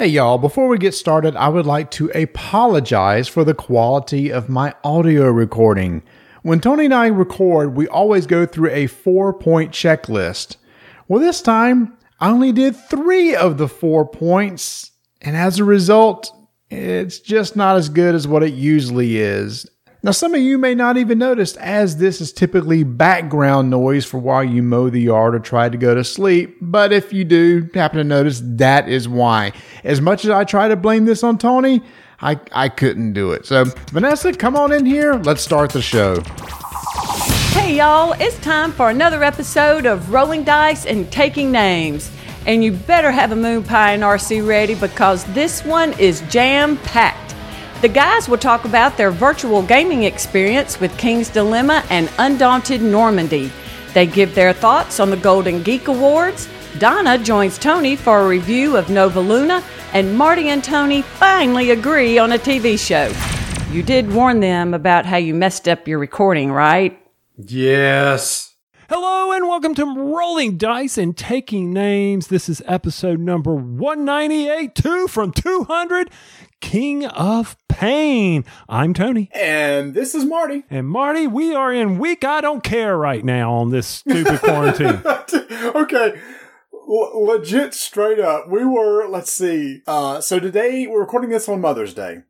[0.00, 4.48] Hey y'all, before we get started, I would like to apologize for the quality of
[4.48, 6.02] my audio recording.
[6.40, 10.56] When Tony and I record, we always go through a four point checklist.
[11.06, 14.90] Well, this time, I only did three of the four points,
[15.20, 16.34] and as a result,
[16.70, 19.66] it's just not as good as what it usually is.
[20.02, 24.16] Now, some of you may not even notice, as this is typically background noise for
[24.16, 26.56] while you mow the yard or try to go to sleep.
[26.62, 29.52] But if you do happen to notice, that is why.
[29.84, 31.82] As much as I try to blame this on Tony,
[32.22, 33.44] I, I couldn't do it.
[33.44, 35.16] So, Vanessa, come on in here.
[35.16, 36.22] Let's start the show.
[37.52, 42.10] Hey, y'all, it's time for another episode of Rolling Dice and Taking Names.
[42.46, 46.78] And you better have a moon pie and RC ready because this one is jam
[46.78, 47.34] packed.
[47.80, 53.50] The guys will talk about their virtual gaming experience with King's Dilemma and Undaunted Normandy.
[53.94, 56.46] They give their thoughts on the Golden Geek Awards.
[56.78, 62.18] Donna joins Tony for a review of Nova Luna, and Marty and Tony finally agree
[62.18, 63.10] on a TV show.
[63.72, 67.00] You did warn them about how you messed up your recording, right?
[67.38, 68.54] Yes.
[68.90, 72.26] Hello and welcome to Rolling Dice and Taking Names.
[72.26, 76.10] This is episode number 198, two from 200,
[76.60, 78.44] King of Pain.
[78.68, 79.30] I'm Tony.
[79.34, 80.64] And this is Marty.
[80.70, 85.02] And Marty, we are in week I don't care right now on this stupid quarantine.
[85.04, 86.20] okay.
[86.72, 88.48] L- legit straight up.
[88.48, 89.82] We were, let's see.
[89.86, 92.22] Uh, so today we're recording this on Mother's Day.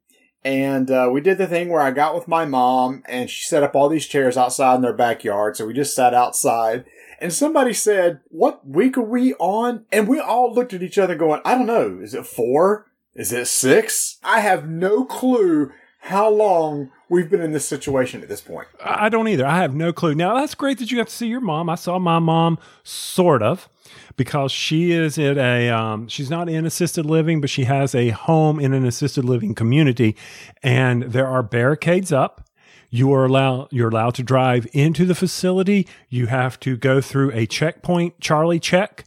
[0.42, 3.62] And uh, we did the thing where I got with my mom and she set
[3.62, 5.56] up all these chairs outside in their backyard.
[5.56, 6.84] So we just sat outside.
[7.20, 9.84] And somebody said, What week are we on?
[9.92, 11.98] And we all looked at each other going, I don't know.
[12.02, 12.86] Is it four?
[13.14, 14.18] Is it six?
[14.22, 15.72] I have no clue
[16.02, 18.68] how long we've been in this situation at this point.
[18.82, 19.46] I don't either.
[19.46, 20.14] I have no clue.
[20.14, 21.68] Now, that's great that you got to see your mom.
[21.68, 23.68] I saw my mom sort of
[24.16, 28.10] because she is at a um, she's not in assisted living but she has a
[28.10, 30.16] home in an assisted living community
[30.62, 32.46] and there are barricades up
[32.88, 37.32] you are allowed you're allowed to drive into the facility you have to go through
[37.32, 39.04] a checkpoint charlie check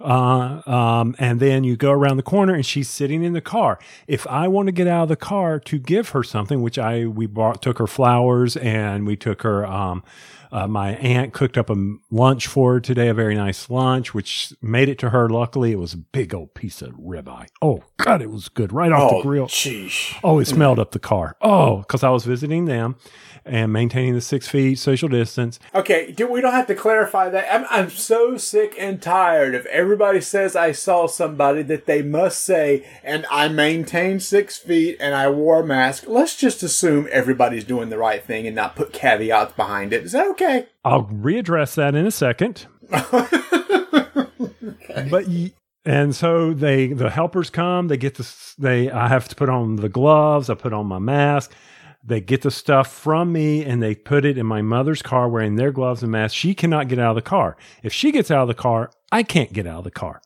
[0.00, 3.78] uh, um, and then you go around the corner and she's sitting in the car.
[4.06, 7.06] If I want to get out of the car to give her something, which I
[7.06, 10.02] we bought took her flowers and we took her um,
[10.52, 11.76] uh, my aunt cooked up a
[12.10, 15.28] lunch for her today, a very nice lunch, which made it to her.
[15.28, 17.46] Luckily, it was a big old piece of ribeye.
[17.60, 19.46] Oh God, it was good right off Oh, the grill.
[19.48, 20.18] Sheesh.
[20.22, 21.36] Oh, it smelled up the car.
[21.40, 22.96] Oh, because I was visiting them
[23.46, 25.58] and maintaining the six feet social distance.
[25.74, 27.52] Okay, do, we don't have to clarify that.
[27.52, 32.44] I'm, I'm so sick and tired if everybody says I saw somebody that they must
[32.44, 36.04] say, and I maintained six feet and I wore a mask.
[36.06, 40.04] Let's just assume everybody's doing the right thing and not put caveats behind it.
[40.04, 40.66] Is that okay?
[40.84, 42.66] I'll readdress that in a second.
[45.10, 45.52] But y-
[45.84, 47.88] and so they the helpers come.
[47.88, 48.54] They get this.
[48.58, 50.50] They I have to put on the gloves.
[50.50, 51.52] I put on my mask.
[52.06, 55.56] They get the stuff from me and they put it in my mother's car wearing
[55.56, 56.34] their gloves and mask.
[56.34, 57.56] She cannot get out of the car.
[57.82, 60.22] If she gets out of the car, I can't get out of the car.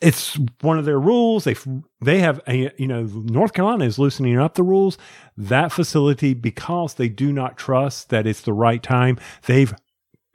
[0.00, 1.42] It's one of their rules.
[1.42, 1.56] They
[2.00, 4.96] they have a, you know North Carolina is loosening up the rules.
[5.36, 9.18] That facility because they do not trust that it's the right time.
[9.46, 9.74] They've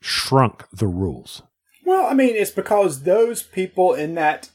[0.01, 1.41] shrunk the rules.
[1.85, 4.49] Well, I mean, it's because those people in that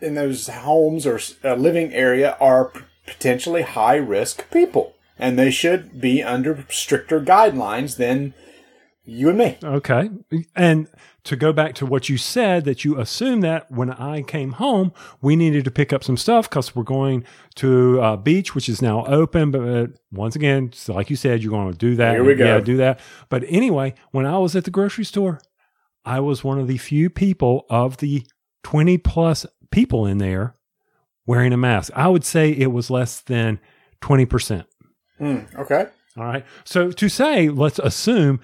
[0.00, 2.72] in those homes or uh, living area are
[3.06, 8.34] potentially high risk people, and they should be under stricter guidelines than
[9.04, 9.58] you and me.
[9.62, 10.10] Okay.
[10.54, 10.88] And
[11.24, 14.92] to go back to what you said, that you assumed that when I came home,
[15.20, 17.24] we needed to pick up some stuff because we're going
[17.56, 19.50] to a beach, which is now open.
[19.50, 22.14] But uh, once again, like you said, you're going to do that.
[22.14, 22.46] Here we go.
[22.46, 23.00] Yeah, do that.
[23.28, 25.40] But anyway, when I was at the grocery store,
[26.04, 28.26] I was one of the few people of the
[28.62, 30.56] 20 plus people in there
[31.26, 31.92] wearing a mask.
[31.94, 33.60] I would say it was less than
[34.00, 34.64] 20%.
[35.20, 35.86] Hmm, okay.
[36.16, 36.44] All right.
[36.64, 38.40] So to say, let's assume,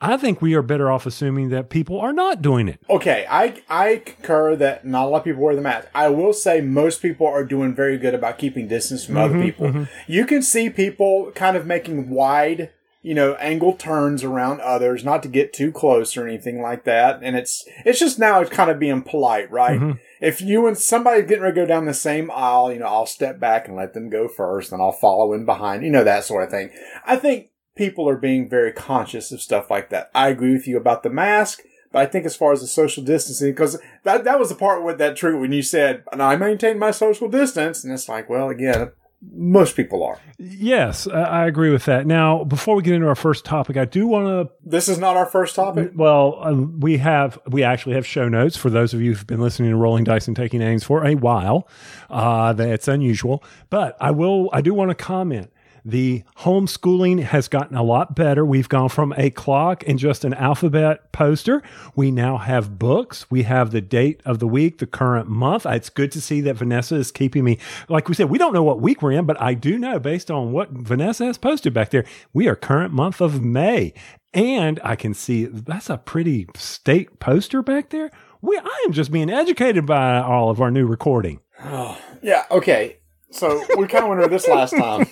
[0.00, 2.80] I think we are better off assuming that people are not doing it.
[2.88, 5.88] Okay, I I concur that not a lot of people wear the mask.
[5.94, 9.42] I will say most people are doing very good about keeping distance from other mm-hmm,
[9.42, 9.66] people.
[9.66, 10.12] Mm-hmm.
[10.12, 12.70] You can see people kind of making wide,
[13.02, 17.18] you know, angle turns around others, not to get too close or anything like that.
[17.20, 19.80] And it's it's just now it's kind of being polite, right?
[19.80, 19.98] Mm-hmm.
[20.20, 23.06] If you and somebody getting ready to go down the same aisle, you know, I'll
[23.06, 26.24] step back and let them go first, and I'll follow in behind, you know, that
[26.24, 26.70] sort of thing.
[27.06, 30.10] I think people are being very conscious of stuff like that.
[30.14, 31.62] I agree with you about the mask.
[31.90, 34.84] But I think as far as the social distancing, because that that was the part
[34.84, 38.28] with that true when you said, and I maintain my social distance, and it's like,
[38.28, 40.20] well, again, most people are.
[40.38, 42.06] Yes, I agree with that.
[42.06, 45.16] Now, before we get into our first topic, I do want to This is not
[45.16, 45.92] our first topic.
[45.94, 49.40] Well, um, we have we actually have show notes for those of you who've been
[49.40, 51.68] listening to Rolling Dice and taking names for a while.
[52.08, 54.50] Uh, that's unusual, but I will.
[54.52, 55.50] I do want to comment.
[55.88, 58.44] The homeschooling has gotten a lot better.
[58.44, 61.62] We've gone from a clock and just an alphabet poster.
[61.96, 63.30] We now have books.
[63.30, 65.64] We have the date of the week, the current month.
[65.64, 67.58] It's good to see that Vanessa is keeping me.
[67.88, 70.30] Like we said, we don't know what week we're in, but I do know based
[70.30, 73.94] on what Vanessa has posted back there, we are current month of May.
[74.34, 78.10] And I can see that's a pretty state poster back there.
[78.42, 81.40] We, I am just being educated by all of our new recording.
[81.64, 82.97] Oh, Yeah, okay.
[83.30, 85.06] So we kind of went over this last time.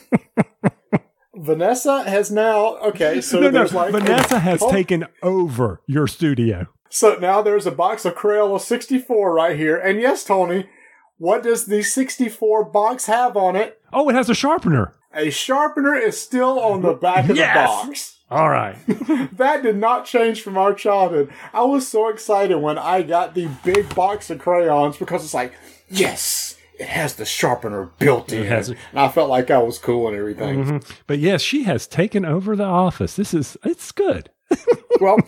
[1.34, 3.20] Vanessa has now okay.
[3.20, 6.66] So No, no, there's like Vanessa has Oh, taken over your studio.
[6.88, 10.68] So now there's a box of Crayola 64 right here, and yes, Tony,
[11.18, 13.80] what does the 64 box have on it?
[13.92, 14.94] Oh, it has a sharpener.
[15.12, 17.54] A sharpener is still on the back of Yes!
[17.54, 18.18] the box.
[18.30, 18.76] All right.
[19.36, 21.30] That did not change from our childhood.
[21.52, 25.52] I was so excited when I got the big box of crayons because it's like,
[25.90, 28.46] yes, it has the sharpener built in.
[28.46, 30.82] and I felt like I was cool and everything.
[31.06, 33.16] But yes, she has taken over the office.
[33.16, 34.30] This is it's good.
[34.98, 35.18] Well,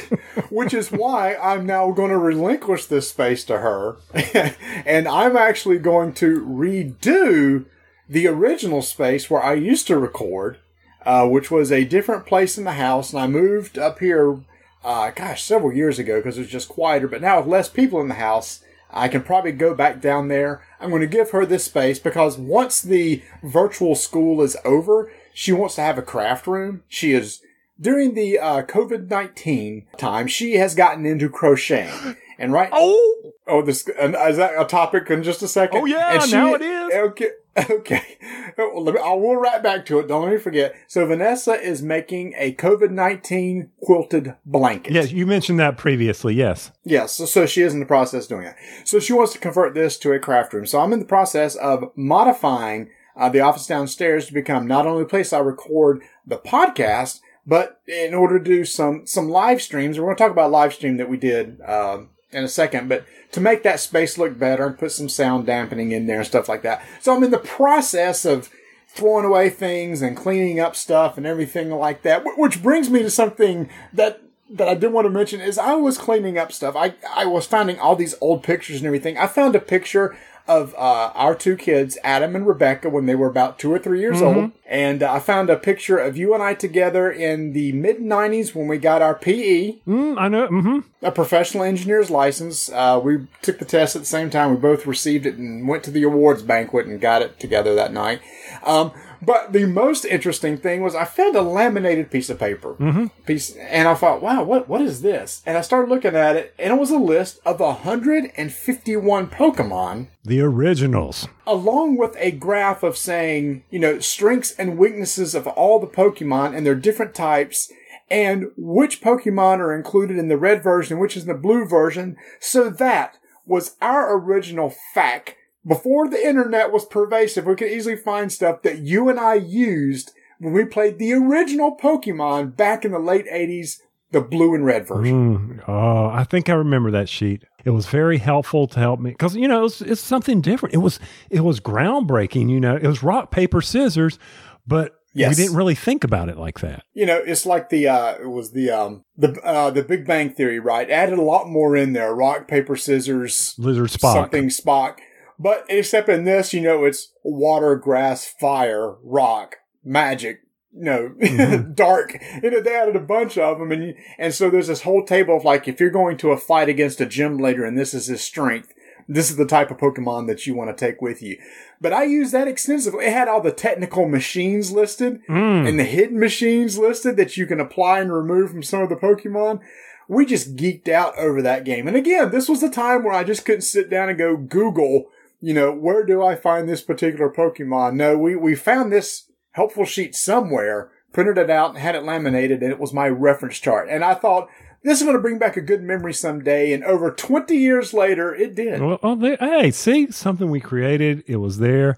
[0.50, 3.98] which is why I'm now going to relinquish this space to her.
[4.84, 7.66] and I'm actually going to redo
[8.08, 10.58] the original space where I used to record,
[11.06, 13.12] uh, which was a different place in the house.
[13.12, 14.40] And I moved up here,
[14.82, 17.06] uh, gosh, several years ago because it was just quieter.
[17.06, 20.62] But now with less people in the house, I can probably go back down there.
[20.80, 25.52] I'm going to give her this space because once the virtual school is over, she
[25.52, 26.82] wants to have a craft room.
[26.88, 27.40] She is
[27.80, 32.68] during the uh, COVID nineteen time, she has gotten into crocheting, and right.
[32.72, 35.80] Oh, Oh, this and is that a topic in just a second?
[35.80, 36.94] Oh, yeah, And now it is.
[36.94, 37.30] Okay,
[37.70, 38.18] okay.
[38.56, 40.08] Well, let me, I will write back to it.
[40.08, 40.74] Don't let me forget.
[40.86, 44.92] So Vanessa is making a COVID nineteen quilted blanket.
[44.92, 46.34] yes, you mentioned that previously.
[46.34, 46.70] Yes.
[46.84, 48.56] Yes, so, so she is in the process of doing it.
[48.84, 50.66] So she wants to convert this to a craft room.
[50.66, 55.02] So I'm in the process of modifying uh, the office downstairs to become not only
[55.02, 59.98] a place I record the podcast, but in order to do some some live streams.
[59.98, 63.04] We're going to talk about live stream that we did um, in a second, but
[63.32, 66.48] to make that space look better and put some sound dampening in there and stuff
[66.48, 66.84] like that.
[67.00, 68.50] So I'm in the process of
[68.88, 72.24] throwing away things and cleaning up stuff and everything like that.
[72.36, 74.20] Which brings me to something that
[74.50, 76.76] that I did want to mention is I was cleaning up stuff.
[76.76, 79.16] I I was finding all these old pictures and everything.
[79.16, 80.16] I found a picture
[80.48, 84.00] of uh, our two kids, Adam and Rebecca, when they were about two or three
[84.00, 87.72] years old, and uh, I found a picture of you and I together in the
[87.72, 90.46] mid '90s when we got our PE Mm, I know.
[90.48, 92.70] hmm a professional engineer's license.
[92.70, 94.50] Uh, we took the test at the same time.
[94.50, 97.92] We both received it and went to the awards banquet and got it together that
[97.92, 98.20] night.
[98.64, 98.92] Um,
[99.24, 103.06] but the most interesting thing was I found a laminated piece of paper, mm-hmm.
[103.24, 106.54] piece, and I thought, "Wow, what what is this?" And I started looking at it,
[106.58, 111.28] and it was a list of 151 Pokemon The originals.
[111.46, 116.56] along with a graph of saying, you know, strengths and weaknesses of all the Pokemon
[116.56, 117.70] and their different types,
[118.10, 122.16] and which Pokemon are included in the red version, which is in the blue version.
[122.40, 125.34] So that was our original fact.
[125.66, 130.12] Before the internet was pervasive, we could easily find stuff that you and I used
[130.40, 133.78] when we played the original Pokemon back in the late 80s,
[134.10, 135.60] the blue and red version.
[135.60, 137.44] Mm, oh, I think I remember that sheet.
[137.64, 140.74] It was very helpful to help me because you know it's, it's something different.
[140.74, 140.98] It was
[141.30, 142.50] it was groundbreaking.
[142.50, 144.18] You know, it was rock paper scissors,
[144.66, 145.36] but Yes.
[145.36, 146.84] we didn't really think about it like that.
[146.94, 150.30] you know, it's like the uh, it was the um the uh, the Big Bang
[150.30, 150.88] Theory, right?
[150.90, 154.14] Added a lot more in there: rock, paper, scissors, Lizard Spock.
[154.14, 154.98] something Spock.
[155.42, 160.40] But except in this, you know, it's water, grass, fire, rock, magic.
[160.74, 161.72] You know, Mm-hmm.
[161.74, 162.16] dark.
[162.42, 165.36] You know, they added a bunch of them, and and so there's this whole table
[165.36, 168.06] of like, if you're going to a fight against a gym leader, and this is
[168.06, 168.72] his strength,
[169.06, 171.36] this is the type of Pokemon that you want to take with you.
[171.80, 173.04] But I used that extensively.
[173.04, 175.68] It had all the technical machines listed Mm.
[175.68, 178.96] and the hidden machines listed that you can apply and remove from some of the
[178.96, 179.60] Pokemon.
[180.08, 181.86] We just geeked out over that game.
[181.86, 185.06] And again, this was the time where I just couldn't sit down and go Google,
[185.42, 187.94] you know, where do I find this particular Pokemon?
[187.94, 192.62] No, we, we found this helpful sheet somewhere, printed it out and had it laminated
[192.62, 193.88] and it was my reference chart.
[193.90, 194.48] And I thought,
[194.84, 196.72] this is going to bring back a good memory someday.
[196.72, 198.80] And over 20 years later, it did.
[198.80, 201.22] Well, oh, they, hey, see something we created.
[201.26, 201.96] It was there.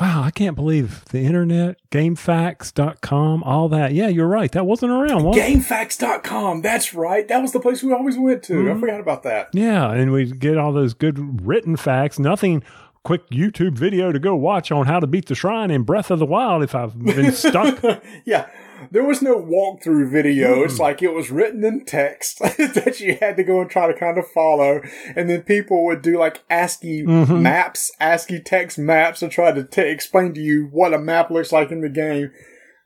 [0.00, 3.92] Wow, I can't believe the internet, GameFAQs.com, all that.
[3.92, 4.52] Yeah, you're right.
[4.52, 5.24] That wasn't around.
[5.24, 5.36] Was?
[5.36, 6.62] GameFAQs.com.
[6.62, 7.26] That's right.
[7.26, 8.54] That was the place we always went to.
[8.54, 8.80] I mm-hmm.
[8.80, 9.48] forgot about that.
[9.52, 12.18] Yeah, and we get all those good written facts.
[12.18, 12.62] Nothing
[13.04, 16.18] quick YouTube video to go watch on how to beat the shrine in Breath of
[16.18, 17.82] the Wild if I've been stuck.
[18.24, 18.48] yeah.
[18.90, 20.62] There was no walkthrough video.
[20.62, 23.98] It's like it was written in text that you had to go and try to
[23.98, 24.80] kind of follow.
[25.16, 29.82] And then people would do like ASCII maps, ASCII text maps to try to t-
[29.82, 32.30] explain to you what a map looks like in the game.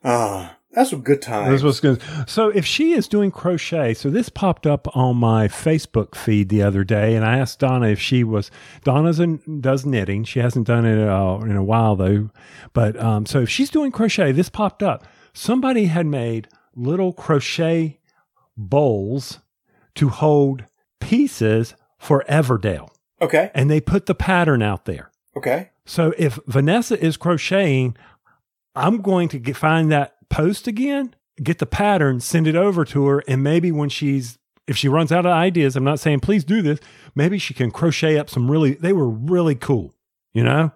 [0.04, 1.52] Ah, that's a good time.
[1.52, 2.00] This was good.
[2.26, 6.62] So if she is doing crochet, so this popped up on my Facebook feed the
[6.62, 8.50] other day, and I asked Donna if she was.
[8.82, 10.24] Donna's in, does knitting.
[10.24, 12.30] She hasn't done it uh, in a while though,
[12.72, 15.04] but um, so if she's doing crochet, this popped up.
[15.34, 18.00] Somebody had made little crochet
[18.56, 19.40] bowls
[19.94, 20.64] to hold
[21.00, 22.88] pieces for Everdell,
[23.20, 23.50] okay.
[23.54, 25.10] and they put the pattern out there.
[25.36, 25.70] Okay.
[25.84, 27.96] So if Vanessa is crocheting,
[28.74, 33.06] I'm going to get, find that post again, get the pattern, send it over to
[33.06, 36.44] her, and maybe when she's if she runs out of ideas, I'm not saying please
[36.44, 36.78] do this.
[37.14, 38.74] Maybe she can crochet up some really.
[38.74, 39.94] They were really cool,
[40.32, 40.72] you know.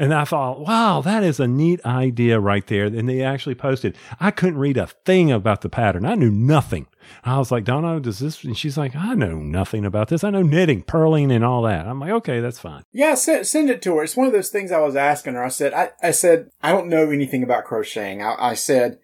[0.00, 2.86] And I thought, wow, that is a neat idea right there.
[2.86, 3.98] And they actually posted.
[4.18, 6.06] I couldn't read a thing about the pattern.
[6.06, 6.86] I knew nothing.
[7.22, 8.42] I was like, Donna, does this?
[8.42, 10.24] And she's like, I know nothing about this.
[10.24, 11.86] I know knitting, purling, and all that.
[11.86, 12.82] I'm like, okay, that's fine.
[12.92, 14.02] Yeah, send, send it to her.
[14.02, 15.44] It's one of those things I was asking her.
[15.44, 18.22] I said, I, I said, I don't know anything about crocheting.
[18.22, 19.00] I, I said,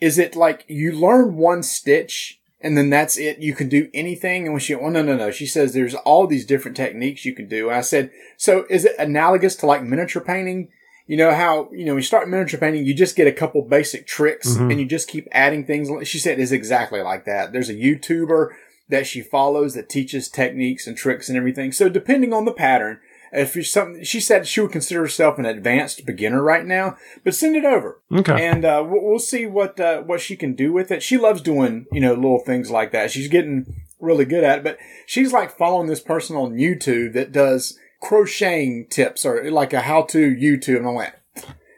[0.00, 3.38] is it like you learn one stitch and then that's it?
[3.38, 4.44] You can do anything?
[4.44, 5.30] And when she, oh, no, no, no.
[5.30, 7.68] She says there's all these different techniques you can do.
[7.68, 10.68] And I said, so is it analogous to like miniature painting?
[11.06, 13.62] You know how, you know, when you start miniature painting, you just get a couple
[13.62, 14.70] basic tricks mm-hmm.
[14.70, 15.90] and you just keep adding things.
[16.06, 17.52] She said it's exactly like that.
[17.52, 18.50] There's a YouTuber
[18.90, 21.72] that she follows that teaches techniques and tricks and everything.
[21.72, 23.00] So depending on the pattern,
[23.32, 27.34] if you're something, she said she would consider herself an advanced beginner right now, but
[27.34, 28.00] send it over.
[28.12, 28.46] Okay.
[28.46, 31.02] And, uh, we'll, we'll see what, uh, what she can do with it.
[31.02, 33.10] She loves doing, you know, little things like that.
[33.10, 37.32] She's getting really good at it, but she's like following this person on YouTube that
[37.32, 40.78] does crocheting tips or like a how to YouTube.
[40.78, 41.14] And I went,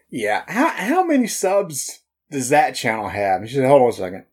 [0.09, 3.42] yeah, how, how many subs does that channel have?
[3.42, 4.25] And she said, hold on a second.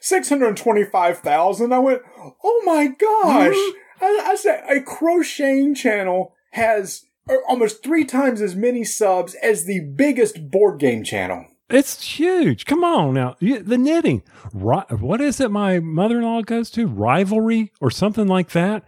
[0.00, 1.72] 625,000.
[1.72, 2.02] I went,
[2.42, 3.56] oh my gosh.
[4.00, 9.64] I, I said a crocheting channel has uh, almost three times as many subs as
[9.64, 11.46] the biggest board game channel.
[11.68, 12.64] It's huge.
[12.64, 13.36] Come on now.
[13.40, 14.22] The knitting.
[14.52, 16.86] What is it my mother in law goes to?
[16.86, 18.84] Ravelry or something like that.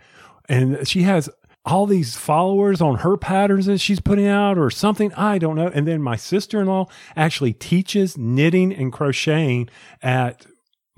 [0.48, 1.28] And she has
[1.64, 5.12] all these followers on her patterns that she's putting out or something.
[5.14, 5.70] I don't know.
[5.74, 6.86] And then my sister in law
[7.16, 9.68] actually teaches knitting and crocheting
[10.00, 10.46] at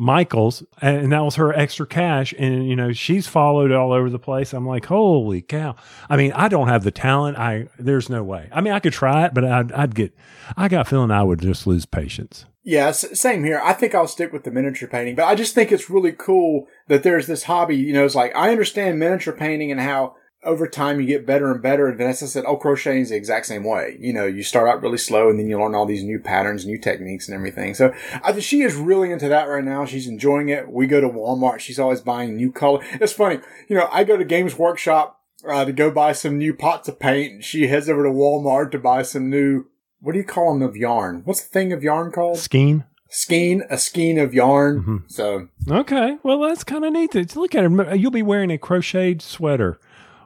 [0.00, 2.32] Michael's, and that was her extra cash.
[2.38, 4.54] And you know, she's followed all over the place.
[4.54, 5.76] I'm like, holy cow!
[6.08, 7.36] I mean, I don't have the talent.
[7.38, 8.48] I there's no way.
[8.50, 10.16] I mean, I could try it, but I'd, I'd get.
[10.56, 12.46] I got feeling I would just lose patience.
[12.62, 13.60] Yeah, same here.
[13.62, 16.66] I think I'll stick with the miniature painting, but I just think it's really cool
[16.88, 17.76] that there's this hobby.
[17.76, 21.50] You know, it's like I understand miniature painting and how over time you get better
[21.52, 21.86] and better.
[21.86, 23.96] And Vanessa said, "Oh, crocheting is the exact same way.
[24.00, 26.64] You know, you start out really slow and then you learn all these new patterns,
[26.66, 27.92] new techniques, and everything." So
[28.24, 29.84] I think she is really into that right now.
[29.84, 30.70] She's enjoying it.
[30.70, 31.60] We go to Walmart.
[31.60, 32.80] She's always buying new color.
[32.94, 33.40] It's funny.
[33.68, 36.98] You know, I go to Games Workshop uh, to go buy some new pots of
[36.98, 37.32] paint.
[37.32, 39.66] and She heads over to Walmart to buy some new.
[40.00, 41.22] What do you call them of yarn?
[41.26, 42.38] What's the thing of yarn called?
[42.38, 42.84] Skein.
[43.10, 45.04] skein, a skein of yarn.
[45.08, 47.10] So Okay, well that's kind of neat.
[47.12, 47.94] To to look at her.
[47.94, 49.78] You'll be wearing a crocheted sweater,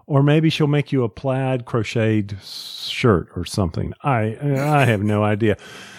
[0.07, 3.93] or maybe she'll make you a plaid crocheted shirt or something.
[4.03, 5.57] I I have no idea.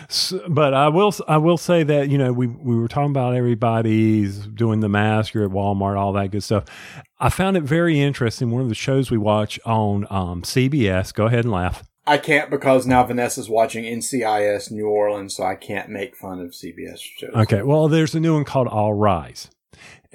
[0.10, 3.36] S but I will I will say that you know we we were talking about
[3.36, 5.34] everybody's doing the mask.
[5.34, 6.66] You're at Walmart, all that good stuff.
[7.20, 8.52] I found it very interesting.
[8.52, 11.14] One of the shows we watch on um, CBS.
[11.14, 11.84] Go ahead and laugh.
[12.08, 16.52] I can't because now Vanessa's watching NCIS New Orleans, so I can't make fun of
[16.52, 17.34] CBS shows.
[17.34, 19.50] Okay, well there's a new one called All Rise,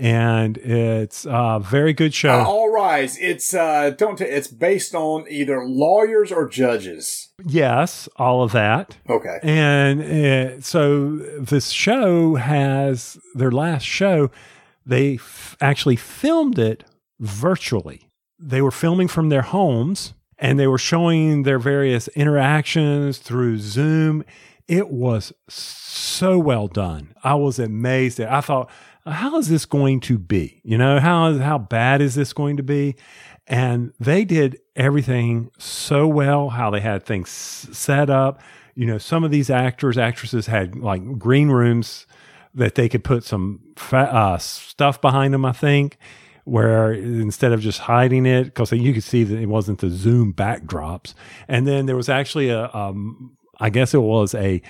[0.01, 2.41] and it's a very good show.
[2.41, 3.19] Uh, all rise.
[3.19, 7.29] It's uh don't t- it's based on either lawyers or judges.
[7.45, 8.97] yes, all of that.
[9.09, 9.39] Okay.
[9.43, 14.31] And uh, so this show has their last show,
[14.87, 16.85] they f- actually filmed it
[17.21, 18.09] virtually.
[18.39, 24.25] They were filming from their homes and they were showing their various interactions through Zoom.
[24.67, 27.13] It was so well done.
[27.23, 28.71] I was amazed at I thought,
[29.11, 30.61] how is this going to be?
[30.65, 32.97] You know, how how bad is this going to be?
[33.47, 38.41] And they did everything so well, how they had things set up.
[38.75, 42.07] You know, some of these actors, actresses had like green rooms
[42.55, 45.99] that they could put some fa- uh, stuff behind them, I think,
[46.45, 50.33] where instead of just hiding it, because you could see that it wasn't the Zoom
[50.33, 51.15] backdrops.
[51.49, 54.63] And then there was actually a, um, I guess it was a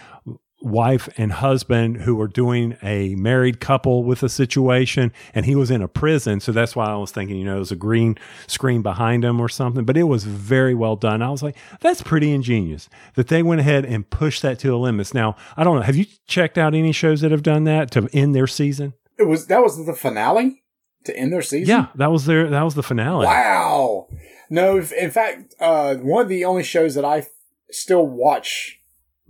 [0.62, 5.70] wife and husband who were doing a married couple with a situation and he was
[5.70, 6.40] in a prison.
[6.40, 9.40] So that's why i was thinking you know it was a green screen behind him
[9.40, 11.22] or something but it was very well done.
[11.22, 14.76] I was like that's pretty ingenious that they went ahead and pushed that to the
[14.78, 15.14] limits.
[15.14, 15.82] Now i don't know.
[15.82, 18.94] Have you checked out any shows that have done that to end their season?
[19.18, 20.62] It was that was the finale
[21.04, 21.68] to end their season.
[21.74, 23.26] yeah that was their that was the finale.
[23.26, 24.08] Wow.
[24.50, 27.24] No, in fact, uh, one of the only shows that I
[27.70, 28.79] still watch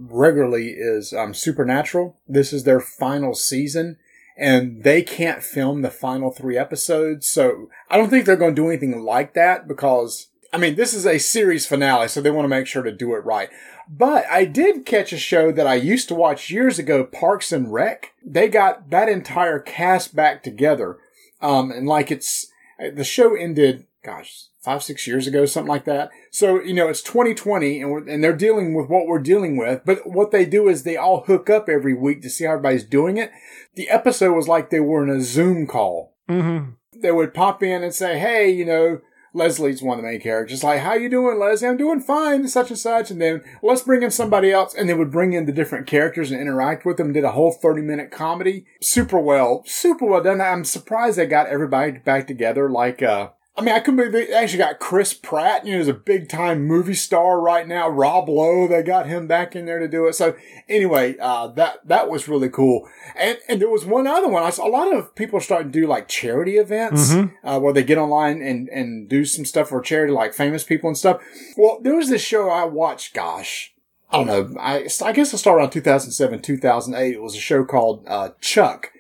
[0.01, 2.17] regularly is um, Supernatural.
[2.27, 3.99] This is their final season,
[4.37, 7.29] and they can't film the final three episodes.
[7.29, 10.95] So I don't think they're going to do anything like that because, I mean, this
[10.95, 13.51] is a series finale, so they want to make sure to do it right.
[13.89, 17.73] But I did catch a show that I used to watch years ago, Parks and
[17.73, 18.13] Rec.
[18.25, 20.99] They got that entire cast back together.
[21.43, 22.47] Um, and like it's,
[22.79, 26.11] the show ended, gosh, five, six years ago, something like that.
[26.31, 29.83] So, you know, it's 2020 and, and they're dealing with what we're dealing with.
[29.85, 32.85] But what they do is they all hook up every week to see how everybody's
[32.85, 33.31] doing it.
[33.75, 36.15] The episode was like they were in a Zoom call.
[36.29, 36.73] mm-hmm.
[36.93, 39.01] They would pop in and say, Hey, you know,
[39.33, 40.65] Leslie's one of the main characters.
[40.65, 41.69] Like, how you doing, Leslie?
[41.69, 43.11] I'm doing fine, such and such.
[43.11, 44.75] And then let's bring in somebody else.
[44.75, 47.13] And they would bring in the different characters and interact with them.
[47.13, 48.67] Did a whole 30 minute comedy.
[48.83, 50.41] Super well, super well done.
[50.41, 52.69] I'm surprised they got everybody back together.
[52.69, 55.89] Like, uh, I mean, I couldn't believe they actually got Chris Pratt, you know, he's
[55.89, 57.91] a big time movie star right now.
[57.91, 60.15] Rob Lowe, they got him back in there to do it.
[60.15, 60.35] So
[60.67, 62.89] anyway, uh, that, that was really cool.
[63.15, 64.43] And, and there was one other one.
[64.45, 67.13] I saw a lot of people starting to do like charity events,
[67.45, 70.89] uh, where they get online and, and do some stuff for charity, like famous people
[70.89, 71.21] and stuff.
[71.59, 73.75] Well, there was this show I watched, gosh,
[74.11, 74.59] I don't know.
[74.59, 77.15] I, I guess it started around 2007, 2008.
[77.15, 78.91] It was a show called, uh, Chuck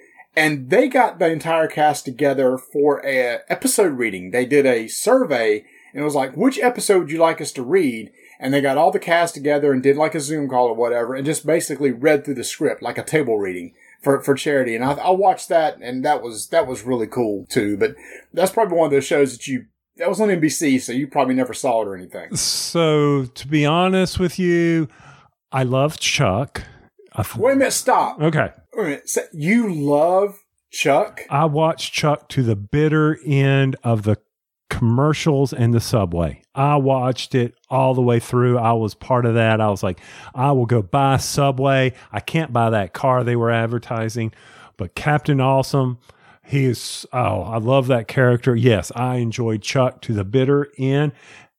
[0.40, 4.30] and they got the entire cast together for a episode reading.
[4.30, 7.62] They did a survey and it was like, which episode would you like us to
[7.62, 8.10] read?
[8.38, 11.14] And they got all the cast together and did like a Zoom call or whatever
[11.14, 14.74] and just basically read through the script like a table reading for, for charity.
[14.74, 17.76] And I, I watched that and that was, that was really cool too.
[17.76, 17.94] But
[18.32, 19.66] that's probably one of those shows that you,
[19.96, 22.34] that was on NBC, so you probably never saw it or anything.
[22.34, 24.88] so to be honest with you
[25.52, 26.62] i love chuck
[27.14, 28.18] th- Wait a minute, stop.
[28.18, 29.08] okay minute.
[29.08, 30.38] So you love
[30.70, 31.22] Chuck?
[31.30, 34.18] I watched Chuck to the bitter end of the
[34.68, 36.42] commercials and the subway.
[36.54, 38.58] I watched it all the way through.
[38.58, 39.60] I was part of that.
[39.60, 40.00] I was like,
[40.34, 41.92] I will go buy Subway.
[42.12, 44.32] I can't buy that car they were advertising,
[44.76, 45.98] but Captain Awesome,
[46.44, 48.54] he is, oh, I love that character.
[48.54, 51.12] Yes, I enjoyed Chuck to the bitter end.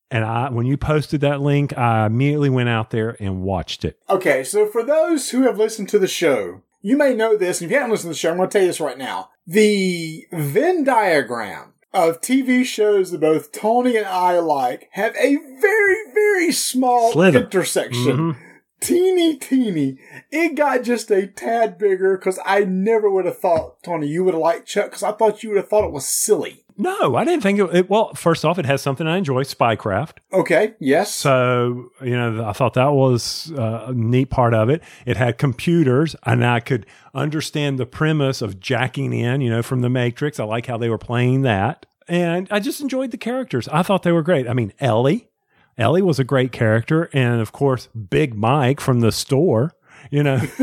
[0.10, 3.98] And I, when you posted that link, I immediately went out there and watched it.
[4.10, 7.70] Okay, so for those who have listened to the show, you may know this, and
[7.70, 9.30] if you haven't listened to the show, I'm going to tell you this right now.
[9.48, 15.96] The Venn diagram of TV shows that both Tony and I like have a very,
[16.14, 17.44] very small Slither.
[17.44, 18.18] intersection.
[18.18, 18.51] Mm-hmm.
[18.82, 20.00] Teeny, teeny.
[20.32, 24.34] It got just a tad bigger because I never would have thought, Tony, you would
[24.34, 26.66] have liked Chuck because I thought you would have thought it was silly.
[26.78, 27.90] No, I didn't think it, it.
[27.92, 30.18] Well, first off, it has something I enjoy, spycraft.
[30.34, 31.14] Okay, yes.
[31.14, 34.82] So, you know, I thought that was uh, a neat part of it.
[35.06, 39.82] It had computers, and I could understand the premise of jacking in, you know, from
[39.82, 40.40] the Matrix.
[40.40, 41.86] I like how they were playing that.
[42.08, 43.68] And I just enjoyed the characters.
[43.68, 44.48] I thought they were great.
[44.48, 45.28] I mean, Ellie.
[45.78, 47.10] Ellie was a great character.
[47.14, 49.74] And of course, Big Mike from the store,
[50.10, 50.36] you know,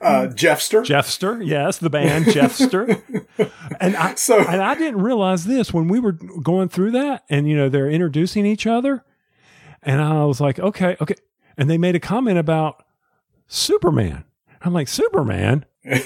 [0.00, 0.84] uh, Jeffster.
[0.84, 1.44] Jeffster.
[1.44, 3.00] Yes, the band Jeffster.
[3.80, 7.48] and I, So- and I didn't realize this when we were going through that and,
[7.48, 9.04] you know, they're introducing each other.
[9.82, 11.14] And I was like, okay, okay.
[11.56, 12.84] And they made a comment about
[13.46, 14.24] Superman.
[14.62, 15.64] I'm like, Superman?
[15.90, 15.98] oh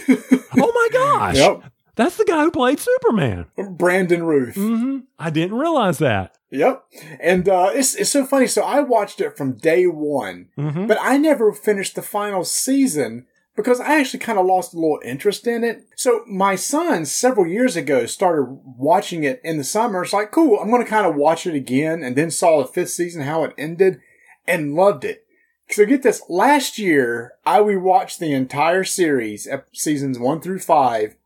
[0.56, 1.36] my gosh.
[1.36, 1.62] Yep.
[1.94, 3.46] That's the guy who played Superman.
[3.70, 4.54] Brandon Routh.
[4.56, 6.36] hmm I didn't realize that.
[6.50, 6.84] Yep.
[7.20, 8.46] And uh, it's it's so funny.
[8.46, 10.88] So I watched it from day one, Mhm.
[10.88, 15.00] but I never finished the final season because I actually kind of lost a little
[15.04, 15.84] interest in it.
[15.96, 18.44] So my son several years ago started
[18.78, 20.02] watching it in the summer.
[20.04, 22.68] It's like, cool, I'm going to kind of watch it again, and then saw the
[22.68, 24.00] fifth season how it ended,
[24.46, 25.24] and loved it.
[25.70, 26.22] So get this.
[26.30, 31.16] Last year, I rewatched the entire series, seasons one through five,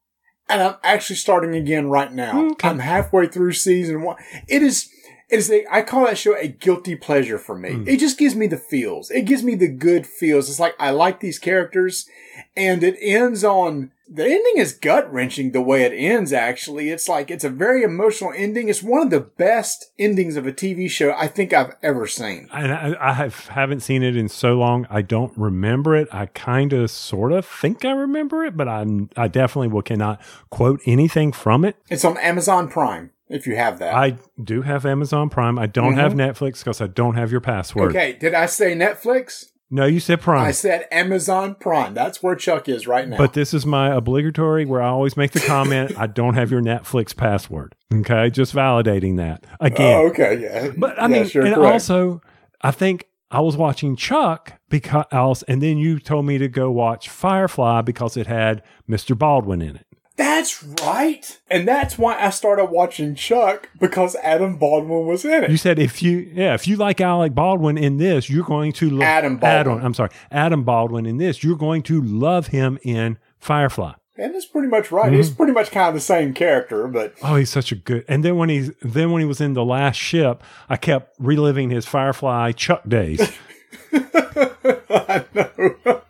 [0.48, 2.46] and I'm actually starting again right now.
[2.52, 2.68] Okay.
[2.68, 4.16] I'm halfway through season one.
[4.48, 4.88] It is,
[5.32, 7.72] it is a, I call that show a guilty pleasure for me.
[7.72, 7.88] Hmm.
[7.88, 9.10] It just gives me the feels.
[9.10, 10.50] It gives me the good feels.
[10.50, 12.06] It's like, I like these characters
[12.54, 16.90] and it ends on, the ending is gut wrenching the way it ends, actually.
[16.90, 18.68] It's like, it's a very emotional ending.
[18.68, 22.46] It's one of the best endings of a TV show I think I've ever seen.
[22.52, 24.86] And I, I have, haven't seen it in so long.
[24.90, 26.08] I don't remember it.
[26.12, 30.20] I kind of, sort of think I remember it, but I'm, I definitely will cannot
[30.50, 31.76] quote anything from it.
[31.88, 33.94] It's on Amazon Prime, if you have that.
[33.94, 35.58] I do have Amazon Prime.
[35.58, 36.20] I don't have mm-hmm.
[36.20, 37.90] Netflix because I don't have your password.
[37.90, 39.46] okay, did I say Netflix?
[39.74, 40.44] No, you said Prime.
[40.44, 41.94] I said Amazon Prime.
[41.94, 43.16] That's where Chuck is right now.
[43.16, 46.60] But this is my obligatory where I always make the comment I don't have your
[46.60, 47.74] Netflix password.
[47.92, 48.28] Okay.
[48.28, 49.94] Just validating that again.
[49.94, 50.72] oh, okay, yeah.
[50.76, 51.72] But I Yeah, mean, sure, and correct.
[51.72, 52.20] also,
[52.60, 57.08] I think I was watching Chuck because, and then you told me to go watch
[57.08, 59.16] Firefly because it had Mr.
[59.16, 59.86] Baldwin in it.
[60.16, 61.40] That's right.
[61.50, 65.50] And that's why I started watching Chuck because Adam Baldwin was in it.
[65.50, 68.90] You said if you, yeah, if you like Alec Baldwin in this, you're going to
[68.90, 69.76] love Adam Baldwin.
[69.76, 73.94] Adam, I'm sorry, Adam Baldwin in this, you're going to love him in Firefly.
[74.16, 75.12] and that's pretty much right.
[75.12, 75.36] He's mm-hmm.
[75.36, 78.04] pretty much kind of the same character, but Oh, he's such a good.
[78.06, 81.70] And then when he's then when he was in the last ship, I kept reliving
[81.70, 83.32] his Firefly Chuck days.
[83.92, 86.02] I know.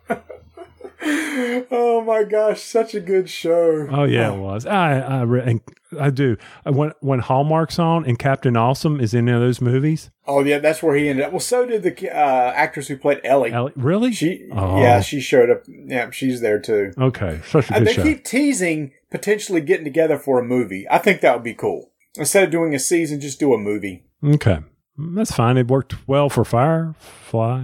[1.05, 3.87] Oh my gosh, such a good show.
[3.91, 4.65] Oh yeah, it was.
[4.65, 5.61] I I re- and
[5.99, 6.37] I do.
[6.65, 10.09] I- When when Hallmark's on and Captain Awesome is in any of those movies.
[10.25, 11.31] Oh yeah, that's where he ended up.
[11.31, 13.51] Well, so did the uh, actress who played Ellie.
[13.51, 14.13] Ellie, really?
[14.13, 14.79] She, Oh.
[14.81, 15.63] yeah, she showed up.
[15.67, 16.91] Yeah, she's there too.
[16.97, 18.03] okay, such a good they show.
[18.03, 20.87] keep teasing potentially getting together for a movie.
[20.89, 21.91] I think that would be cool.
[22.17, 24.03] Instead of doing a season, just do a movie.
[24.23, 24.59] okay,
[24.97, 25.57] that's fine.
[25.57, 27.63] It worked well for Firefly.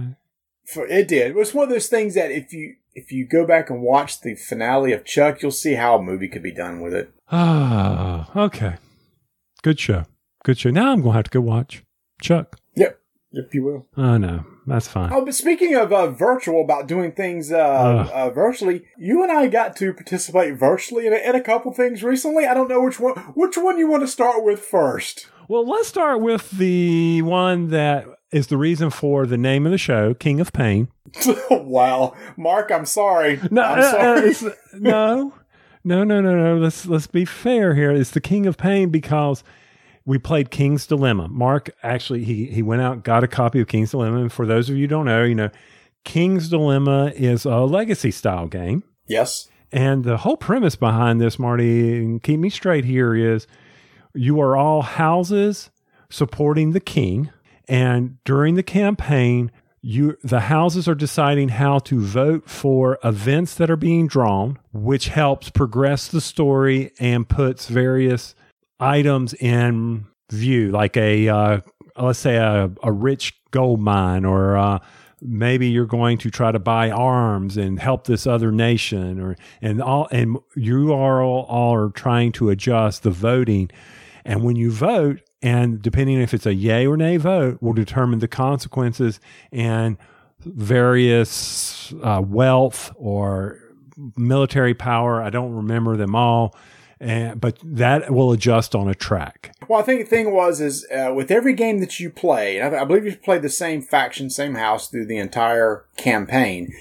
[0.66, 1.30] For, it did.
[1.32, 4.20] It was one of those things that if you if you go back and watch
[4.20, 7.10] the finale of Chuck, you'll see how a movie could be done with it.
[7.32, 8.76] Ah, okay,
[9.62, 10.04] good show.
[10.44, 10.70] Good show.
[10.70, 11.82] Now I'm gonna have to go watch
[12.20, 12.58] Chuck.
[12.76, 13.00] Yep,
[13.32, 13.86] if you will.
[13.96, 15.12] Oh no, that's fine.
[15.12, 19.48] Oh, but speaking of uh, virtual, about doing things uh, uh, virtually, you and I
[19.48, 22.44] got to participate virtually in a, in a couple things recently.
[22.46, 23.14] I don't know which one.
[23.34, 25.28] Which one you want to start with first?
[25.48, 29.78] Well, let's start with the one that is the reason for the name of the
[29.78, 30.88] show, King of Pain.
[31.50, 33.40] wow, Mark, I'm sorry.
[33.50, 34.30] No, I'm uh, uh, sorry.
[34.30, 35.34] it's- no,
[35.84, 36.56] no, no, no, no.
[36.58, 37.90] Let's let's be fair here.
[37.90, 39.42] It's the King of Pain because
[40.04, 41.28] we played King's Dilemma.
[41.28, 44.20] Mark actually he he went out got a copy of King's Dilemma.
[44.20, 45.50] And for those of you who don't know, you know,
[46.04, 48.82] King's Dilemma is a legacy style game.
[49.06, 49.48] yes.
[49.72, 53.46] And the whole premise behind this, Marty, and keep me straight here, is
[54.14, 55.70] you are all houses
[56.10, 57.30] supporting the king.
[57.70, 63.70] And during the campaign, you the houses are deciding how to vote for events that
[63.70, 68.34] are being drawn, which helps progress the story and puts various
[68.80, 71.60] items in view, like a uh,
[71.96, 74.80] let's say a, a rich gold mine or uh,
[75.22, 79.80] maybe you're going to try to buy arms and help this other nation or and
[79.80, 83.70] all and you are all, all are trying to adjust the voting.
[84.24, 88.18] And when you vote and depending if it's a yay or nay vote will determine
[88.18, 89.20] the consequences
[89.52, 89.96] and
[90.40, 93.58] various uh, wealth or
[94.16, 96.54] military power i don't remember them all
[97.02, 100.86] and, but that will adjust on a track Well, I think the thing was is
[100.90, 103.80] uh, with every game that you play, and I, I believe you played the same
[103.80, 106.74] faction, same house through the entire campaign.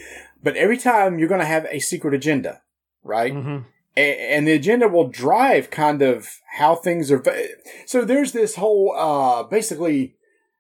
[0.43, 2.62] But every time you're going to have a secret agenda,
[3.04, 3.32] right?
[3.34, 3.63] A-
[3.99, 7.23] and the agenda will drive kind of how things are.
[7.85, 10.15] So there's this whole, uh, basically,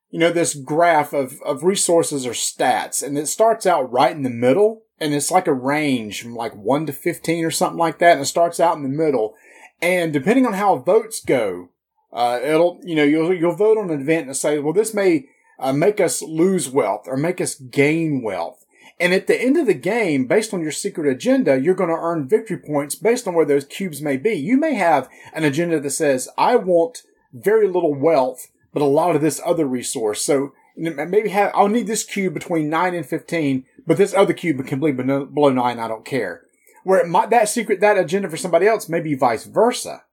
[0.09, 4.23] you know, this graph of, of resources or stats, and it starts out right in
[4.23, 7.99] the middle, and it's like a range from like 1 to 15 or something like
[7.99, 9.35] that, and it starts out in the middle.
[9.81, 11.69] And depending on how votes go,
[12.11, 15.27] uh, it'll, you know, you'll, you'll vote on an event and say, well, this may
[15.59, 18.65] uh, make us lose wealth or make us gain wealth.
[18.99, 21.95] And at the end of the game, based on your secret agenda, you're going to
[21.95, 24.33] earn victory points based on where those cubes may be.
[24.33, 29.15] You may have an agenda that says, I want very little wealth, but a lot
[29.15, 30.21] of this other resource.
[30.21, 34.65] So maybe have, I'll need this cube between 9 and 15, but this other cube
[34.67, 35.79] can be below below 9.
[35.79, 36.41] I don't care.
[36.83, 40.03] Where might, that secret, that agenda for somebody else may be vice versa.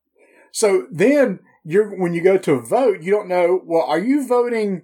[0.53, 4.83] So then you're, when you go to vote, you don't know, well, are you voting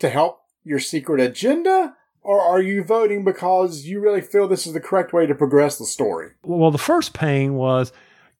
[0.00, 1.96] to help your secret agenda?
[2.24, 5.78] Or are you voting because you really feel this is the correct way to progress
[5.78, 6.30] the story?
[6.42, 7.92] well the first pain was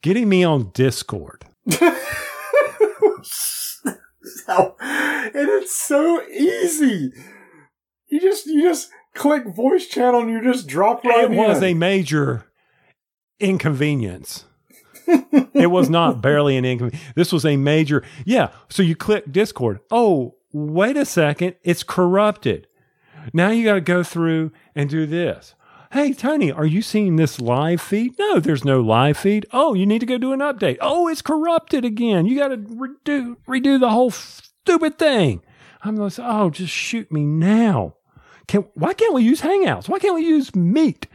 [0.02, 1.44] getting me on discord
[4.46, 7.12] So, and it's so easy.
[8.08, 11.34] You just, you just click voice channel and you just drop right in.
[11.34, 12.44] it was a major
[13.40, 14.44] inconvenience.
[15.06, 17.12] it was not barely an inconvenience.
[17.14, 18.50] This was a major, yeah.
[18.68, 19.80] So you click Discord.
[19.90, 21.56] Oh, wait a second.
[21.62, 22.66] It's corrupted.
[23.32, 25.54] Now you got to go through and do this.
[25.92, 28.18] Hey, Tony, are you seeing this live feed?
[28.18, 29.46] No, there's no live feed.
[29.52, 30.76] Oh, you need to go do an update.
[30.80, 32.26] Oh, it's corrupted again.
[32.26, 35.42] You got to redo, redo the whole stupid thing.
[35.82, 37.94] I'm like, oh, just shoot me now.
[38.48, 39.88] Can, why can't we use Hangouts?
[39.88, 41.06] Why can't we use Meet?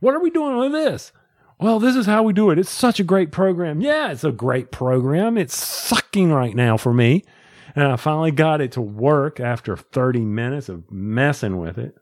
[0.00, 1.12] What are we doing with this?
[1.58, 2.58] Well, this is how we do it.
[2.58, 3.80] It's such a great program.
[3.80, 5.38] Yeah, it's a great program.
[5.38, 7.24] It's sucking right now for me.
[7.76, 11.94] And I finally got it to work after 30 minutes of messing with it.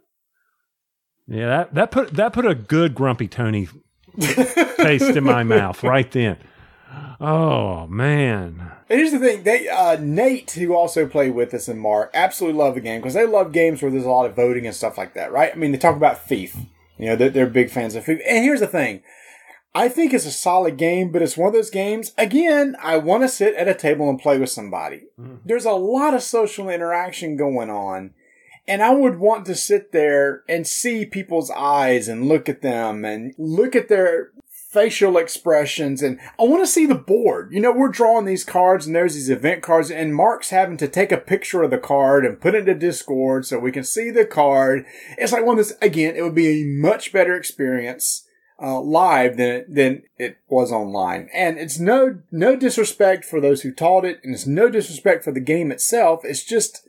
[1.26, 3.68] Yeah, that, that put that put a good grumpy Tony
[4.20, 6.36] taste in my mouth right then.
[7.18, 8.70] Oh man.
[8.88, 12.58] And here's the thing: they uh, Nate, who also played with us, and Mark absolutely
[12.58, 14.98] love the game because they love games where there's a lot of voting and stuff
[14.98, 15.52] like that, right?
[15.52, 16.56] I mean, they talk about Thief.
[16.98, 18.20] You know, they're, they're big fans of Thief.
[18.28, 19.02] And here's the thing:
[19.74, 22.12] I think it's a solid game, but it's one of those games.
[22.16, 25.08] Again, I want to sit at a table and play with somebody.
[25.20, 25.36] Mm-hmm.
[25.44, 28.14] There's a lot of social interaction going on.
[28.66, 33.04] And I would want to sit there and see people's eyes and look at them
[33.04, 36.02] and look at their facial expressions.
[36.02, 37.50] And I want to see the board.
[37.52, 40.88] You know, we're drawing these cards and there's these event cards and Mark's having to
[40.88, 44.10] take a picture of the card and put it into Discord so we can see
[44.10, 44.86] the card.
[45.18, 48.26] It's like one of this, again, it would be a much better experience.
[48.62, 53.62] Uh, live than it, than it was online, and it's no no disrespect for those
[53.62, 56.20] who taught it, and it's no disrespect for the game itself.
[56.24, 56.86] It's just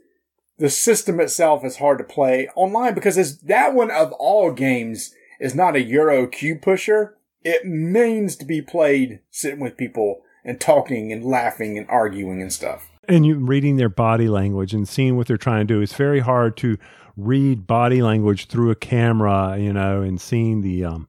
[0.57, 5.13] the system itself is hard to play online because it's that one of all games
[5.39, 7.17] is not a Euro cube pusher.
[7.43, 12.53] It means to be played sitting with people and talking and laughing and arguing and
[12.53, 12.89] stuff.
[13.07, 15.81] And you reading their body language and seeing what they're trying to do.
[15.81, 16.77] It's very hard to
[17.17, 21.07] read body language through a camera, you know, and seeing the um,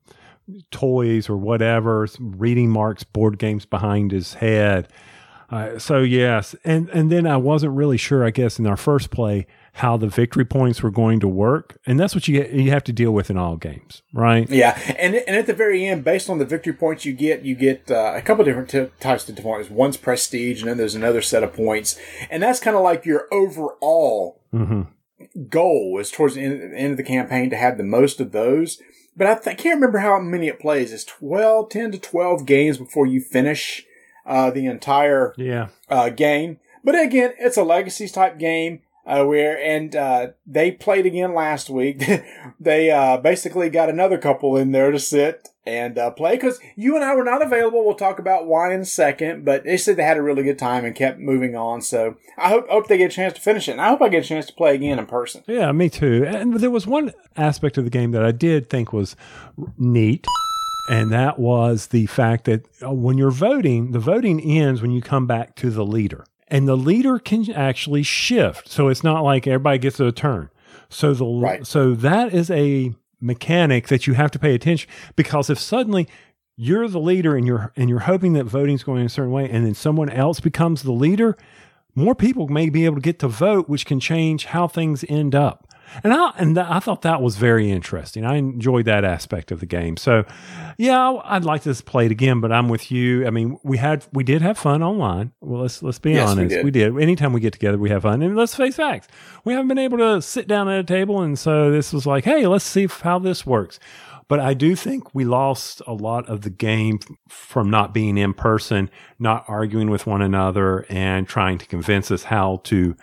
[0.70, 4.88] toys or whatever, reading Mark's board games behind his head.
[5.48, 8.24] Uh, so yes, and and then I wasn't really sure.
[8.24, 12.00] I guess in our first play how the victory points were going to work, and
[12.00, 14.48] that's what you you have to deal with in all games, right?
[14.50, 17.54] Yeah, and and at the very end, based on the victory points you get, you
[17.54, 19.70] get uh, a couple different t- types of points.
[19.70, 21.96] One's prestige, and then there's another set of points,
[22.28, 24.42] and that's kind of like your overall
[25.48, 28.80] goal is towards the end, end of the campaign to have the most of those.
[29.16, 30.92] But I, th- I can't remember how many it plays.
[30.92, 33.86] It's 12, 10 to 12 games before you finish
[34.26, 35.68] uh, the entire Yeah.
[35.88, 36.58] uh, game.
[36.84, 38.80] But again, it's a legacies type game.
[39.06, 42.02] Uh, where and uh, they played again last week.
[42.60, 46.94] they uh, basically got another couple in there to sit and uh, play because you
[46.94, 47.84] and I were not available.
[47.84, 49.44] We'll talk about why in a second.
[49.44, 51.82] But they said they had a really good time and kept moving on.
[51.82, 53.72] So I hope hope they get a chance to finish it.
[53.72, 55.42] And I hope I get a chance to play again in person.
[55.46, 56.24] Yeah, me too.
[56.26, 59.16] And there was one aspect of the game that I did think was
[59.76, 60.24] neat.
[60.88, 65.02] And that was the fact that uh, when you're voting, the voting ends when you
[65.02, 66.24] come back to the leader.
[66.48, 68.68] And the leader can actually shift.
[68.68, 70.48] So it's not like everybody gets a turn.
[70.88, 71.66] So the Right.
[71.66, 76.06] so that is a mechanic that you have to pay attention because if suddenly
[76.56, 79.66] you're the leader and you're and you're hoping that voting's going a certain way and
[79.66, 81.36] then someone else becomes the leader,
[81.94, 85.34] more people may be able to get to vote, which can change how things end
[85.34, 85.65] up.
[86.04, 88.24] And I and th- I thought that was very interesting.
[88.24, 89.96] I enjoyed that aspect of the game.
[89.96, 90.24] So,
[90.76, 92.40] yeah, I'd like to play it again.
[92.40, 93.26] But I'm with you.
[93.26, 95.32] I mean, we had we did have fun online.
[95.40, 96.54] Well, let's let's be Yes, we honest.
[96.56, 96.64] did.
[96.64, 96.98] we did.
[96.98, 98.22] Anytime we get together, we have fun.
[98.22, 99.08] And let's face facts,
[99.44, 101.22] we haven't been able to sit down at a table.
[101.22, 103.78] And so this was like, hey, let's see how this works.
[104.28, 108.34] But I do think we lost a lot of the game from not being in
[108.34, 112.96] person, not arguing with one another, and trying to convince us how to.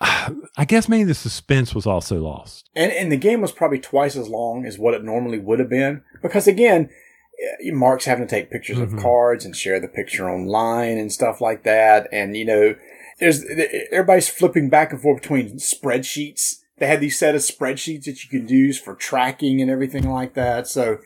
[0.00, 2.70] I guess maybe the suspense was also lost.
[2.74, 5.68] And and the game was probably twice as long as what it normally would have
[5.68, 6.88] been because again,
[7.62, 11.40] eh, Mark's having to take pictures of cards and share the picture online and stuff
[11.40, 12.08] like that.
[12.12, 12.74] And you know,
[13.18, 13.44] there's
[13.92, 16.60] everybody's flipping back and forth between spreadsheets.
[16.78, 20.32] They had these set of spreadsheets that you could use for tracking and everything like
[20.32, 20.66] that.
[20.66, 20.98] So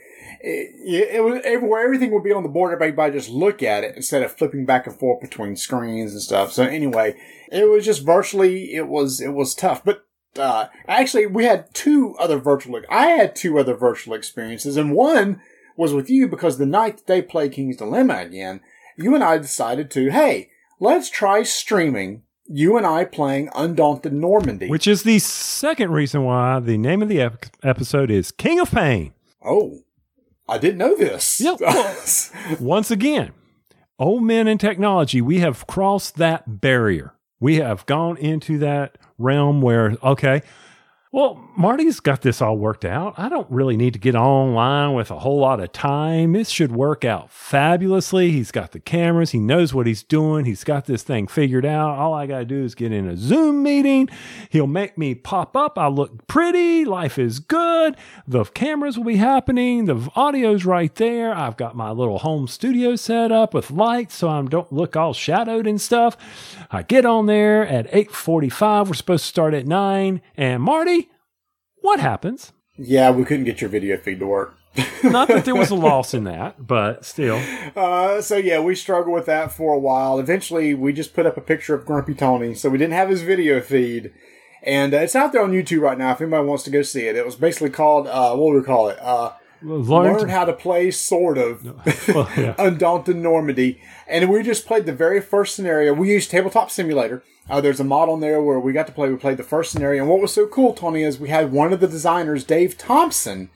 [0.47, 1.85] it, it was everywhere.
[1.85, 2.73] Everything would be on the board.
[2.73, 6.53] Everybody just look at it instead of flipping back and forth between screens and stuff.
[6.53, 7.15] So anyway,
[7.51, 8.75] it was just virtually.
[8.75, 10.05] It was it was tough, but
[10.39, 12.81] uh, actually, we had two other virtual.
[12.91, 15.41] I had two other virtual experiences, and one
[15.77, 18.61] was with you because the night that they played King's Dilemma again,
[18.97, 22.23] you and I decided to, hey, let's try streaming.
[22.47, 24.69] You and I playing Undaunted Normandy.
[24.69, 28.71] Which is the second reason why the name of the ep- episode is King of
[28.71, 29.15] Pain.
[29.43, 29.79] oh,
[30.49, 31.41] I didn't know this.
[31.41, 32.61] Yep.
[32.61, 33.33] Once again,
[33.99, 37.15] old men in technology, we have crossed that barrier.
[37.41, 40.43] We have gone into that realm where, okay,
[41.13, 43.15] well, Marty's got this all worked out.
[43.17, 46.33] I don't really need to get online with a whole lot of time.
[46.33, 48.33] This should work out fabulously.
[48.33, 49.31] He's got the cameras.
[49.31, 50.45] He knows what he's doing.
[50.45, 51.97] He's got this thing figured out.
[51.97, 54.09] All I got to do is get in a Zoom meeting.
[54.51, 55.79] He'll make me pop up.
[55.79, 56.85] I look pretty.
[56.85, 57.97] Life is good.
[58.27, 59.85] The cameras will be happening.
[59.85, 61.33] The audio's right there.
[61.33, 65.15] I've got my little home studio set up with lights so I don't look all
[65.15, 66.17] shadowed and stuff.
[66.71, 68.89] I get on there at 8:45.
[68.89, 71.11] We're supposed to start at 9 and Marty,
[71.85, 72.53] what happens?
[72.77, 74.57] yeah, we couldn't get your video feed to work.
[75.05, 77.41] Not that there was a loss in that, but still.
[77.77, 80.19] Uh, so yeah, we struggled with that for a while.
[80.19, 83.23] Eventually, we just put up a picture of Grumpy Tony, so we didn't have his
[83.23, 84.13] video feed.
[84.65, 87.07] And uh, it's out there on YouTube right now if anybody wants to go see
[87.07, 87.17] it.
[87.17, 88.99] It was basically called, uh, what do we call it?
[89.65, 91.65] Uh, Learn learn how to play sort of.
[92.15, 92.55] Well, yeah.
[92.59, 93.81] undaunted normandy.
[94.07, 95.95] And we just played the very first scenario.
[95.95, 97.23] We used tabletop simulator.
[97.49, 99.73] Uh, there's a mod on there where we got to play we played the first
[99.73, 100.03] scenario.
[100.03, 103.51] And what was so cool tony is we had one of the designers dave thompson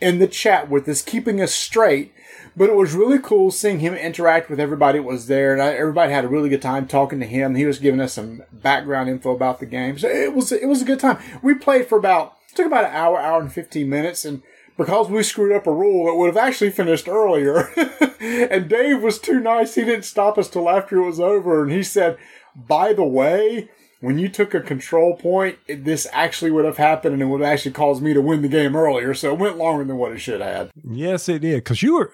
[0.00, 2.12] in the chat with us keeping us straight.
[2.56, 5.52] But it was really cool seeing him interact with everybody that was there.
[5.52, 7.54] And I, everybody had a really good time talking to him.
[7.54, 9.98] He was giving us some background info about the game.
[9.98, 11.18] So it was it was a good time.
[11.42, 14.24] We played for about took about an hour hour and 15 minutes.
[14.24, 14.42] And
[14.76, 17.70] because we screwed up a rule, it would have actually finished earlier.
[18.20, 19.74] and Dave was too nice.
[19.74, 21.62] He didn't stop us till after it was over.
[21.62, 22.18] And he said,
[22.54, 23.68] by the way,
[24.00, 27.52] when you took a control point, this actually would have happened and it would have
[27.52, 29.14] actually caused me to win the game earlier.
[29.14, 30.70] So it went longer than what it should have.
[30.82, 31.56] Yes, it did.
[31.56, 32.12] Because you were,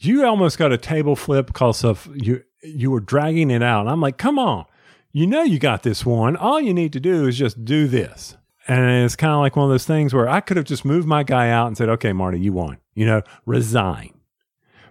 [0.00, 2.44] you almost got a table flip because of you.
[2.62, 3.82] You were dragging it out.
[3.82, 4.64] And I'm like, come on,
[5.12, 6.36] you know you got this one.
[6.36, 8.36] All you need to do is just do this.
[8.68, 11.08] And it's kind of like one of those things where I could have just moved
[11.08, 12.76] my guy out and said, okay, Marty, you won.
[12.94, 14.12] You know, resign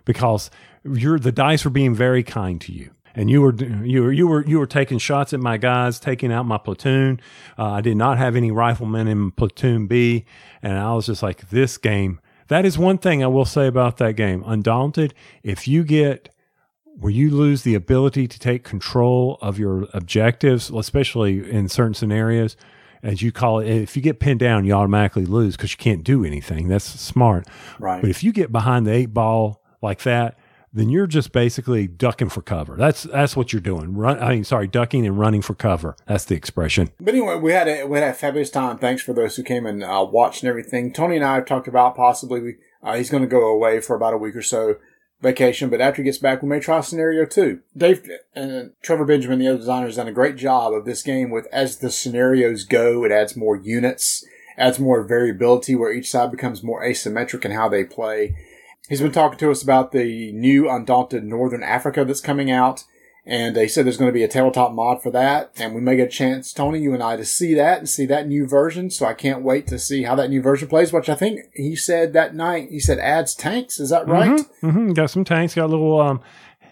[0.04, 0.50] because
[0.84, 2.90] you're the dice were being very kind to you.
[3.14, 6.32] And you were you were you were you were taking shots at my guys, taking
[6.32, 7.20] out my platoon.
[7.58, 10.26] Uh, I did not have any riflemen in platoon B,
[10.62, 12.20] and I was just like, this game.
[12.48, 14.44] That is one thing I will say about that game.
[14.46, 16.30] Undaunted, if you get
[16.86, 22.56] where you lose the ability to take control of your objectives, especially in certain scenarios,
[23.04, 26.04] as you call it, if you get pinned down, you automatically lose because you can't
[26.04, 26.68] do anything.
[26.68, 27.48] That's smart.
[27.80, 28.02] Right.
[28.02, 30.38] But if you get behind the eight ball like that,
[30.74, 32.76] then you're just basically ducking for cover.
[32.76, 33.96] That's that's what you're doing.
[33.96, 35.96] Run, I mean, sorry, ducking and running for cover.
[36.06, 36.90] That's the expression.
[37.00, 38.78] But anyway, we had a we had a fabulous time.
[38.78, 40.94] Thanks for those who came and uh, watched and everything.
[40.94, 44.14] Tony and I have talked about possibly uh, he's going to go away for about
[44.14, 44.76] a week or so
[45.22, 47.62] vacation, but after he gets back, we may try scenario two.
[47.76, 51.30] Dave and Trevor Benjamin, the other designer, has done a great job of this game.
[51.30, 54.26] With as the scenarios go, it adds more units,
[54.58, 58.36] adds more variability, where each side becomes more asymmetric in how they play.
[58.90, 62.84] He's been talking to us about the new Undaunted Northern Africa that's coming out.
[63.30, 65.52] And they said there's going to be a tabletop mod for that.
[65.58, 68.06] And we may get a chance, Tony, you and I, to see that and see
[68.06, 68.90] that new version.
[68.90, 71.76] So I can't wait to see how that new version plays, which I think he
[71.76, 73.82] said that night, he said adds tanks.
[73.82, 74.40] Is that right?
[74.64, 75.56] mm-hmm Got some tanks.
[75.56, 76.22] Got a little um,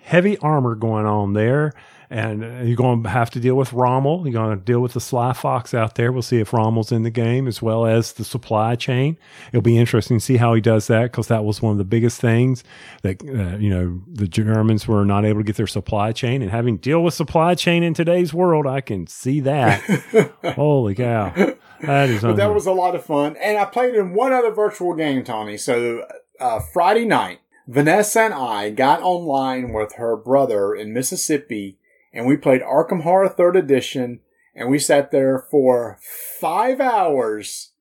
[0.03, 1.73] heavy armor going on there.
[2.09, 4.23] And you're going to have to deal with Rommel.
[4.25, 6.11] You're going to deal with the Sly Fox out there.
[6.11, 9.17] We'll see if Rommel's in the game as well as the supply chain.
[9.49, 11.85] It'll be interesting to see how he does that because that was one of the
[11.85, 12.63] biggest things
[13.01, 16.41] that, uh, you know, the Germans were not able to get their supply chain.
[16.41, 19.81] And having deal with supply chain in today's world, I can see that.
[20.55, 21.33] Holy cow.
[21.81, 23.35] That is But that was a lot of fun.
[23.37, 25.57] And I played in one other virtual game, Tony.
[25.57, 26.05] So
[26.39, 31.77] uh, Friday night, Vanessa and I got online with her brother in Mississippi,
[32.15, 34.21] and we played Arkham Horror Third Edition,
[34.55, 35.99] and we sat there for
[36.39, 37.71] five hours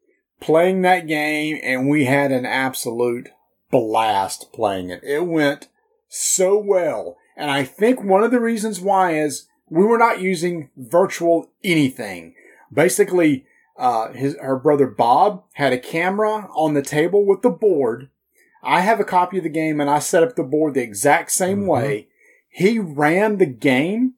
[0.40, 3.30] playing that game, and we had an absolute
[3.70, 5.02] blast playing it.
[5.04, 5.68] It went
[6.08, 7.16] so well.
[7.36, 12.34] And I think one of the reasons why is we were not using virtual anything.
[12.72, 18.10] Basically, uh, his, her brother Bob had a camera on the table with the board.
[18.62, 21.32] I have a copy of the game and I set up the board the exact
[21.32, 22.08] same way.
[22.48, 24.14] He ran the game.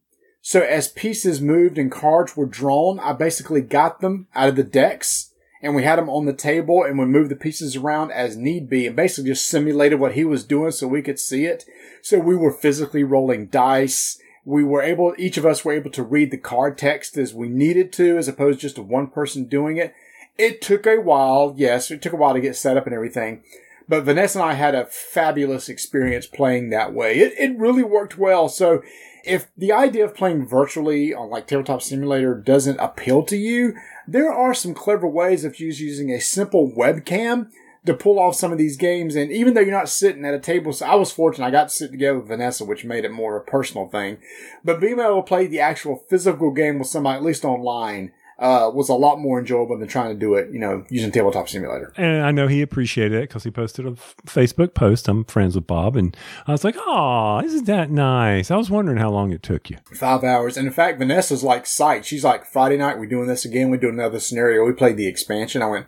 [0.46, 4.62] So as pieces moved and cards were drawn, I basically got them out of the
[4.62, 8.36] decks and we had them on the table and we moved the pieces around as
[8.36, 11.64] need be and basically just simulated what he was doing so we could see it.
[12.00, 14.20] So we were physically rolling dice.
[14.44, 17.48] We were able, each of us were able to read the card text as we
[17.48, 19.94] needed to, as opposed to just one person doing it.
[20.38, 21.54] It took a while.
[21.56, 23.42] Yes, it took a while to get set up and everything.
[23.88, 27.18] But Vanessa and I had a fabulous experience playing that way.
[27.18, 28.48] It, it really worked well.
[28.48, 28.82] So
[29.26, 33.74] if the idea of playing virtually on like Tabletop Simulator doesn't appeal to you,
[34.06, 37.50] there are some clever ways of using a simple webcam
[37.84, 39.14] to pull off some of these games.
[39.16, 41.46] And even though you're not sitting at a table, so I was fortunate.
[41.46, 44.18] I got to sit together with Vanessa, which made it more a personal thing.
[44.64, 48.70] But being able to play the actual physical game with somebody, at least online, uh,
[48.72, 51.92] was a lot more enjoyable than trying to do it, you know, using Tabletop Simulator.
[51.96, 53.92] And I know he appreciated it because he posted a
[54.26, 55.08] Facebook post.
[55.08, 58.98] I'm friends with Bob, and I was like, "Oh, isn't that nice?" I was wondering
[58.98, 59.78] how long it took you.
[59.94, 60.56] Five hours.
[60.56, 62.04] And in fact, Vanessa's like psyched.
[62.04, 63.70] She's like, Friday night, we're doing this again.
[63.70, 64.64] We do another scenario.
[64.64, 65.62] We played the expansion.
[65.62, 65.86] I went,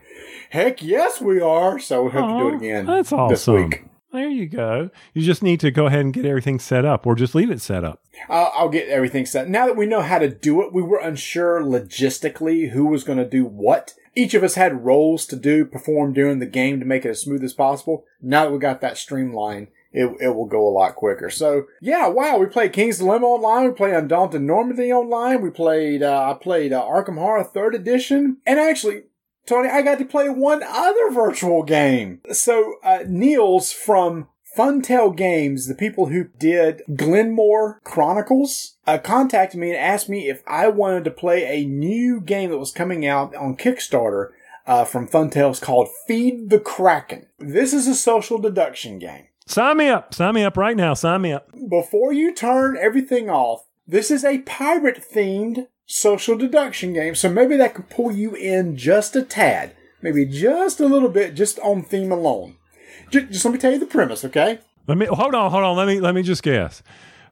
[0.50, 1.78] heck yes, we are.
[1.78, 3.54] So we hope to do it again That's this awesome.
[3.70, 3.84] week.
[4.11, 4.90] There you go.
[5.12, 7.61] You just need to go ahead and get everything set up, or just leave it
[7.61, 8.03] set up.
[8.29, 9.50] I'll, I'll get everything set.
[9.50, 13.19] Now that we know how to do it, we were unsure logistically who was going
[13.19, 13.94] to do what.
[14.17, 17.21] Each of us had roles to do, perform during the game to make it as
[17.21, 18.04] smooth as possible.
[18.23, 21.29] Now that we got that streamlined, it, it will go a lot quicker.
[21.29, 23.67] So yeah, wow, we played King's Dilemma online.
[23.67, 25.42] We played Undaunted Normandy online.
[25.42, 29.02] We played, uh, I played uh, Arkham Horror Third Edition, and actually.
[29.49, 32.21] Tony, I got to play one other virtual game.
[32.33, 39.71] So, uh, Niels from Funtail Games, the people who did Glenmore Chronicles, uh, contacted me
[39.71, 43.35] and asked me if I wanted to play a new game that was coming out
[43.35, 44.31] on Kickstarter
[44.67, 47.27] uh, from Funtails called Feed the Kraken.
[47.38, 49.29] This is a social deduction game.
[49.46, 50.13] Sign me up.
[50.13, 50.92] Sign me up right now.
[50.92, 51.49] Sign me up.
[51.71, 57.56] Before you turn everything off, this is a pirate themed social deduction game, so maybe
[57.56, 59.74] that could pull you in just a tad.
[60.00, 62.56] Maybe just a little bit, just on theme alone.
[63.10, 64.60] Just, just let me tell you the premise, okay?
[64.86, 65.76] Let me hold on, hold on.
[65.76, 66.82] Let me let me just guess.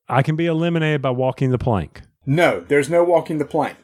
[0.08, 2.02] I can be eliminated by walking the plank.
[2.24, 3.76] No, there's no walking the plank.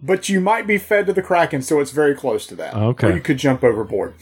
[0.00, 2.74] But you might be fed to the Kraken, so it's very close to that.
[2.74, 3.08] Okay.
[3.08, 4.14] Or you could jump overboard.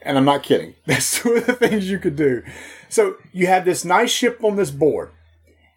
[0.00, 0.74] And I'm not kidding.
[0.86, 2.42] That's two of the things you could do.
[2.88, 5.10] So you have this nice ship on this board,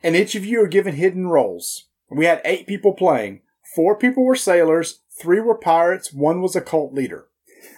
[0.03, 1.85] and each of you are given hidden roles.
[2.09, 3.41] We had eight people playing.
[3.75, 7.27] Four people were sailors, three were pirates, one was a cult leader.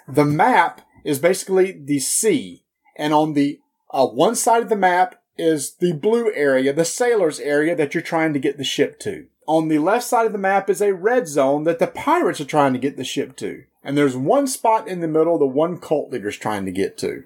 [0.08, 2.64] The map is basically the sea,
[2.96, 3.60] and on the
[3.92, 8.04] uh, one side of the map is the blue area, the sailors area that you're
[8.04, 9.28] trying to get the ship to.
[9.48, 12.46] On the left side of the map is a red zone that the pirates are
[12.46, 13.64] trying to get the ship to.
[13.84, 17.24] And there's one spot in the middle the one cult leader's trying to get to.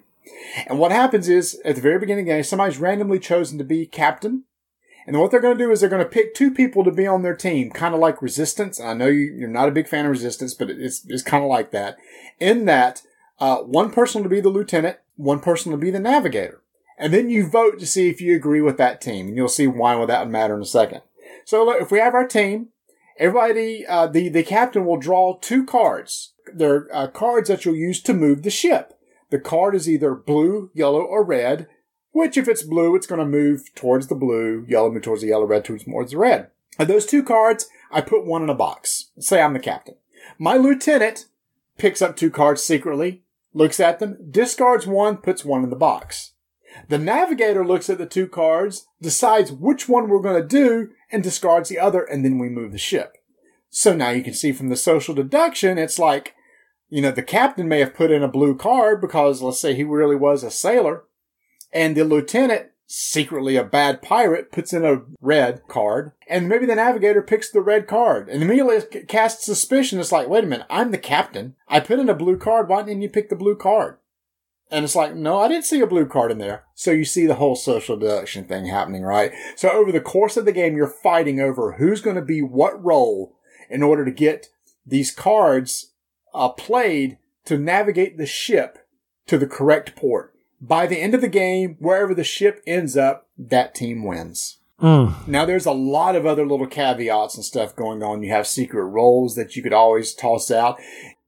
[0.66, 3.64] And what happens is, at the very beginning of the game, somebody's randomly chosen to
[3.64, 4.44] be captain.
[5.06, 7.06] And what they're going to do is they're going to pick two people to be
[7.06, 8.80] on their team, kind of like Resistance.
[8.80, 11.48] I know you, are not a big fan of Resistance, but it's, it's kind of
[11.48, 11.96] like that.
[12.40, 13.02] In that,
[13.38, 16.60] uh, one person to be the lieutenant, one person to be the navigator.
[16.98, 19.28] And then you vote to see if you agree with that team.
[19.28, 21.02] And you'll see why that would matter in a second.
[21.44, 22.68] So look, if we have our team,
[23.18, 26.32] everybody, uh, the, the captain will draw two cards.
[26.52, 28.94] They're uh, cards that you'll use to move the ship.
[29.30, 31.68] The card is either blue, yellow, or red,
[32.16, 35.28] which if it's blue, it's going to move towards the blue, yellow move towards the
[35.28, 36.50] yellow, red towards the red.
[36.78, 39.10] And those two cards, I put one in a box.
[39.18, 39.96] Say I'm the captain.
[40.38, 41.26] My lieutenant
[41.76, 46.32] picks up two cards secretly, looks at them, discards one, puts one in the box.
[46.88, 51.22] The navigator looks at the two cards, decides which one we're going to do, and
[51.22, 53.16] discards the other, and then we move the ship.
[53.68, 56.34] So now you can see from the social deduction, it's like,
[56.88, 59.84] you know, the captain may have put in a blue card because let's say he
[59.84, 61.04] really was a sailor,
[61.76, 66.74] and the lieutenant, secretly a bad pirate, puts in a red card, and maybe the
[66.74, 70.00] navigator picks the red card, and immediately casts suspicion.
[70.00, 71.54] It's like, wait a minute, I'm the captain.
[71.68, 72.70] I put in a blue card.
[72.70, 73.98] Why didn't you pick the blue card?
[74.70, 76.64] And it's like, no, I didn't see a blue card in there.
[76.74, 79.32] So you see the whole social deduction thing happening, right?
[79.54, 82.82] So over the course of the game, you're fighting over who's going to be what
[82.82, 83.36] role
[83.68, 84.48] in order to get
[84.86, 85.92] these cards
[86.32, 88.78] uh, played to navigate the ship
[89.26, 90.32] to the correct port.
[90.60, 94.58] By the end of the game, wherever the ship ends up, that team wins.
[94.80, 95.26] Mm.
[95.26, 98.22] Now there's a lot of other little caveats and stuff going on.
[98.22, 100.78] You have secret roles that you could always toss out.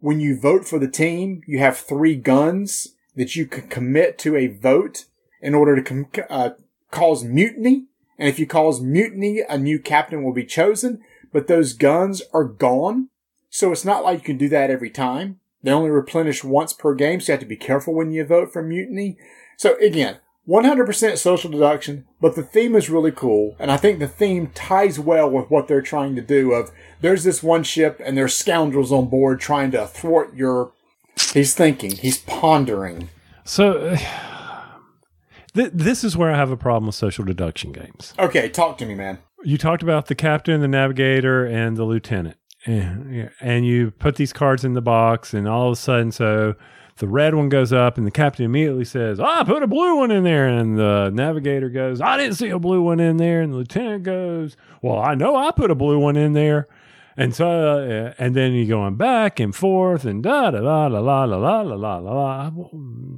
[0.01, 4.37] When you vote for the team, you have three guns that you can commit to
[4.37, 5.07] a vote
[5.41, 6.51] in order to com- uh,
[6.91, 7.87] cause mutiny.
[8.19, 11.01] And if you cause mutiny, a new captain will be chosen,
[11.33, 13.09] but those guns are gone.
[13.51, 15.41] So it's not like you can do that every time.
[15.63, 18.53] They only replenish once per game, so you have to be careful when you vote
[18.53, 19.17] for mutiny.
[19.57, 23.57] So again, 100% social deduction, but the theme is really cool.
[23.59, 27.25] And I think the theme ties well with what they're trying to do of there's
[27.25, 30.73] this one ship and there's scoundrels on board trying to thwart your
[31.33, 31.93] He's thinking.
[31.93, 33.11] He's pondering.
[33.45, 33.97] So,
[35.55, 38.15] th- this is where I have a problem with social deduction games.
[38.19, 39.19] Okay, talk to me, man.
[39.45, 42.38] You talked about the captain, the navigator, and the lieutenant.
[42.67, 46.55] And, and you put these cards in the box, and all of a sudden, so
[46.99, 50.11] the red one goes up, and the captain immediately says, I put a blue one
[50.11, 50.49] in there.
[50.49, 53.41] And the navigator goes, I didn't see a blue one in there.
[53.41, 56.69] And the lieutenant goes, Well, I know I put a blue one in there.
[57.17, 61.01] And so, uh, and then you're going back and forth and da da da la
[61.01, 62.51] la la la la la.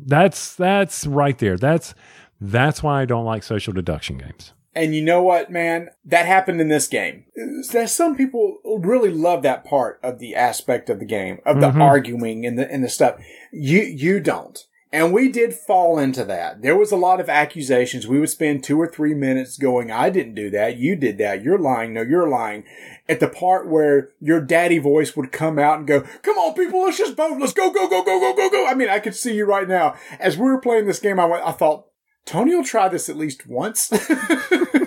[0.06, 1.58] That's that's right there.
[1.58, 1.94] That's
[2.40, 4.54] that's why I don't like social deduction games.
[4.74, 5.90] And you know what, man?
[6.04, 7.24] That happened in this game.
[7.72, 11.70] There's some people really love that part of the aspect of the game, of the
[11.70, 11.82] mm-hmm.
[11.82, 13.20] arguing and the and the stuff.
[13.52, 14.64] You you don't.
[14.92, 16.62] And we did fall into that.
[16.62, 18.08] There was a lot of accusations.
[18.08, 20.78] We would spend two or three minutes going, I didn't do that.
[20.78, 21.44] You did that.
[21.44, 21.94] You're lying.
[21.94, 22.64] No, you're lying.
[23.08, 26.82] At the part where your daddy voice would come out and go, come on, people,
[26.82, 27.38] let's just vote.
[27.38, 28.66] Let's go, go, go, go, go, go, go.
[28.66, 29.94] I mean, I could see you right now.
[30.18, 31.86] As we were playing this game, I went, I thought,
[32.24, 33.88] Tony will try this at least once.
[33.88, 34.08] but,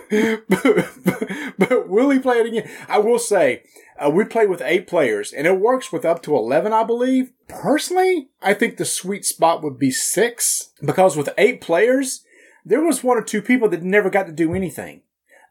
[0.50, 2.70] but, but will he play it again?
[2.88, 3.64] I will say,
[4.00, 7.32] uh, we play with eight players, and it works with up to 11, I believe.
[7.48, 12.24] Personally, I think the sweet spot would be six, because with eight players,
[12.66, 15.02] there was one or two people that never got to do anything.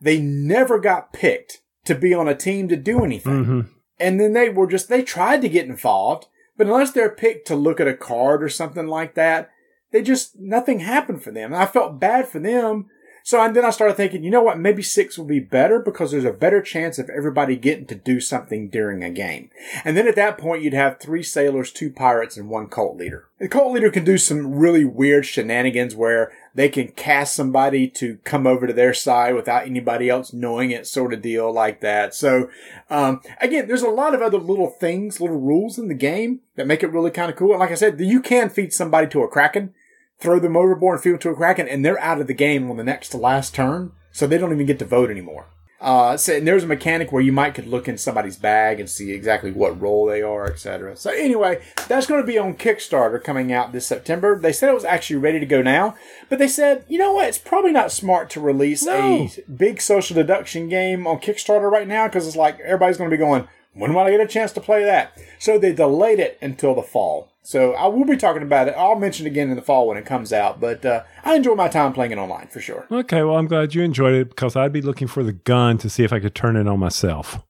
[0.00, 3.44] They never got picked to be on a team to do anything.
[3.44, 3.60] Mm-hmm.
[4.00, 6.26] And then they were just, they tried to get involved,
[6.56, 9.50] but unless they're picked to look at a card or something like that,
[9.92, 11.54] they just, nothing happened for them.
[11.54, 12.86] I felt bad for them.
[13.24, 14.58] So and then I started thinking, you know what?
[14.58, 18.20] Maybe six will be better because there's a better chance of everybody getting to do
[18.20, 19.50] something during a game.
[19.84, 23.28] And then at that point, you'd have three sailors, two pirates, and one cult leader.
[23.38, 28.18] The cult leader can do some really weird shenanigans where they can cast somebody to
[28.24, 32.14] come over to their side without anybody else knowing it, sort of deal like that.
[32.14, 32.50] So,
[32.90, 36.66] um, again, there's a lot of other little things, little rules in the game that
[36.66, 37.52] make it really kind of cool.
[37.52, 39.74] And like I said, you can feed somebody to a kraken
[40.22, 42.70] throw them overboard and feed them to a kraken, and they're out of the game
[42.70, 45.46] on the next to last turn, so they don't even get to vote anymore.
[45.80, 48.88] Uh, so, and there's a mechanic where you might could look in somebody's bag and
[48.88, 50.96] see exactly what role they are, etc.
[50.96, 54.38] So anyway, that's going to be on Kickstarter coming out this September.
[54.38, 55.96] They said it was actually ready to go now,
[56.28, 57.26] but they said, you know what?
[57.26, 59.26] It's probably not smart to release No.
[59.26, 63.16] a big social deduction game on Kickstarter right now because it's like everybody's going to
[63.16, 65.16] be going, when will I get a chance to play that?
[65.38, 67.30] So they delayed it until the fall.
[67.42, 68.74] So I will be talking about it.
[68.76, 70.60] I'll mention it again in the fall when it comes out.
[70.60, 72.86] But uh, I enjoy my time playing it online for sure.
[72.90, 75.90] Okay, well, I'm glad you enjoyed it because I'd be looking for the gun to
[75.90, 77.40] see if I could turn it on myself.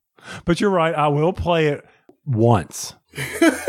[0.44, 1.84] But you're right, I will play it
[2.24, 2.94] once.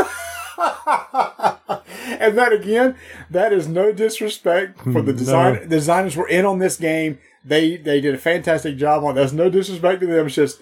[2.19, 2.95] And that again,
[3.29, 5.61] that is no disrespect for the design.
[5.61, 7.17] The designers were in on this game.
[7.43, 9.11] They they did a fantastic job on.
[9.11, 9.15] it.
[9.15, 10.27] There's no disrespect to them.
[10.27, 10.59] It's just.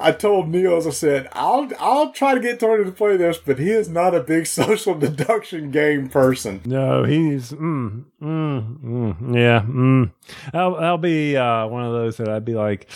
[0.00, 3.58] I told Neil, I said, I'll I'll try to get Tony to play this, but
[3.58, 6.60] he is not a big social deduction game person.
[6.64, 9.60] No, he's mm, mm, mm, yeah.
[9.60, 10.12] Mm.
[10.52, 12.88] I'll, I'll be uh, one of those that I'd be like,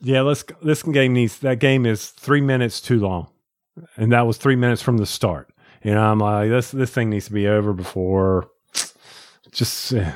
[0.00, 0.44] yeah, let's.
[0.62, 3.28] This game needs that game is three minutes too long,
[3.96, 5.50] and that was three minutes from the start.
[5.82, 6.70] You know, I'm like this.
[6.70, 8.50] This thing needs to be over before.
[9.52, 10.12] Just uh,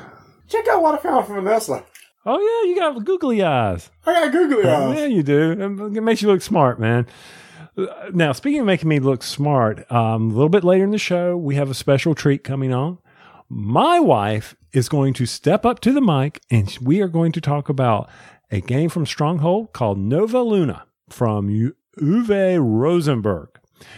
[0.50, 1.84] Check out what I found from Vanessa.
[2.26, 3.90] Oh yeah, you got googly eyes.
[4.06, 4.98] I got googly eyes.
[4.98, 5.52] Yeah, you do.
[5.52, 7.06] It makes you look smart, man.
[8.12, 11.36] Now, speaking of making me look smart, um, a little bit later in the show,
[11.36, 12.98] we have a special treat coming on.
[13.48, 17.40] My wife is going to step up to the mic and we are going to
[17.40, 18.08] talk about
[18.50, 23.48] a game from Stronghold called Nova Luna from U- Uwe Rosenberg.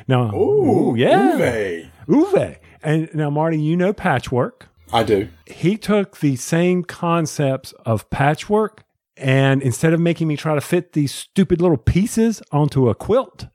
[0.07, 1.37] Now, Ooh, yeah.
[1.37, 1.91] Uwe.
[2.09, 2.57] Uwe.
[2.83, 5.29] And now, Marty, you know Patchwork I do.
[5.47, 8.85] he took the same concepts of patchwork
[9.17, 13.47] and instead of making me try to fit these stupid little pieces onto a quilt,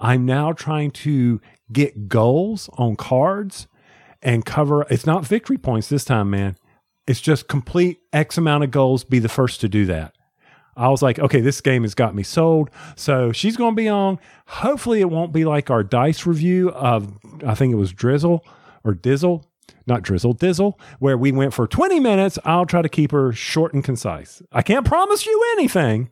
[0.00, 1.40] I'm now trying to
[1.72, 3.66] get goals on cards
[4.22, 6.56] and cover it's not victory points this time, man.
[7.06, 10.14] It's just complete X amount of goals, be the first to do that.
[10.76, 12.70] I was like, okay, this game has got me sold.
[12.94, 14.20] So she's going to be on.
[14.46, 18.44] Hopefully, it won't be like our dice review of, I think it was Drizzle
[18.84, 19.44] or Dizzle,
[19.86, 22.38] not Drizzle, Dizzle, where we went for 20 minutes.
[22.44, 24.42] I'll try to keep her short and concise.
[24.52, 26.10] I can't promise you anything,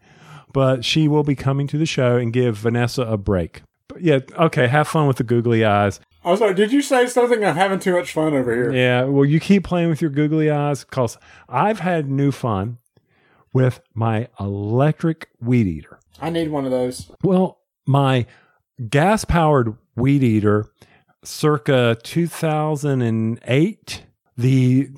[0.53, 3.63] but she will be coming to the show and give Vanessa a break.
[3.89, 6.01] But yeah, okay, have fun with the googly eyes.
[6.25, 7.45] I was like, did you say something?
[7.45, 8.73] I'm having too much fun over here.
[8.73, 12.79] Yeah, well, you keep playing with your googly eyes because I've had new fun
[13.53, 16.01] with my electric weed eater.
[16.21, 17.11] I need one of those.
[17.23, 18.27] Well, my
[18.91, 20.67] gas powered weed eater
[21.25, 24.03] circa 2008,
[24.37, 24.91] the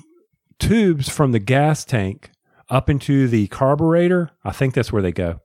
[0.59, 2.31] tubes from the gas tank
[2.69, 5.41] up into the carburetor, I think that's where they go.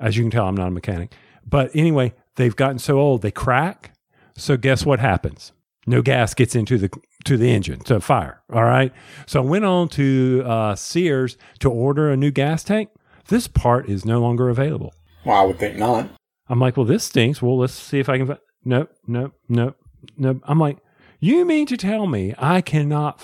[0.00, 1.14] As you can tell, I'm not a mechanic.
[1.46, 3.94] But anyway, they've gotten so old, they crack.
[4.36, 5.52] So guess what happens?
[5.86, 6.90] No gas gets into the
[7.24, 8.42] to the engine to fire.
[8.52, 8.92] All right.
[9.26, 12.90] So I went on to uh, Sears to order a new gas tank.
[13.28, 14.94] This part is no longer available.
[15.24, 16.08] Well, I would think not.
[16.48, 17.40] I'm like, well, this stinks.
[17.40, 18.26] Well, let's see if I can.
[18.26, 18.38] Fi-.
[18.64, 19.76] Nope, nope, nope,
[20.16, 20.40] nope.
[20.44, 20.78] I'm like,
[21.20, 23.20] you mean to tell me I cannot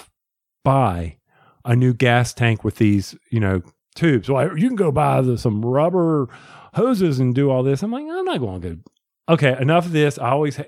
[0.64, 1.16] buy
[1.64, 3.62] a new gas tank with these, you know,
[3.94, 4.28] tubes?
[4.28, 6.28] Well, you can go buy the, some rubber
[6.74, 7.82] hoses and do all this.
[7.82, 8.78] I'm like, I'm not going to.
[9.28, 10.18] Okay, enough of this.
[10.18, 10.64] I always ha-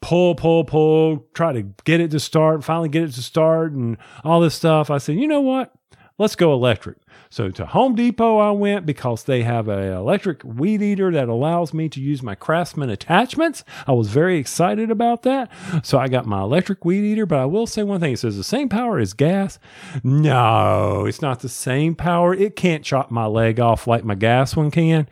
[0.00, 3.96] pull, pull, pull, try to get it to start, finally get it to start, and
[4.24, 4.90] all this stuff.
[4.90, 5.72] I said, you know what?
[6.20, 6.98] Let's go electric.
[7.30, 11.72] So to Home Depot I went because they have a electric weed eater that allows
[11.72, 13.64] me to use my Craftsman attachments.
[13.86, 15.50] I was very excited about that.
[15.82, 18.12] So I got my electric weed eater, but I will say one thing.
[18.12, 19.58] It says the same power as gas.
[20.04, 22.34] No, it's not the same power.
[22.34, 25.08] It can't chop my leg off like my gas one can.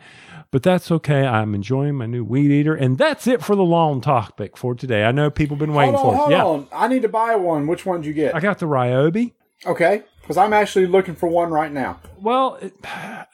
[0.51, 1.25] But that's okay.
[1.25, 2.75] I'm enjoying my new weed eater.
[2.75, 5.05] And that's it for the long topic for today.
[5.05, 6.31] I know people have been waiting hold on, for hold.
[6.31, 6.45] Yeah.
[6.45, 6.67] on.
[6.71, 7.65] I need to buy one.
[7.65, 8.35] Which one did you get?
[8.35, 9.33] I got the Ryobi.
[9.65, 11.99] Okay, because I'm actually looking for one right now.
[12.21, 12.75] Well, it,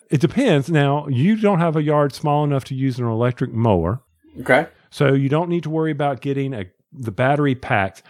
[0.10, 0.70] it depends.
[0.72, 4.02] Now, you don't have a yard small enough to use an electric mower,
[4.40, 4.68] Okay.
[4.92, 8.02] so you don't need to worry about getting a, the battery packed.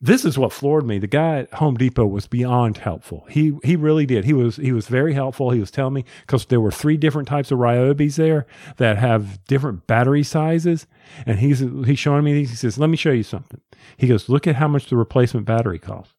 [0.00, 1.00] this is what floored me.
[1.00, 3.26] The guy at Home Depot was beyond helpful.
[3.28, 4.24] He he really did.
[4.24, 5.50] He was he was very helpful.
[5.50, 9.44] He was telling me because there were three different types of Ryobis there that have
[9.46, 10.86] different battery sizes,
[11.26, 12.50] and he's he's showing me these.
[12.50, 13.60] He says, "Let me show you something."
[13.96, 16.14] He goes, "Look at how much the replacement battery costs."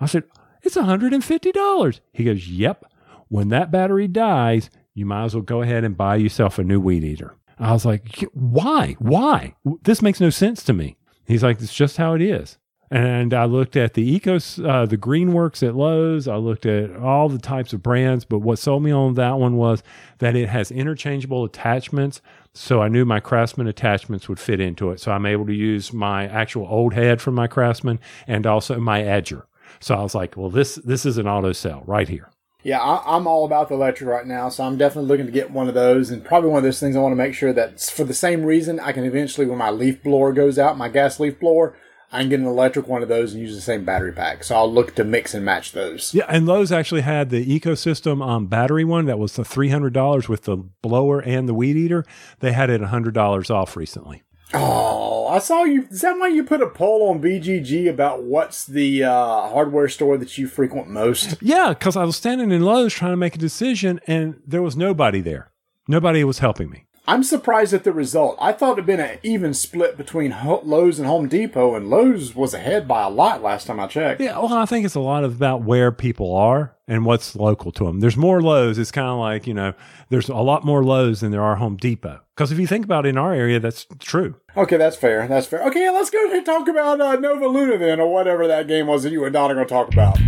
[0.00, 0.24] I said,
[0.64, 2.84] "It's hundred and fifty dollars." He goes, "Yep.
[3.28, 6.80] When that battery dies, you might as well go ahead and buy yourself a new
[6.80, 8.96] weed eater." I was like, "Why?
[8.98, 9.54] Why?
[9.82, 12.58] This makes no sense to me." He's like, "It's just how it is."
[12.90, 16.28] And I looked at the Ecos, uh, the Greenworks at Lowe's.
[16.28, 19.56] I looked at all the types of brands, but what sold me on that one
[19.56, 19.82] was
[20.18, 22.20] that it has interchangeable attachments.
[22.52, 25.00] So I knew my Craftsman attachments would fit into it.
[25.00, 27.98] So I'm able to use my actual old head from my Craftsman
[28.28, 29.42] and also my edger.
[29.80, 32.30] So I was like, well, this this is an auto sell right here.
[32.64, 35.50] Yeah, I, am all about the electric right now, so I'm definitely looking to get
[35.50, 36.10] one of those.
[36.10, 38.42] And probably one of those things I want to make sure that for the same
[38.42, 41.76] reason, I can eventually, when my leaf blower goes out, my gas leaf blower,
[42.10, 44.44] I can get an electric one of those and use the same battery pack.
[44.44, 46.14] So I'll look to mix and match those.
[46.14, 49.92] Yeah, and Lowe's actually had the ecosystem um, battery one that was the three hundred
[49.92, 52.04] dollars with the blower and the weed eater.
[52.40, 54.22] They had it hundred dollars off recently.
[54.54, 55.86] Oh, I saw you.
[55.90, 60.16] Is that why you put a poll on BGG about what's the uh, hardware store
[60.16, 61.42] that you frequent most?
[61.42, 64.76] Yeah, because I was standing in Lowe's trying to make a decision, and there was
[64.76, 65.50] nobody there.
[65.88, 66.86] Nobody was helping me.
[67.06, 68.38] I'm surprised at the result.
[68.40, 72.54] I thought it'd been an even split between Lowe's and Home Depot, and Lowe's was
[72.54, 74.22] ahead by a lot last time I checked.
[74.22, 77.72] Yeah, well, I think it's a lot of about where people are and what's local
[77.72, 78.00] to them.
[78.00, 78.78] There's more Lowe's.
[78.78, 79.74] It's kind of like you know,
[80.08, 82.20] there's a lot more Lowe's than there are Home Depot.
[82.34, 84.34] Because if you think about it, in our area, that's true.
[84.56, 85.28] Okay, that's fair.
[85.28, 85.62] That's fair.
[85.68, 89.04] Okay, let's go and talk about uh, Nova Luna then, or whatever that game was
[89.04, 90.18] that you and Don are going to talk about.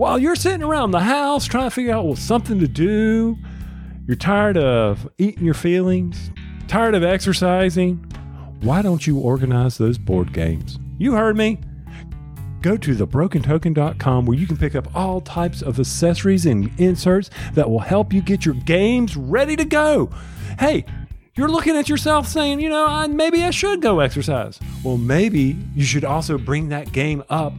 [0.00, 3.36] while you're sitting around the house trying to figure out well, something to do,
[4.06, 6.30] you're tired of eating your feelings,
[6.68, 8.09] tired of exercising,
[8.62, 10.78] why don't you organize those board games?
[10.98, 11.58] You heard me.
[12.62, 17.70] Go to thebrokentoken.com where you can pick up all types of accessories and inserts that
[17.70, 20.10] will help you get your games ready to go.
[20.58, 20.84] Hey,
[21.34, 24.60] you're looking at yourself saying, you know, I, maybe I should go exercise.
[24.84, 27.54] Well, maybe you should also bring that game up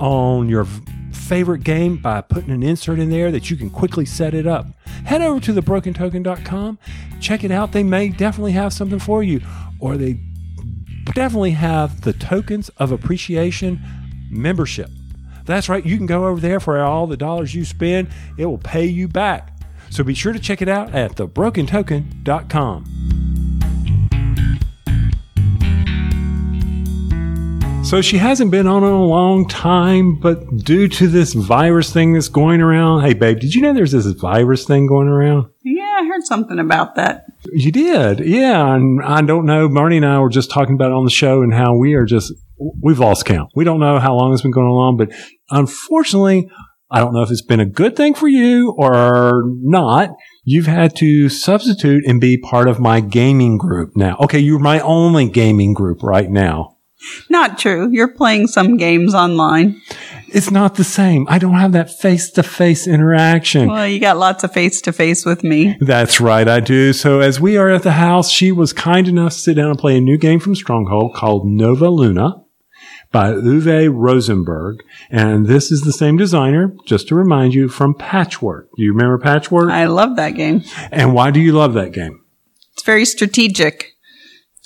[0.00, 0.66] on your
[1.12, 4.66] favorite game by putting an insert in there that you can quickly set it up.
[5.04, 6.78] Head over to thebrokentoken.com,
[7.20, 7.70] check it out.
[7.70, 9.40] They may definitely have something for you,
[9.80, 10.20] or they
[11.14, 13.80] definitely have the tokens of appreciation
[14.30, 14.90] membership.
[15.44, 18.58] That's right, you can go over there for all the dollars you spend, it will
[18.58, 19.56] pay you back.
[19.90, 23.00] So be sure to check it out at thebrokentoken.com.
[27.82, 32.12] So she hasn't been on in a long time, but due to this virus thing
[32.12, 35.50] that's going around, hey babe, did you know there's this virus thing going around?
[35.64, 37.24] Yeah, I heard something about that.
[37.52, 38.74] You did, yeah.
[38.74, 39.68] And I don't know.
[39.68, 42.04] Marnie and I were just talking about it on the show and how we are
[42.04, 42.32] just
[42.82, 43.50] we've lost count.
[43.54, 45.10] We don't know how long it's been going on, but
[45.50, 46.50] unfortunately,
[46.90, 50.10] I don't know if it's been a good thing for you or not.
[50.44, 54.16] You've had to substitute and be part of my gaming group now.
[54.20, 56.76] Okay, you're my only gaming group right now.
[57.28, 57.88] Not true.
[57.90, 59.80] You're playing some games online.
[60.28, 61.26] It's not the same.
[61.28, 63.68] I don't have that face to face interaction.
[63.68, 65.76] Well, you got lots of face to face with me.
[65.80, 66.92] That's right, I do.
[66.92, 69.78] So as we are at the house, she was kind enough to sit down and
[69.78, 72.44] play a new game from Stronghold called Nova Luna
[73.10, 74.84] by Uwe Rosenberg.
[75.10, 78.68] And this is the same designer, just to remind you, from Patchwork.
[78.76, 79.70] Do you remember Patchwork?
[79.70, 80.62] I love that game.
[80.92, 82.24] And why do you love that game?
[82.74, 83.94] It's very strategic.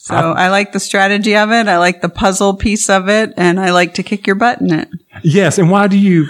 [0.05, 1.67] So I, I, like the strategy of it.
[1.67, 4.71] I like the puzzle piece of it, and I like to kick your butt in
[4.71, 4.89] it.
[5.23, 6.29] Yes, and why do you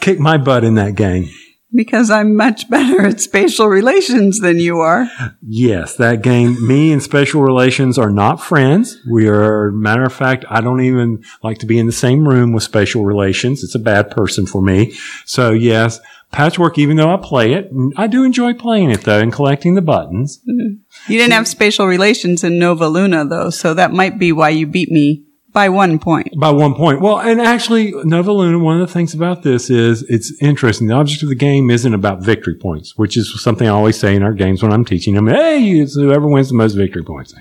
[0.00, 1.30] kick my butt in that game?
[1.72, 5.08] Because I'm much better at spatial relations than you are.
[5.46, 8.98] Yes, that game, me and spatial relations are not friends.
[9.08, 12.52] We are, matter of fact, I don't even like to be in the same room
[12.52, 13.62] with spatial relations.
[13.62, 14.96] It's a bad person for me.
[15.24, 16.00] So yes,
[16.34, 19.82] Patchwork, even though I play it, I do enjoy playing it though and collecting the
[19.82, 20.40] buttons.
[20.48, 21.12] Mm-hmm.
[21.12, 24.66] You didn't have spatial relations in Nova Luna though, so that might be why you
[24.66, 26.34] beat me by one point.
[26.36, 27.00] By one point.
[27.00, 30.88] Well, and actually, Nova Luna, one of the things about this is it's interesting.
[30.88, 34.16] The object of the game isn't about victory points, which is something I always say
[34.16, 35.28] in our games when I'm teaching them.
[35.28, 37.32] Hey, it's whoever wins the most victory points.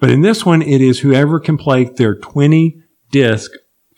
[0.00, 2.82] But in this one, it is whoever can play their 20
[3.12, 3.52] disc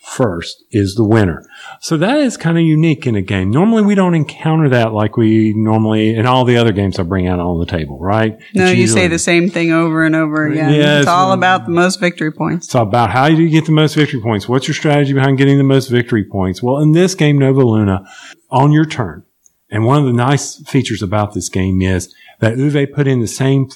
[0.07, 1.43] first is the winner.
[1.81, 3.51] So that is kind of unique in a game.
[3.51, 7.27] Normally we don't encounter that like we normally in all the other games I bring
[7.27, 8.39] out on the table, right?
[8.55, 10.73] No, it's you usually, say the same thing over and over again.
[10.73, 12.67] Yeah, it's, it's all about the most victory points.
[12.67, 14.47] It's about how do you get the most victory points?
[14.47, 16.63] What's your strategy behind getting the most victory points?
[16.63, 18.09] Well, in this game, Nova Luna,
[18.49, 19.23] on your turn,
[19.69, 23.27] And one of the nice features about this game is that Uwe put in the
[23.27, 23.69] same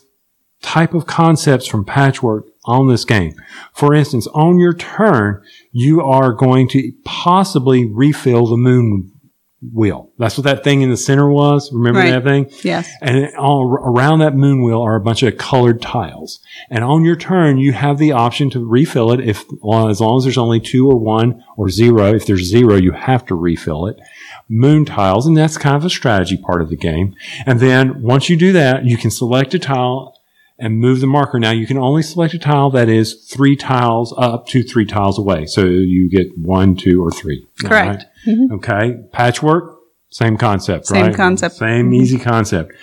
[0.61, 3.33] type of concepts from Patchwork on this game.
[3.73, 5.41] For instance, on your turn,
[5.71, 9.11] you are going to possibly refill the moon
[9.73, 10.09] wheel.
[10.17, 11.71] That's what that thing in the center was.
[11.71, 12.11] Remember Right.
[12.11, 12.47] that thing?
[12.63, 12.89] Yes.
[12.99, 16.39] And all around that moon wheel are a bunch of colored tiles.
[16.71, 20.17] And on your turn, you have the option to refill it if, well, as long
[20.17, 22.11] as there's only two or one or zero.
[22.13, 23.97] If there's zero, you have to refill it.
[24.49, 27.13] Moon tiles, and that's kind of a strategy part of the game.
[27.45, 30.15] And then once you do that, you can select a tile
[30.61, 31.39] and move the marker.
[31.39, 35.17] Now you can only select a tile that is three tiles up to three tiles
[35.17, 35.47] away.
[35.47, 37.47] So you get one, two, or three.
[37.59, 38.05] Correct.
[38.27, 38.35] Right?
[38.35, 38.53] Mm-hmm.
[38.53, 39.03] Okay.
[39.11, 39.75] Patchwork,
[40.09, 41.15] same concept, Same right?
[41.15, 41.55] concept.
[41.55, 41.95] Same mm-hmm.
[41.95, 42.73] easy concept.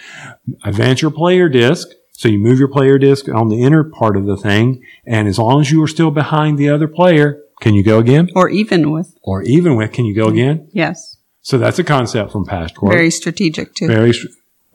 [0.65, 1.89] Advance your player disc.
[2.13, 4.83] So you move your player disc on the inner part of the thing.
[5.07, 8.29] And as long as you are still behind the other player, can you go again?
[8.35, 9.17] Or even with.
[9.23, 10.39] Or even with, can you go mm-hmm.
[10.39, 10.69] again?
[10.73, 11.17] Yes.
[11.43, 12.93] So that's a concept from Patchwork.
[12.93, 13.87] Very strategic too.
[13.87, 14.13] Very,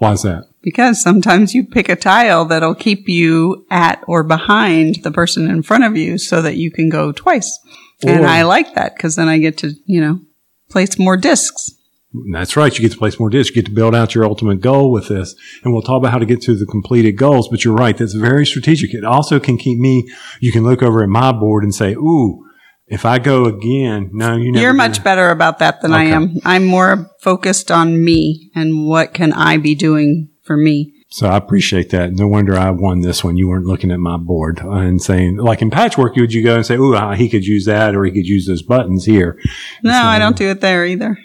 [0.03, 0.49] why is that?
[0.61, 5.63] Because sometimes you pick a tile that'll keep you at or behind the person in
[5.63, 7.57] front of you so that you can go twice.
[8.05, 10.19] and I like that because then I get to, you know,
[10.69, 11.71] place more discs.
[12.31, 12.73] That's right.
[12.73, 13.55] You get to place more discs.
[13.55, 15.35] You get to build out your ultimate goal with this.
[15.63, 17.47] And we'll talk about how to get to the completed goals.
[17.47, 17.97] But you're right.
[17.97, 18.93] That's very strategic.
[18.93, 20.07] It also can keep me,
[20.39, 22.45] you can look over at my board and say, ooh,
[22.87, 24.53] if I go again, no, you.
[24.53, 25.03] You're much that.
[25.03, 26.35] better about that than I am.
[26.43, 30.93] I'm more focused on me and what can I be doing for me.
[31.09, 32.11] So I appreciate that.
[32.13, 33.37] No wonder I won this one.
[33.37, 36.65] You weren't looking at my board and saying, like in patchwork, would you go and
[36.65, 39.39] say, ooh, ah, he could use that or he could use those buttons here.
[39.83, 41.17] No, I don't do it there either.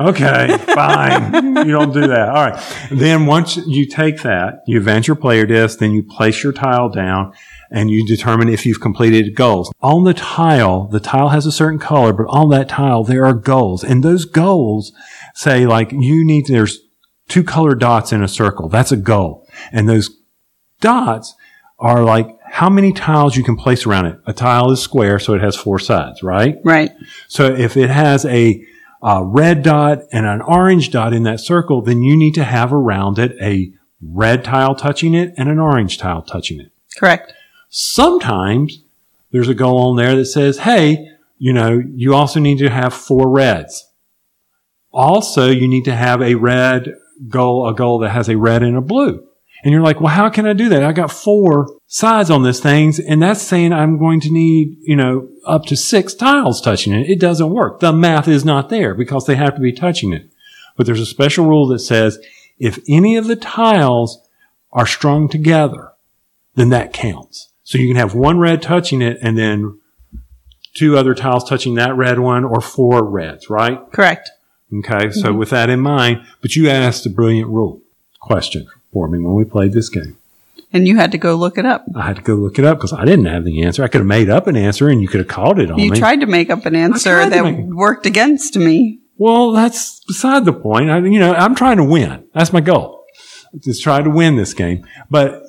[0.00, 1.56] Okay, fine.
[1.56, 2.28] you don't do that.
[2.28, 2.88] All right.
[2.90, 6.88] Then once you take that, you advance your player disc, then you place your tile
[6.88, 7.34] down
[7.74, 9.72] and you determine if you've completed goals.
[9.80, 13.34] On the tile, the tile has a certain color, but on that tile, there are
[13.34, 13.82] goals.
[13.82, 14.92] And those goals
[15.34, 16.78] say like you need, there's
[17.28, 18.68] two colored dots in a circle.
[18.68, 19.48] That's a goal.
[19.72, 20.08] And those
[20.80, 21.34] dots
[21.80, 24.20] are like how many tiles you can place around it.
[24.24, 26.56] A tile is square, so it has four sides, right?
[26.62, 26.92] Right.
[27.26, 28.64] So if it has a,
[29.02, 32.72] uh red dot and an orange dot in that circle, then you need to have
[32.72, 36.70] around it a red tile touching it and an orange tile touching it.
[36.96, 37.32] Correct.
[37.76, 38.84] Sometimes
[39.32, 41.08] there's a goal on there that says, hey,
[41.38, 43.84] you know, you also need to have four reds.
[44.92, 46.94] Also, you need to have a red
[47.28, 49.26] goal, a goal that has a red and a blue.
[49.64, 50.84] And you're like, well, how can I do that?
[50.84, 54.94] I got four sides on this thing, and that's saying I'm going to need, you
[54.94, 57.10] know, up to six tiles touching it.
[57.10, 57.80] It doesn't work.
[57.80, 60.30] The math is not there because they have to be touching it.
[60.76, 62.20] But there's a special rule that says
[62.56, 64.28] if any of the tiles
[64.70, 65.90] are strung together,
[66.54, 67.50] then that counts.
[67.64, 69.80] So you can have one red touching it and then
[70.74, 73.80] two other tiles touching that red one or four reds, right?
[73.92, 74.30] Correct.
[74.72, 75.10] Okay.
[75.10, 75.38] So mm-hmm.
[75.38, 77.80] with that in mind, but you asked a brilliant rule
[78.20, 80.18] question for me when we played this game.
[80.72, 81.84] And you had to go look it up.
[81.94, 83.84] I had to go look it up because I didn't have the answer.
[83.84, 85.92] I could have made up an answer and you could have called it on You
[85.92, 85.98] me.
[85.98, 88.98] tried to make up an answer that make- worked against me.
[89.16, 90.90] Well, that's beside the point.
[90.90, 92.24] I, you know, I'm trying to win.
[92.34, 93.04] That's my goal.
[93.62, 94.84] Just try to win this game.
[95.08, 95.43] But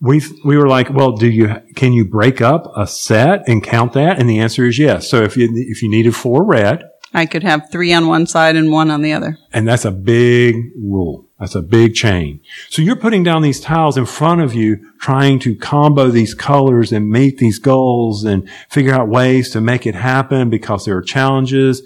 [0.00, 3.92] we we were like, well, do you can you break up a set and count
[3.94, 4.18] that?
[4.18, 5.08] And the answer is yes.
[5.08, 8.54] So if you if you needed four red, I could have three on one side
[8.56, 9.38] and one on the other.
[9.52, 11.26] and that's a big rule.
[11.40, 12.40] That's a big chain.
[12.68, 16.92] So you're putting down these tiles in front of you, trying to combo these colors
[16.92, 21.02] and meet these goals and figure out ways to make it happen because there are
[21.02, 21.82] challenges.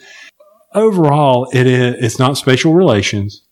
[0.75, 3.45] Overall, it is, it's not spatial relations.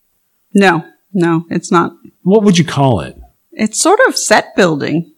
[0.55, 1.93] No, no, it's not.
[2.23, 3.20] What would you call it?
[3.53, 5.13] It's sort of set building,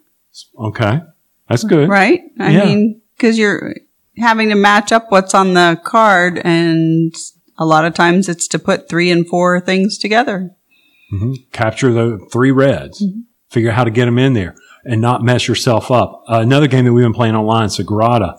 [0.58, 1.00] Okay.
[1.48, 1.88] That's good.
[1.88, 2.22] right?
[2.40, 2.64] I Yeah.
[2.64, 3.74] mean, because you're
[4.16, 7.14] having to match up what's on the card, and
[7.58, 10.52] a lot of times it's to put three and four things together.
[11.52, 13.04] Capture the three reds.
[13.50, 14.54] Figure out how to get them in there
[14.84, 16.24] and not mess yourself up.
[16.26, 18.38] Uh, another game that we've been playing online, Sagrada.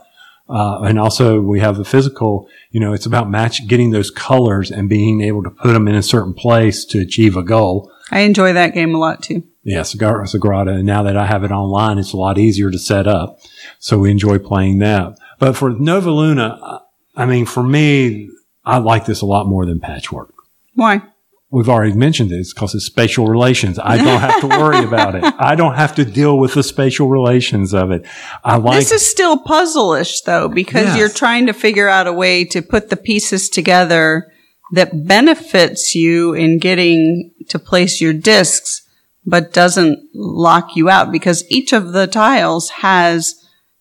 [0.50, 4.72] Uh, and also we have the physical, you know, it's about match, getting those colors
[4.72, 7.91] and being able to put them in a certain place to achieve a goal.
[8.12, 9.44] I enjoy that game a lot too.
[9.64, 10.76] Yeah, Sagra- Sagrada.
[10.76, 13.39] And now that I have it online, it's a lot easier to set up.
[13.80, 15.18] So we enjoy playing that.
[15.39, 16.82] But for Nova Luna,
[17.16, 18.30] I mean, for me,
[18.66, 20.34] I like this a lot more than Patchwork.
[20.74, 21.01] Why?
[21.49, 23.78] We've already mentioned this because it's spatial relations.
[23.78, 25.24] I don't have to worry about it.
[25.38, 28.05] I don't have to deal with the spatial relations of it.
[28.43, 30.97] I like This is still puzzle-ish though, because Yes.
[30.97, 34.32] you're trying to figure out a way to put the pieces together
[34.72, 38.82] that benefits you in getting to place your discs,
[39.26, 43.36] but doesn't lock you out because each of the tiles has,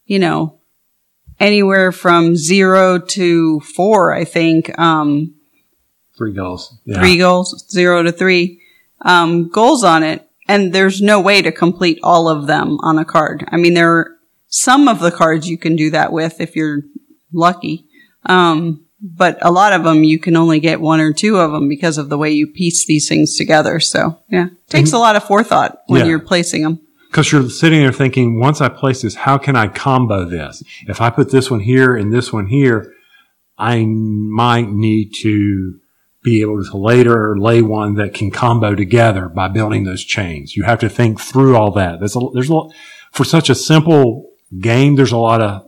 [0.06, 0.58] you know,
[1.40, 5.34] anywhere from zero to four, I think, um,
[6.16, 6.78] Three goals.
[6.84, 7.00] Yeah.
[7.00, 8.60] three goals, zero to three
[9.00, 13.04] um, goals on it, and there's no way to complete all of them on a
[13.04, 13.44] card.
[13.48, 16.82] I mean, there are some of the cards you can do that with if you're
[17.32, 17.86] lucky,
[18.26, 21.68] um, but a lot of them you can only get one or two of them
[21.68, 23.80] because of the way you piece these things together.
[23.80, 24.96] So yeah, takes mm-hmm.
[24.96, 26.06] a lot of forethought when Yeah.
[26.06, 26.80] you're placing them.
[27.10, 30.62] Because you're sitting there thinking, once I place this, how can I combo this?
[30.86, 32.90] If I put this one here and this one here,
[33.58, 35.78] I might need to
[36.24, 40.56] be able to later lay one that can combo together by building those chains.
[40.56, 41.98] You have to think through all that.
[41.98, 42.72] There's a, there's a lot,
[43.10, 45.66] for such a simple game, there's a lot of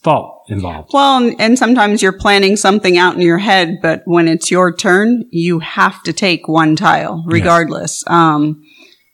[0.00, 0.90] thought involved.
[0.92, 4.74] Well, and, and sometimes you're planning something out in your head, but when it's your
[4.74, 8.04] turn, you have to take one tile regardless.
[8.06, 8.62] Um,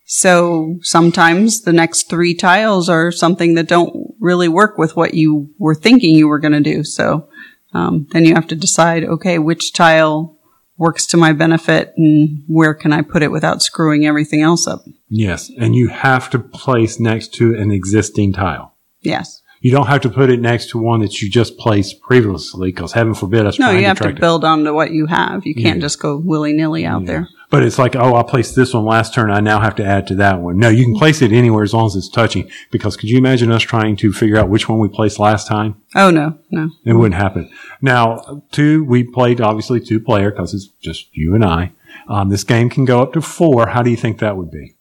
[0.06, 5.50] so sometimes the next three tiles are something that don't really work with what you
[5.58, 6.82] were thinking you were going to do.
[6.82, 7.28] So
[7.72, 10.36] um, then you have to decide, okay, which tile
[10.76, 14.82] works to my benefit and where can I put it without screwing everything else up?
[15.08, 15.50] Yes.
[15.60, 18.74] And you have to place next to an existing tile.
[19.02, 19.42] Yes.
[19.60, 22.92] You don't have to put it next to one that you just placed previously because
[22.92, 24.18] heaven forbid us No, you have to it.
[24.20, 25.44] build onto what you have.
[25.46, 27.28] You can't just go willy nilly out there.
[27.50, 29.30] But it's like, oh, I placed this one last turn.
[29.30, 30.56] I now have to add to that one.
[30.58, 32.48] No, you can place it anywhere as long as it's touching.
[32.70, 35.74] Because could you imagine us trying to figure out which one we placed last time?
[35.96, 36.70] Oh no, no.
[36.84, 37.50] It wouldn't happen.
[37.82, 41.72] Now, two, we played obviously two player because it's just you and I.
[42.08, 43.66] Um, this game can go up to four.
[43.66, 44.76] How do you think that would be?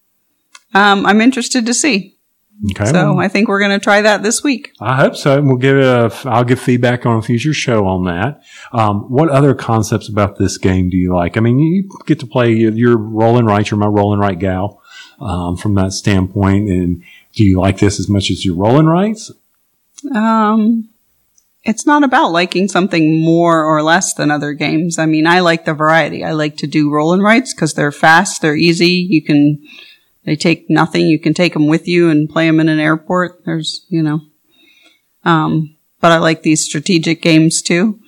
[0.75, 2.18] Um, I'm interested to see.
[2.71, 2.85] Okay.
[2.85, 4.73] So well, I think we're going to try that this week.
[4.81, 5.37] I hope so.
[5.37, 8.41] And we'll give it a, I'll give feedback on a future show on that.
[8.73, 11.37] Um, what other concepts about this game do you like?
[11.37, 13.71] I mean, you get to play, you're roll and write.
[13.71, 14.81] You're my roll and write gal,
[15.21, 16.69] um, from that standpoint.
[16.69, 17.01] And
[17.33, 19.31] do you like this as much as your roll and writes?
[20.13, 20.89] Um,
[21.63, 24.97] it's not about liking something more or less than other games.
[24.97, 26.23] I mean, I like the variety.
[26.23, 29.07] I like to do roll and writes because they're fast, they're easy.
[29.09, 29.61] You can,
[30.25, 31.07] they take nothing.
[31.07, 33.43] You can take them with you and play them in an airport.
[33.45, 34.21] There's, you know,
[35.23, 37.99] um, but I like these strategic games too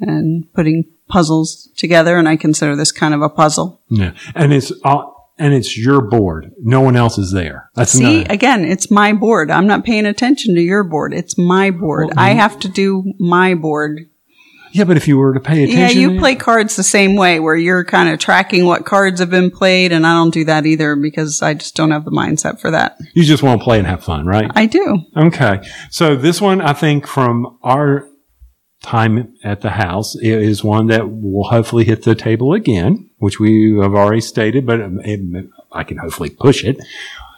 [0.00, 2.16] and putting puzzles together.
[2.18, 3.80] And I consider this kind of a puzzle.
[3.88, 4.12] Yeah.
[4.34, 5.04] And it's, uh,
[5.38, 6.52] and it's your board.
[6.60, 7.70] No one else is there.
[7.74, 9.50] That's See, another- again, it's my board.
[9.50, 11.12] I'm not paying attention to your board.
[11.12, 12.10] It's my board.
[12.16, 14.08] I have to do my board.
[14.74, 16.00] Yeah, but if you were to pay attention.
[16.00, 19.30] Yeah, you play cards the same way where you're kind of tracking what cards have
[19.30, 22.60] been played, and I don't do that either because I just don't have the mindset
[22.60, 22.98] for that.
[23.14, 24.50] you just want to play and have fun, right?
[24.52, 24.98] I do.
[25.16, 25.62] Okay.
[25.90, 28.08] So this one, I think from our
[28.82, 33.78] time at the house is one that will hopefully hit the table again, which we
[33.78, 36.78] have already stated, but um, it, I can hopefully push it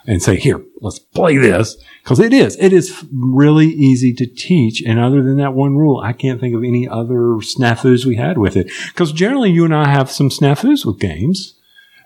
[0.07, 1.77] and say, here, let's play this.
[2.05, 4.83] Cause it is, it is really easy to teach.
[4.83, 8.39] And other than that one rule, I can't think of any other snafus we had
[8.39, 8.71] with it.
[8.95, 11.55] Cause generally you and I have some snafus with games.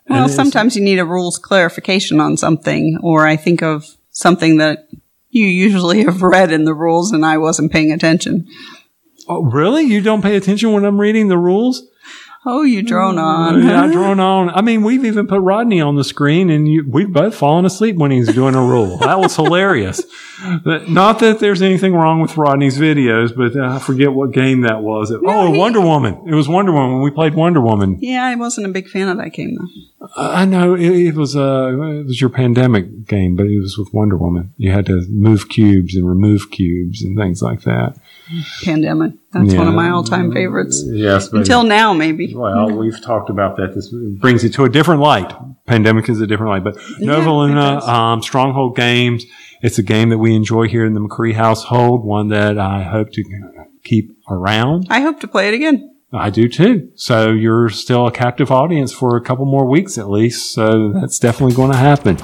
[0.08, 4.88] Well, sometimes you need a rules clarification on something, or I think of something that
[5.28, 8.48] you usually have read in the rules and I wasn't paying attention.
[9.28, 9.84] Oh, really?
[9.84, 11.86] You don't pay attention when I'm reading the rules?
[12.46, 13.62] Oh, you drone on.
[13.62, 14.48] Yeah, drawn on.
[14.50, 17.96] I mean, we've even put Rodney on the screen, and you, we've both fallen asleep
[17.96, 18.96] when he's doing a rule.
[18.98, 20.02] That was hilarious.
[20.64, 24.62] But Not that there's anything wrong with Rodney's videos, but uh, I forget what game
[24.62, 25.12] that was.
[25.12, 26.14] oh, he- Wonder Woman.
[26.26, 27.02] It was Wonder Woman.
[27.02, 27.98] We played Wonder Woman.
[28.00, 30.08] Yeah, I wasn't a big fan of that game though.
[30.16, 33.92] I know it, it was uh, it was your pandemic game, but it was with
[33.92, 34.54] Wonder Woman.
[34.56, 37.98] You had to move cubes and remove cubes and things like that.
[38.64, 39.12] Pandemic.
[39.32, 40.82] That's one of my all-time favorites.
[40.86, 42.34] Yes, Until now, maybe.
[42.34, 43.74] Well, we've talked about that.
[43.74, 45.32] This brings it to a different light.
[45.66, 49.24] Pandemic is a different light, but Nova it Luna, um, Stronghold Games.
[49.62, 52.04] It's a game that we enjoy here in the McCree household.
[52.04, 53.24] One that I hope to
[53.84, 54.86] keep around.
[54.90, 55.86] I hope to play it again.
[56.12, 56.90] I do too.
[56.96, 60.52] So you're still a captive audience for a couple more weeks at least.
[60.52, 62.16] So that's definitely going to happen.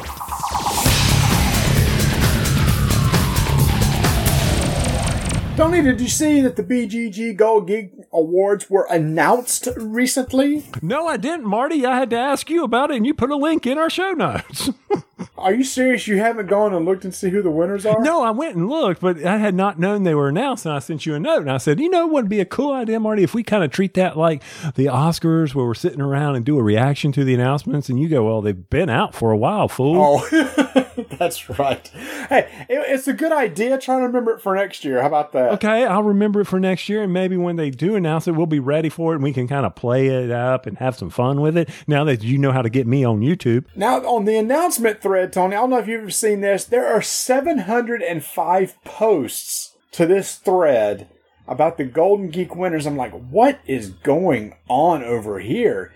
[5.56, 10.66] Tony, did you see that the BGG Golden Geek Awards were announced recently?
[10.82, 11.86] No, I didn't, Marty.
[11.86, 14.10] I had to ask you about it, and you put a link in our show
[14.12, 14.68] notes.
[15.38, 16.06] Are you serious?
[16.06, 18.00] You haven't gone and looked and see who the winners are?
[18.02, 20.66] No, I went and looked, but I had not known they were announced.
[20.66, 22.44] And I sent you a note and I said, you know, what would be a
[22.44, 24.42] cool idea, Marty, if we kind of treat that like
[24.74, 28.08] the Oscars where we're sitting around and do a reaction to the announcements and you
[28.08, 30.20] go, well, they've been out for a while, fool.
[30.30, 31.86] Oh, that's right.
[32.28, 33.78] Hey, it, it's a good idea.
[33.78, 35.00] Try to remember it for next year.
[35.00, 35.52] How about that?
[35.52, 37.02] Okay, I'll remember it for next year.
[37.02, 39.46] And maybe when they do announce it, we'll be ready for it and we can
[39.46, 41.68] kind of play it up and have some fun with it.
[41.86, 43.66] Now that you know how to get me on YouTube.
[43.74, 46.64] Now, on the announcement thread, Tony, I don't know if you've ever seen this.
[46.64, 51.08] There are 705 posts to this thread
[51.48, 52.86] about the Golden Geek winners.
[52.86, 55.94] I'm like, what is going on over here?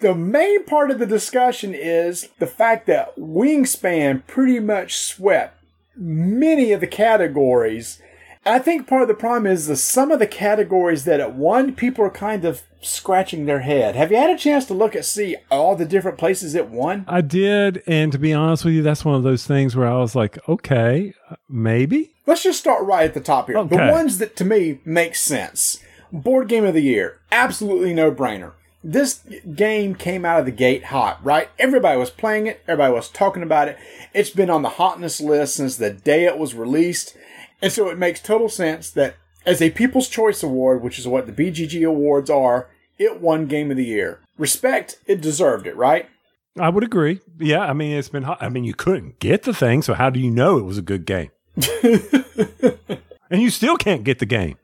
[0.00, 5.62] The main part of the discussion is the fact that Wingspan pretty much swept
[5.96, 8.01] many of the categories.
[8.44, 11.74] I think part of the problem is the some of the categories that it won,
[11.74, 13.94] people are kind of scratching their head.
[13.94, 17.04] Have you had a chance to look at see all the different places it won?
[17.06, 19.98] I did, and to be honest with you, that's one of those things where I
[19.98, 21.14] was like, okay,
[21.48, 22.14] maybe.
[22.26, 23.62] Let's just start right at the top here.
[23.64, 25.78] The ones that to me make sense.
[26.12, 28.52] Board game of the year, absolutely no brainer.
[28.84, 29.20] This
[29.54, 31.48] game came out of the gate hot, right?
[31.60, 33.78] Everybody was playing it, everybody was talking about it.
[34.12, 37.16] It's been on the hotness list since the day it was released.
[37.62, 39.14] And so it makes total sense that
[39.46, 43.70] as a People's Choice Award, which is what the BGG Awards are, it won Game
[43.70, 44.20] of the Year.
[44.36, 46.08] Respect, it deserved it, right?
[46.58, 47.20] I would agree.
[47.38, 48.38] Yeah, I mean, it's been hot.
[48.42, 50.82] I mean, you couldn't get the thing, so how do you know it was a
[50.82, 51.30] good game?
[53.30, 54.58] and you still can't get the game.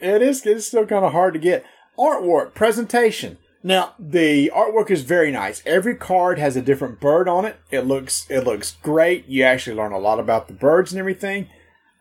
[0.00, 0.44] It is.
[0.46, 1.64] It's still kind of hard to get.
[1.98, 3.38] Artwork, presentation.
[3.62, 5.62] Now the artwork is very nice.
[5.64, 7.56] Every card has a different bird on it.
[7.70, 9.26] It looks it looks great.
[9.26, 11.48] You actually learn a lot about the birds and everything.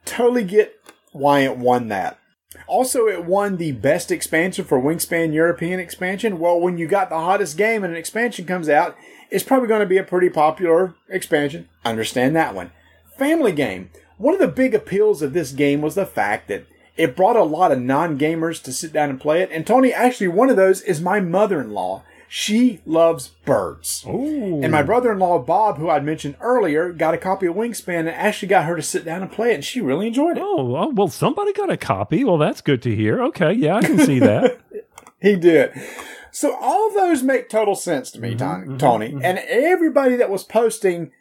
[0.06, 0.76] Totally get
[1.12, 2.20] why it won that.
[2.68, 6.40] Also, it won the best expansion for Wingspan European expansion.
[6.40, 8.96] Well, when you got the hottest game and an expansion comes out,
[9.30, 11.68] it's probably going to be a pretty popular expansion.
[11.84, 12.72] Understand that one.
[13.18, 13.90] Family game.
[14.18, 17.44] One of the big appeals of this game was the fact that it brought a
[17.44, 19.50] lot of non gamers to sit down and play it.
[19.52, 22.04] And Tony, actually, one of those is my mother in law.
[22.36, 24.04] She loves birds.
[24.08, 24.64] Ooh.
[24.64, 28.00] And my brother in law, Bob, who I'd mentioned earlier, got a copy of Wingspan
[28.00, 29.54] and actually got her to sit down and play it.
[29.54, 30.44] And she really enjoyed it.
[30.44, 32.24] Oh, well, well, somebody got a copy.
[32.24, 33.22] Well, that's good to hear.
[33.26, 34.60] Okay, yeah, I can see that.
[35.22, 35.74] He did.
[36.32, 39.12] So all those make total sense to me, mm-hmm, mm-hmm, Tony.
[39.12, 39.24] Tony.
[39.24, 41.12] And everybody that was posting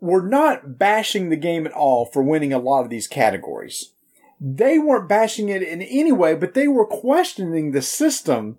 [0.00, 3.92] were not bashing the game at all for winning a lot of these categories.
[4.40, 8.58] They weren't bashing it in any way, but they were questioning the system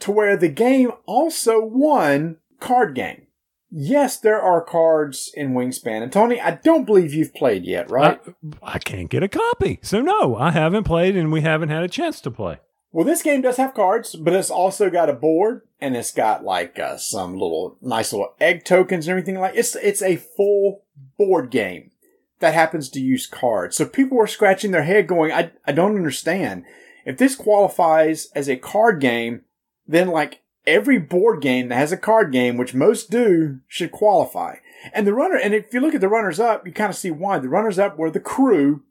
[0.00, 3.26] to where the game also won card game.
[3.70, 6.02] Yes, there are cards in Wingspan.
[6.02, 8.20] And Tony, I don't believe you've played yet, right?
[8.62, 9.80] I, I can't get a copy.
[9.82, 12.58] So, no, I haven't played and we haven't had a chance to play.
[12.92, 16.44] Well, this game does have cards, but it's also got a board and it's got
[16.44, 20.84] like uh, some little nice little egg tokens and everything like it's it's a full
[21.18, 21.90] board game
[22.38, 23.76] that happens to use cards.
[23.76, 26.64] So people were scratching their head going, I I don't understand.
[27.04, 29.42] If this qualifies as a card game,
[29.86, 34.56] then like every board game that has a card game, which most do, should qualify.
[34.92, 37.10] And the runner, and if you look at the runners up, you kind of see
[37.10, 37.38] why.
[37.38, 38.82] The runners up were the crew,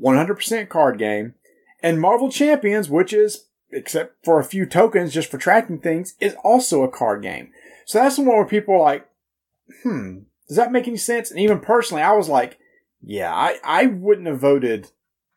[0.00, 1.34] 100% card game,
[1.82, 6.34] and Marvel Champions, which is, except for a few tokens just for tracking things, is
[6.42, 7.50] also a card game.
[7.86, 9.08] So that's the one where people are like,
[9.82, 11.30] hmm, does that make any sense?
[11.30, 12.58] And even personally, I was like,
[13.02, 14.90] yeah, I, I wouldn't have voted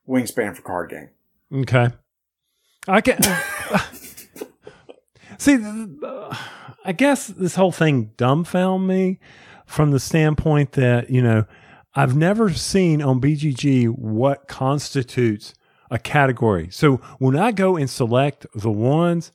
[0.07, 1.09] Wingspan for card game.
[1.53, 1.89] Okay.
[2.87, 3.19] I can
[5.41, 5.57] see.
[6.03, 6.35] uh,
[6.83, 9.19] I guess this whole thing dumbfound me
[9.65, 11.45] from the standpoint that you know
[11.93, 15.53] I've never seen on BGG what constitutes
[15.89, 16.69] a category.
[16.71, 19.31] So when I go and select the ones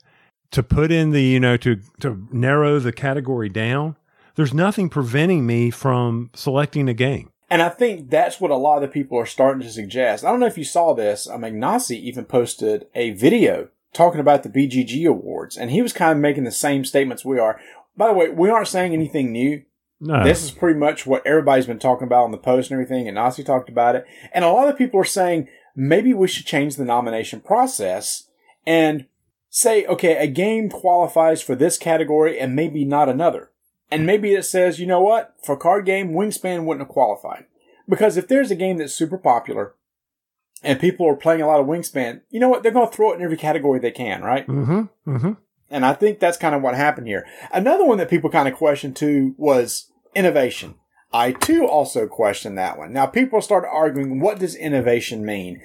[0.51, 3.95] to put in the you know to to narrow the category down,
[4.35, 7.29] there's nothing preventing me from selecting a game.
[7.49, 10.25] And I think that's what a lot of the people are starting to suggest.
[10.25, 11.29] I don't know if you saw this.
[11.29, 16.11] Um, Ignacy even posted a video talking about the BGG awards, and he was kind
[16.11, 17.59] of making the same statements we are.
[17.97, 19.63] By the way, we aren't saying anything new.
[19.99, 23.07] No, This is pretty much what everybody's been talking about on the post and everything,
[23.07, 24.05] and Nasi talked about it.
[24.31, 28.29] And a lot of people are saying maybe we should change the nomination process
[28.67, 29.07] and
[29.49, 33.49] say, okay, a game qualifies for this category and maybe not another.
[33.89, 35.33] And maybe it says, you know what?
[35.43, 37.45] For card game, Wingspan wouldn't have qualified.
[37.89, 39.73] Because if there's a game that's super popular
[40.63, 42.63] and people are playing a lot of Wingspan, you know what?
[42.63, 44.47] They're going to throw it in every category they can, right?
[44.47, 45.09] Mm-hmm.
[45.09, 45.31] Mm-hmm.
[45.69, 47.25] And I think that's kind of what happened here.
[47.51, 50.75] Another one that people kind of questioned too was innovation.
[51.13, 52.93] I too also questioned that one.
[52.93, 55.61] Now people start arguing, what does innovation mean?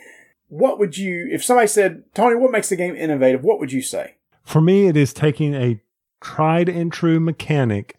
[0.49, 3.43] What would you, if somebody said, Tony, what makes the game innovative?
[3.43, 4.17] What would you say?
[4.45, 5.81] For me, it is taking a
[6.21, 7.97] tried and true mechanic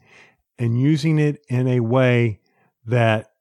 [0.59, 2.39] and using it in a way
[2.85, 3.31] that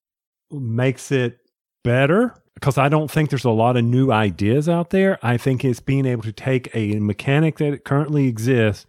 [0.50, 1.38] makes it
[1.82, 2.41] better.
[2.62, 5.18] Because I don't think there's a lot of new ideas out there.
[5.20, 8.86] I think it's being able to take a mechanic that currently exists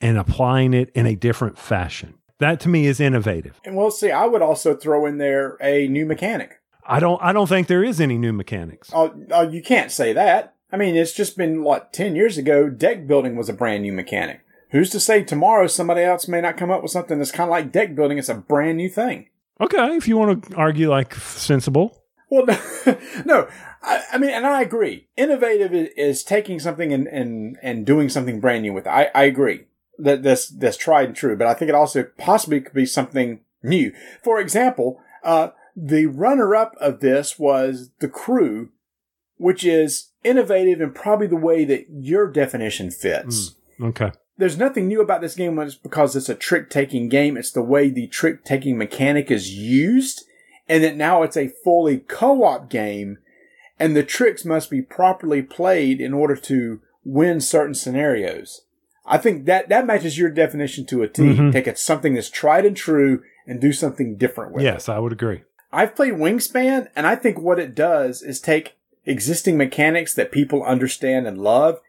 [0.00, 2.14] and applying it in a different fashion.
[2.40, 3.60] That to me is innovative.
[3.64, 4.10] And we'll see.
[4.10, 6.58] I would also throw in there a new mechanic.
[6.84, 8.90] I don't I don't think there is any new mechanics.
[8.92, 10.56] Oh, oh you can't say that.
[10.72, 13.92] I mean, it's just been what, 10 years ago, deck building was a brand new
[13.92, 14.40] mechanic.
[14.72, 17.52] Who's to say tomorrow somebody else may not come up with something that's kind of
[17.52, 18.18] like deck building?
[18.18, 19.28] It's a brand new thing.
[19.60, 22.01] Okay, if you want to argue like sensible.
[22.32, 22.46] Well,
[22.86, 23.48] no, no
[23.82, 25.06] I, I, mean, and I agree.
[25.18, 28.90] Innovative is, is, taking something and, and, and doing something brand new with it.
[28.90, 29.66] I, I agree
[29.98, 33.40] that that's, that's tried and true, but I think it also possibly could be something
[33.62, 33.92] new.
[34.24, 38.70] For example, uh, the runner up of this was The Crew,
[39.36, 43.56] which is innovative in probably the way that your definition fits.
[43.78, 44.12] Mm, okay.
[44.38, 47.36] There's nothing new about this game it's because it's a trick taking game.
[47.36, 50.24] It's the way the trick taking mechanic is used
[50.68, 53.18] and that now it's a fully co-op game
[53.78, 58.62] and the tricks must be properly played in order to win certain scenarios.
[59.04, 61.22] I think that that matches your definition to a T.
[61.22, 61.50] Mm-hmm.
[61.50, 64.74] Take it something that's tried and true and do something different with yes, it.
[64.74, 65.42] Yes, I would agree.
[65.72, 70.62] I've played Wingspan and I think what it does is take existing mechanics that people
[70.62, 71.80] understand and love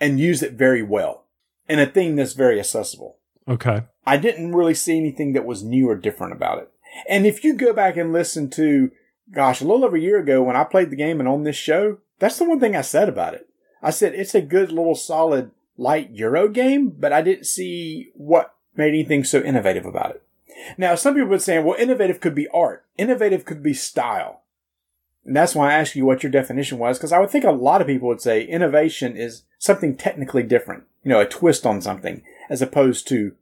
[0.00, 1.26] and use it very well
[1.68, 3.18] in a thing that's very accessible.
[3.46, 3.82] Okay.
[4.06, 6.71] I didn't really see anything that was new or different about it.
[7.08, 8.90] And if you go back and listen to,
[9.30, 11.56] gosh, a little over a year ago when I played the game and on this
[11.56, 13.48] show, that's the one thing I said about it.
[13.82, 18.54] I said it's a good little solid light Euro game, but I didn't see what
[18.76, 20.22] made anything so innovative about it.
[20.78, 22.84] Now, some people would say, well, innovative could be art.
[22.96, 24.42] Innovative could be style.
[25.24, 27.52] And that's why I asked you what your definition was, because I would think a
[27.52, 31.80] lot of people would say innovation is something technically different, you know, a twist on
[31.80, 33.34] something, as opposed to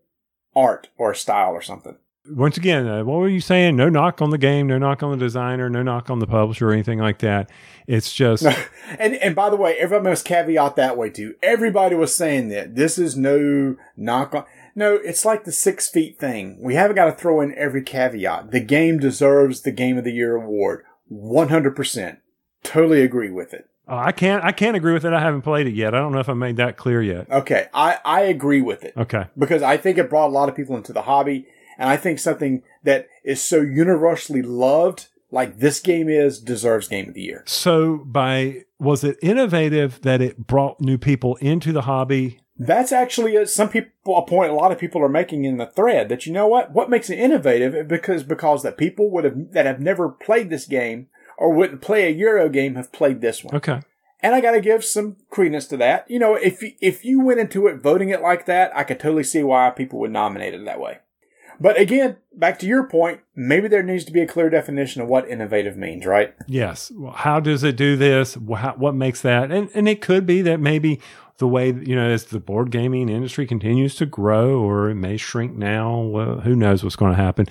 [0.55, 1.97] art or style or something
[2.31, 3.76] once again, uh, what were you saying?
[3.76, 6.70] No knock on the game, no knock on the designer, no knock on the publisher
[6.70, 7.51] or anything like that.
[7.87, 8.45] It's just.
[8.99, 11.35] and and by the way, everybody must caveat that way too.
[11.43, 14.45] Everybody was saying that this is no knock on.
[14.74, 16.59] No, it's like the six feet thing.
[16.61, 18.53] We haven't got to throw in every caveat.
[18.53, 20.85] The game deserves the Game of the Year award.
[21.12, 22.18] 100%.
[22.62, 23.68] Totally agree with it.
[23.89, 24.45] Oh, I can't.
[24.45, 25.12] I can't agree with it.
[25.12, 25.97] I haven't played it yet.
[25.97, 27.28] I don't know if I made that clear yet.
[27.28, 28.95] Okay, I I agree with it.
[28.97, 31.49] Okay, because I think it brought a lot of people into the hobby
[31.81, 37.09] and I think something that is so universally loved, like this game is, deserves Game
[37.09, 37.43] of the Year.
[37.47, 42.41] So, by was it innovative that it brought new people into the hobby?
[42.59, 45.66] That's actually a, some people a point a lot of people are making in the
[45.66, 49.53] thread that you know what what makes it innovative because because that people would have
[49.53, 51.09] that have never played this game
[51.39, 53.57] or wouldn't play a Euro game have played this one.
[53.57, 53.81] Okay.
[54.22, 56.11] And I got to give some credence to that.
[56.11, 59.24] You know, if if you went into it voting it like that, I could totally
[59.24, 60.99] see why people would nominate it that way.
[61.61, 65.09] But again, back to your point, maybe there needs to be a clear definition of
[65.09, 66.35] what innovative means, right?
[66.47, 66.91] Yes.
[67.17, 68.37] How does it do this?
[68.37, 69.53] what makes that?
[69.53, 71.01] And and it could be that maybe
[71.37, 75.17] the way you know as the board gaming industry continues to grow, or it may
[75.17, 76.01] shrink now.
[76.01, 77.47] Well, who knows what's going to happen?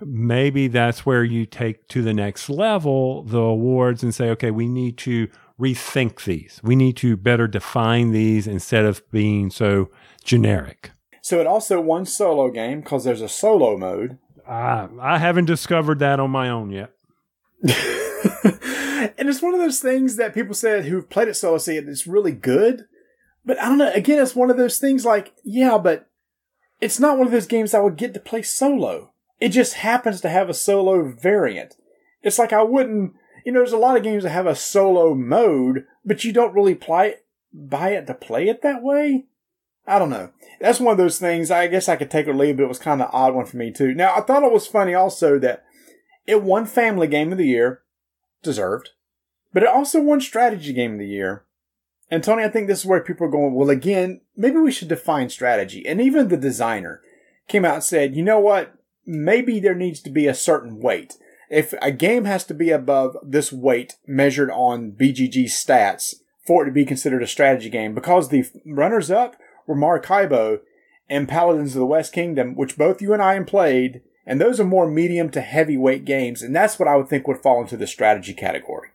[0.00, 4.66] Maybe that's where you take to the next level the awards and say, okay, we
[4.66, 6.60] need to rethink these.
[6.64, 9.90] We need to better define these instead of being so
[10.24, 10.90] generic.
[11.24, 14.18] So it also won solo game because there's a solo mode.
[14.46, 16.92] Uh, I haven't discovered that on my own yet.
[17.62, 22.06] and it's one of those things that people said who've played it solo say it's
[22.06, 22.84] really good.
[23.42, 23.90] But I don't know.
[23.94, 26.10] Again, it's one of those things like, yeah, but
[26.82, 29.14] it's not one of those games I would get to play solo.
[29.40, 31.74] It just happens to have a solo variant.
[32.22, 33.14] It's like I wouldn't,
[33.46, 36.54] you know, there's a lot of games that have a solo mode, but you don't
[36.54, 37.14] really play
[37.50, 39.24] buy it to play it that way.
[39.86, 40.30] I don't know.
[40.60, 41.50] That's one of those things.
[41.50, 43.56] I guess I could take or leave, but it was kind of odd one for
[43.56, 43.94] me too.
[43.94, 45.64] Now I thought it was funny also that
[46.26, 47.82] it won Family Game of the Year,
[48.42, 48.90] deserved,
[49.52, 51.44] but it also won Strategy Game of the Year.
[52.10, 53.54] And Tony, I think this is where people are going.
[53.54, 55.86] Well, again, maybe we should define strategy.
[55.86, 57.00] And even the designer
[57.48, 58.74] came out and said, you know what?
[59.06, 61.14] Maybe there needs to be a certain weight.
[61.50, 66.14] If a game has to be above this weight measured on BGG stats
[66.46, 69.36] for it to be considered a strategy game, because the runners up
[69.66, 70.60] were Maracaibo
[71.08, 74.58] and Paladins of the West Kingdom, which both you and I have played, and those
[74.58, 77.76] are more medium to heavyweight games, and that's what I would think would fall into
[77.76, 78.88] the strategy category.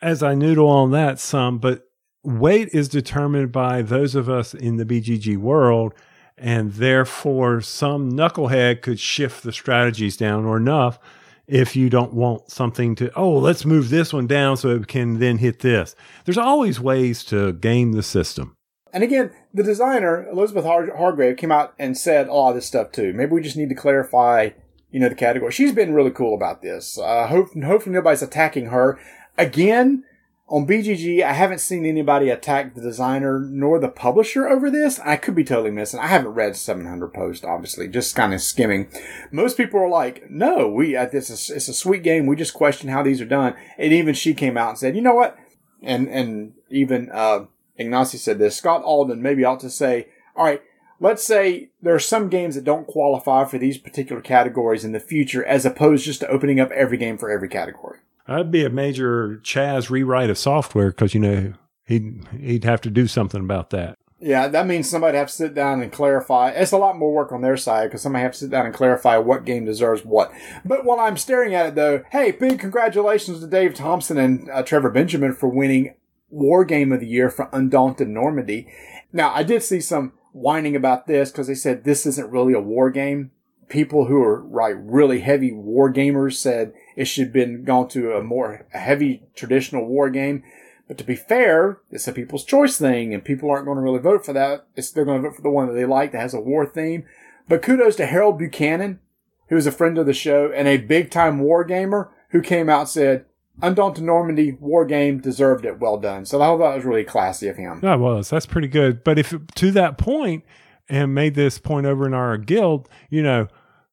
[0.00, 1.88] As I noodle on that some, but
[2.22, 5.94] weight is determined by those of us in the BGG world,
[6.38, 10.98] and therefore some knucklehead could shift the strategies down or enough
[11.46, 15.18] if you don't want something to oh let's move this one down so it can
[15.18, 15.94] then hit this
[16.24, 18.55] there's always ways to game the system
[18.92, 22.66] and again, the designer, Elizabeth Har- Hargrave, came out and said a lot of this
[22.66, 23.12] stuff too.
[23.12, 24.50] Maybe we just need to clarify,
[24.90, 25.52] you know, the category.
[25.52, 26.98] She's been really cool about this.
[26.98, 28.98] Uh, hope, hopefully nobody's attacking her.
[29.36, 30.04] Again,
[30.48, 35.00] on BGG, I haven't seen anybody attack the designer nor the publisher over this.
[35.00, 35.98] I could be totally missing.
[35.98, 38.88] I haven't read 700 posts, obviously, just kind of skimming.
[39.32, 42.26] Most people are like, no, we, uh, this is, it's a sweet game.
[42.26, 43.56] We just question how these are done.
[43.76, 45.36] And even she came out and said, you know what?
[45.82, 47.46] And, and even, uh,
[47.78, 48.56] Ignacy said this.
[48.56, 50.62] Scott Alden maybe ought to say, all right,
[51.00, 55.00] let's say there are some games that don't qualify for these particular categories in the
[55.00, 57.98] future as opposed just to opening up every game for every category.
[58.26, 61.52] That'd be a major Chaz rewrite of software because you know
[61.84, 63.96] he'd he'd have to do something about that.
[64.18, 66.48] Yeah, that means somebody have to sit down and clarify.
[66.48, 68.74] It's a lot more work on their side because somebody have to sit down and
[68.74, 70.32] clarify what game deserves what.
[70.64, 74.62] But while I'm staring at it, though, hey, big congratulations to Dave Thompson and uh,
[74.62, 75.94] Trevor Benjamin for winning
[76.36, 78.68] War Game of the Year for Undaunted Normandy.
[79.12, 82.60] Now, I did see some whining about this because they said this isn't really a
[82.60, 83.30] war game.
[83.68, 88.12] People who are like really heavy war gamers said it should have been gone to
[88.12, 90.42] a more heavy traditional war game.
[90.86, 93.98] But to be fair, it's a people's choice thing, and people aren't going to really
[93.98, 94.66] vote for that.
[94.76, 96.64] It's, they're going to vote for the one that they like that has a war
[96.64, 97.04] theme.
[97.48, 99.00] But kudos to Harold Buchanan,
[99.48, 102.80] who's a friend of the show and a big time war gamer, who came out
[102.80, 103.24] and said,
[103.62, 105.80] Undaunted Normandy war game deserved it.
[105.80, 106.26] Well done.
[106.26, 107.80] So I thought that was really classy of him.
[107.80, 108.30] That was.
[108.30, 109.02] That's pretty good.
[109.02, 110.44] But if to that point,
[110.88, 113.48] and made this point over in our guild, you know,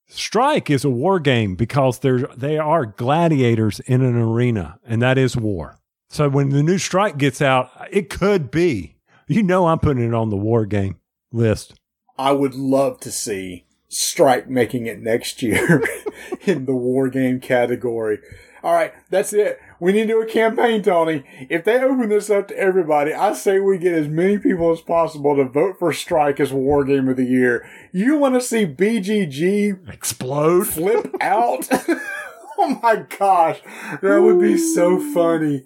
[0.08, 5.18] Strike is a war game because there's they are gladiators in an arena, and that
[5.18, 5.80] is war.
[6.10, 8.98] So when the new Strike gets out, it could be.
[9.28, 10.98] You know, I'm putting it on the war game
[11.32, 11.74] list.
[12.18, 15.84] I would love to see Strike making it next year
[16.42, 18.20] in the war game category.
[18.64, 19.60] All right, that's it.
[19.82, 21.26] We need to do a campaign, Tony.
[21.50, 24.80] If they open this up to everybody, I say we get as many people as
[24.80, 27.70] possible to vote for Strike as War Game of the Year.
[27.92, 30.68] You want to see BGG Explode.
[30.68, 31.68] flip out?
[32.58, 33.60] oh my gosh,
[34.02, 35.66] that would be so funny.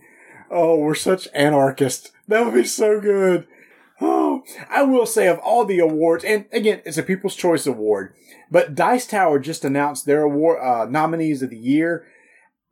[0.50, 2.12] Oh, we're such anarchists.
[2.28, 3.46] That would be so good.
[4.02, 8.16] Oh, I will say of all the awards, and again, it's a People's Choice Award,
[8.50, 12.08] but Dice Tower just announced their award uh, nominees of the year.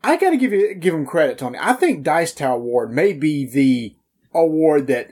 [0.08, 1.58] I got to give you give them credit, Tony.
[1.60, 3.96] I think Dice Tower Award may be the
[4.34, 5.12] award that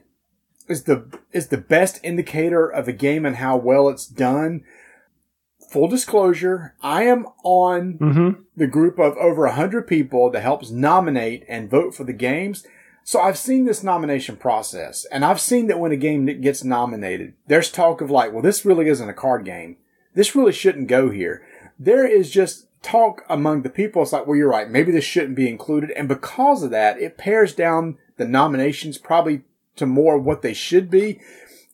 [0.68, 4.64] is the is the best indicator of a game and how well it's done.
[5.72, 8.42] Full disclosure, I am on Mm-hmm.
[8.56, 12.66] the group of over 100 people that helps nominate and vote for the games.
[13.04, 17.34] So I've seen this nomination process and I've seen that when a game gets nominated,
[17.48, 19.78] there's talk of like, well, this really isn't a card game.
[20.14, 21.42] This really shouldn't go here.
[21.80, 24.04] There is just talk among the people.
[24.04, 24.70] It's like, well, you're right.
[24.70, 25.92] Maybe this shouldn't be included.
[25.92, 29.42] And because of that, it pares down the nominations probably
[29.78, 31.20] to more what they should be.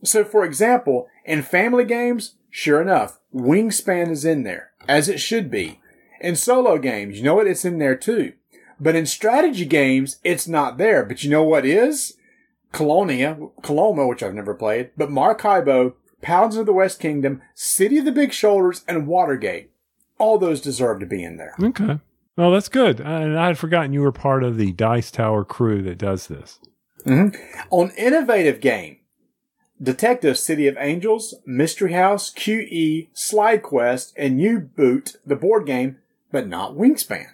[0.04, 5.52] So for example, in family games, sure enough, Wingspan is in there, as it should
[5.52, 5.82] be.
[6.22, 7.48] In solo games, you know what?
[7.48, 8.34] It's in there too.
[8.80, 11.04] But in strategy games, it's not there.
[11.04, 12.16] But you know what is?
[12.72, 18.06] Colonia, Coloma, which I've never played, but Maracaibo, Paladins of the West Kingdom, City of
[18.06, 19.69] the Big Shoulders, and Watergate.
[20.20, 21.56] All those deserve to be in there.
[21.62, 22.00] Okay.
[22.36, 23.00] Well, that's good.
[23.00, 26.60] And I had forgotten you were part of the Dice Tower crew that does this.
[27.06, 27.38] Mm-hmm.
[27.70, 28.98] On Innovative Game,
[29.82, 35.98] Detective City of Angels, Mystery House, QE, Slide Quest, and U-Boot, the board game,
[36.32, 37.28] but not Wingspan.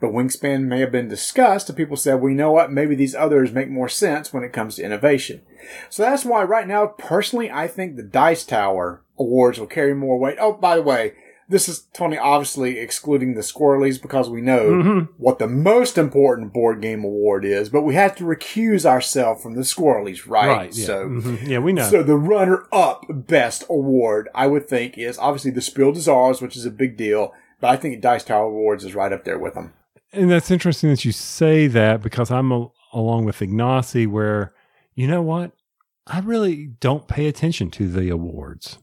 [0.00, 2.72] But Wingspan may have been discussed, and people said, well, you know what?
[2.72, 5.42] Maybe these others make more sense when it comes to innovation.
[5.90, 10.18] So that's why right now, personally, I think the Dice Tower awards will carry more
[10.18, 10.38] weight.
[10.40, 11.12] Oh, by the way,
[11.50, 16.80] this is Tony obviously excluding the Squirrelies because we know what the most important board
[16.80, 20.74] game award is, but we have to recuse ourselves from the Squirrelies, right?
[20.74, 20.86] Yeah.
[20.86, 21.46] So, Mhm.
[21.48, 21.82] yeah, we know.
[21.90, 26.56] so the runner-up best award, I would think, is obviously the Spiel des Jahres, which
[26.56, 27.34] is a big deal.
[27.60, 29.72] But I think Dice Tower Awards is right up there with them.
[30.12, 34.54] And that's interesting that you say that because I'm a, along with Ignacy, where
[34.94, 35.52] you know what,
[36.06, 38.78] I really don't pay attention to the awards.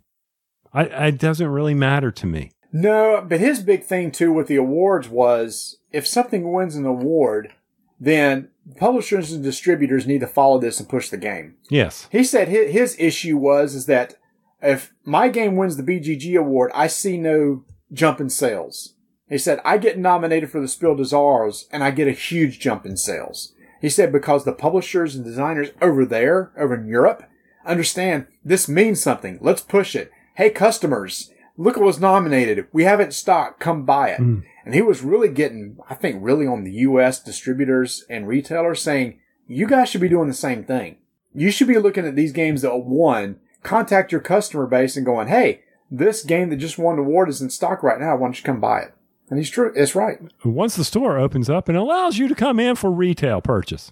[0.74, 2.52] I it doesn't really matter to me.
[2.72, 7.54] No, but his big thing too with the awards was if something wins an award,
[8.00, 11.56] then publishers and distributors need to follow this and push the game.
[11.70, 14.16] Yes, He said his, his issue was is that
[14.62, 17.64] if my game wins the BGG award, I see no
[17.94, 18.94] jump in sales.
[19.30, 22.60] He said I get nominated for the Spiel des Jahres and I get a huge
[22.60, 23.54] jump in sales.
[23.82, 27.24] He said because the publishers and designers over there, over in Europe,
[27.66, 29.38] understand this means something.
[29.42, 30.12] Let's push it.
[30.36, 32.68] Hey customers, look what was nominated.
[32.72, 33.60] We have it in stock.
[33.60, 34.18] Come buy it.
[34.18, 34.40] Hmm.
[34.64, 37.22] And he was really getting, I think, really on the U.S.
[37.22, 40.98] distributors and retailers saying, you guys should be doing the same thing.
[41.34, 45.28] You should be looking at these games that won, contact your customer base and going,
[45.28, 48.16] hey, this game that just won the award is in stock right now.
[48.16, 48.94] Why don't you come buy it?
[49.30, 49.72] And he's true.
[49.76, 50.20] It's right.
[50.44, 53.92] once the store opens up and allows you to come in for retail purchase.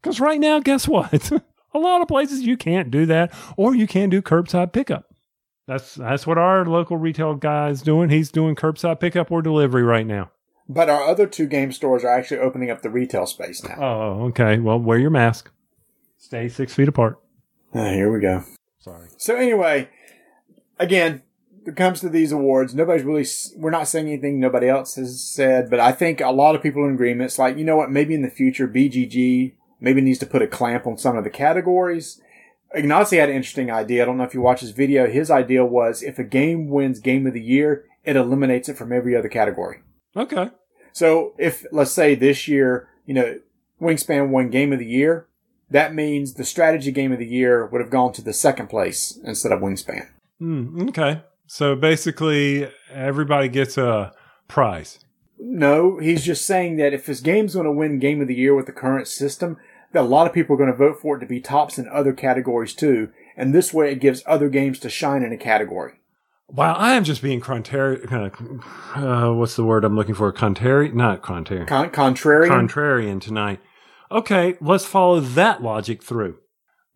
[0.00, 1.30] Because right now, guess what?
[1.74, 5.09] a lot of places you can't do that, or you can do curbside pickup.
[5.70, 8.10] That's that's what our local retail guy is doing.
[8.10, 10.32] He's doing curbside pickup or delivery right now.
[10.68, 13.76] But our other two game stores are actually opening up the retail space now.
[13.78, 14.58] Oh, okay.
[14.58, 15.48] Well, wear your mask.
[16.18, 17.20] Stay six feet apart.
[17.72, 18.42] Ah, here we go.
[18.80, 19.10] Sorry.
[19.16, 19.88] So anyway,
[20.80, 21.22] again,
[21.64, 23.26] it comes to these awards, nobody's really,
[23.56, 26.84] we're not saying anything nobody else has said, but I think a lot of people
[26.84, 27.26] in agreement.
[27.30, 30.48] It's like, you know what, maybe in the future, BGG maybe needs to put a
[30.48, 32.20] clamp on some of the categories.
[32.76, 34.02] Ignacy had an interesting idea.
[34.02, 35.08] I don't know if you watch his video.
[35.08, 38.92] His idea was if a game wins game of the year, it eliminates it from
[38.92, 39.80] every other category.
[40.16, 40.50] Okay.
[40.92, 43.40] So if, let's say this year, you know,
[43.80, 45.26] Wingspan won game of the year,
[45.70, 49.18] that means the strategy game of the year would have gone to the second place
[49.24, 50.08] instead of Wingspan.
[50.38, 51.22] Hmm, okay.
[51.46, 54.12] So basically, everybody gets a
[54.48, 55.00] prize.
[55.38, 58.54] No, he's just saying that if his game's going to win game of the year
[58.54, 59.56] with the current system,
[59.92, 61.88] that a lot of people are going to vote for it to be tops in
[61.88, 63.10] other categories too.
[63.36, 65.94] And this way it gives other games to shine in a category.
[66.48, 67.98] Wow, I am just being contrary.
[68.06, 68.64] Kind of,
[68.96, 70.32] uh, what's the word I'm looking for?
[70.32, 70.90] Contrary?
[70.90, 71.66] Not contrary.
[71.66, 72.48] Con- contrarian.
[72.48, 73.60] Contrarian tonight.
[74.10, 76.38] Okay, let's follow that logic through.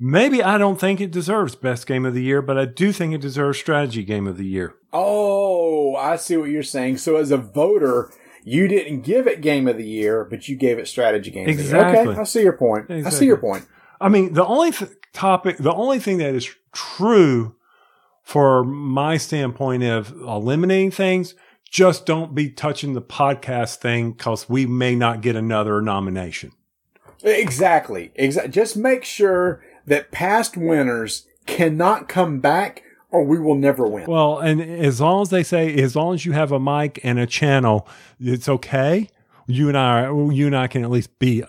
[0.00, 3.14] Maybe I don't think it deserves best game of the year, but I do think
[3.14, 4.74] it deserves strategy game of the year.
[4.92, 6.96] oh, I see what you're saying.
[6.98, 8.10] So as a voter,
[8.44, 11.56] you didn't give it game of the year, but you gave it strategy game of
[11.56, 11.74] the year.
[11.74, 12.12] Exactly.
[12.12, 12.90] Okay, I see your point.
[12.90, 13.66] I see your point.
[14.00, 17.56] I mean, the only th- topic, the only thing that is true
[18.22, 21.34] for my standpoint of eliminating things,
[21.70, 26.52] just don't be touching the podcast thing because we may not get another nomination.
[27.22, 28.12] Exactly.
[28.14, 28.52] Exactly.
[28.52, 32.82] Just make sure that past winners cannot come back
[33.14, 34.06] or we will never win.
[34.06, 37.16] Well, and as long as they say, as long as you have a mic and
[37.16, 37.86] a channel,
[38.18, 39.08] it's okay.
[39.46, 41.44] You and I, you and I can at least be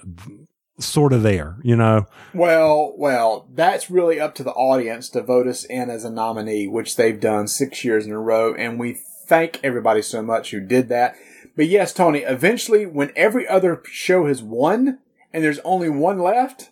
[0.79, 2.05] sort of there, you know.
[2.35, 6.67] Well, well, that's really up to the audience to vote us in as a nominee,
[6.67, 8.93] which they've done six years in a row, and we
[9.25, 11.15] thank everybody so much who did that.
[11.55, 14.99] But yes, Tony, eventually, when every other show has won
[15.33, 16.69] and there's only one left,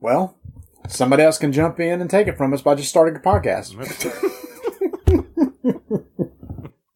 [0.00, 0.36] well,
[0.88, 3.76] somebody else can jump in and take it from us by just starting a podcast.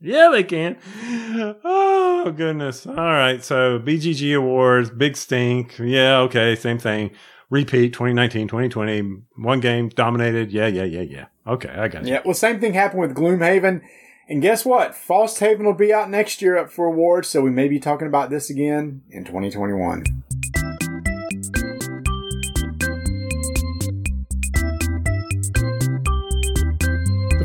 [0.05, 0.77] Yeah, they can.
[1.65, 2.87] Oh goodness!
[2.87, 5.79] All right, so BGG awards, big stink.
[5.79, 7.11] Yeah, okay, same thing.
[7.49, 10.53] Repeat 2019, 2020, one game dominated.
[10.53, 11.27] Yeah, yeah, yeah, yeah.
[11.47, 12.13] Okay, I got you.
[12.13, 13.81] Yeah, well, same thing happened with Gloomhaven.
[14.29, 14.93] And guess what?
[14.93, 18.29] Frosthaven will be out next year up for awards, so we may be talking about
[18.29, 20.05] this again in 2021.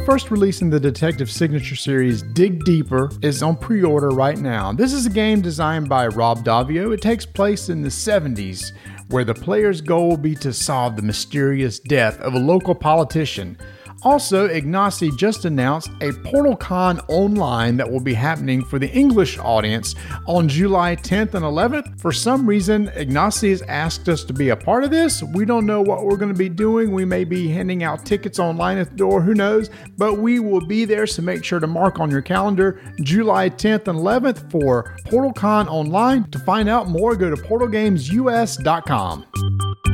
[0.09, 4.73] First release in the Detective Signature series, Dig Deeper, is on pre order right now.
[4.73, 6.91] This is a game designed by Rob Daviau.
[6.91, 8.71] It takes place in the 70s,
[9.09, 13.55] where the player's goal will be to solve the mysterious death of a local politician.
[14.03, 19.95] Also, Ignacy just announced a PortalCon online that will be happening for the English audience
[20.25, 21.99] on July 10th and 11th.
[21.99, 25.21] For some reason, Ignacy has asked us to be a part of this.
[25.21, 26.91] We don't know what we're going to be doing.
[26.91, 29.69] We may be handing out tickets online at the door, who knows?
[29.97, 33.87] But we will be there, so make sure to mark on your calendar July 10th
[33.87, 36.29] and 11th for PortalCon online.
[36.31, 39.88] To find out more, go to portalgamesus.com.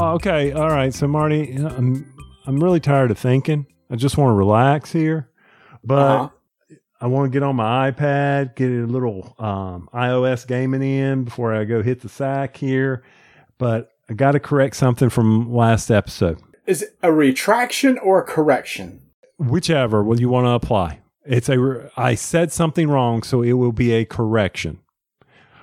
[0.00, 0.94] Oh, okay, all right.
[0.94, 2.12] So Marty, I'm
[2.46, 3.66] I'm really tired of thinking.
[3.90, 5.28] I just want to relax here,
[5.84, 6.28] but Uh-huh.
[7.00, 11.54] I want to get on my iPad, get a little um, iOS gaming in before
[11.54, 13.04] I go hit the sack here.
[13.56, 16.38] But I got to correct something from last episode.
[16.66, 19.00] Is it a retraction or a correction?
[19.38, 21.00] Whichever will you want to apply.
[21.24, 24.80] It's a re- I said something wrong, so it will be a correction.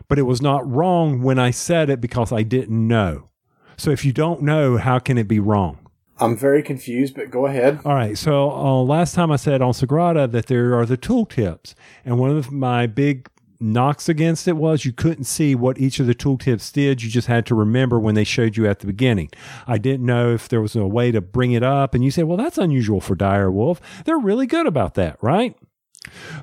[0.08, 3.30] But it was not wrong when I said it because I didn't know.
[3.78, 5.80] So if you don't know, how can it be wrong?
[6.18, 7.80] I'm very confused, but go ahead.
[7.84, 8.18] All right.
[8.18, 11.74] So uh, last time I said on Sagrada that there are the tooltips,
[12.06, 13.30] and one of my big
[13.60, 17.02] knocks against it was you couldn't see what each of the tooltips did.
[17.04, 19.30] You just had to remember when they showed you at the beginning.
[19.68, 22.26] I didn't know if there was a way to bring it up, and you said,
[22.26, 23.82] "Well, that's unusual for Dire Wolf.
[24.06, 25.58] They're really good about that, right?"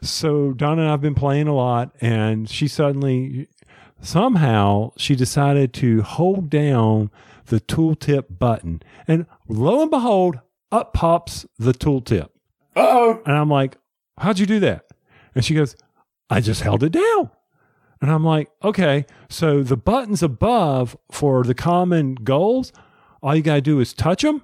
[0.03, 3.49] So Donna and I've been playing a lot, and she suddenly
[4.03, 7.11] somehow she decided to hold down
[7.47, 12.29] the tooltip button, and lo and behold, up pops the tooltip.
[12.77, 13.23] Uh oh.
[13.25, 13.77] And I'm like,
[14.19, 14.87] How'd you do that?
[15.35, 15.75] And she goes,
[16.29, 17.31] I just held it down.
[18.01, 22.73] And I'm like, Okay, so the buttons above for the common goals,
[23.23, 24.43] all you got to do is touch them.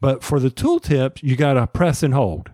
[0.00, 2.50] But for the tooltips, you got to press and hold.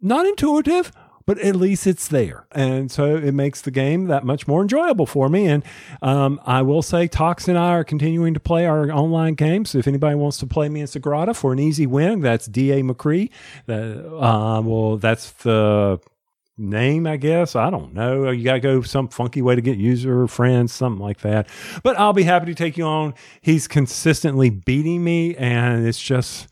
[0.00, 0.90] Not intuitive,
[1.30, 2.44] but at least it's there.
[2.50, 5.46] And so it makes the game that much more enjoyable for me.
[5.46, 5.62] And
[6.02, 9.76] um, I will say, Tox and I are continuing to play our online games.
[9.76, 12.82] If anybody wants to play me in Sagrada for an easy win, that's D.A.
[12.82, 13.30] McCree.
[13.68, 16.00] Um, well, that's the
[16.58, 17.54] name, I guess.
[17.54, 18.32] I don't know.
[18.32, 21.48] You got to go some funky way to get user friends, something like that.
[21.84, 23.14] But I'll be happy to take you on.
[23.40, 26.48] He's consistently beating me, and it's just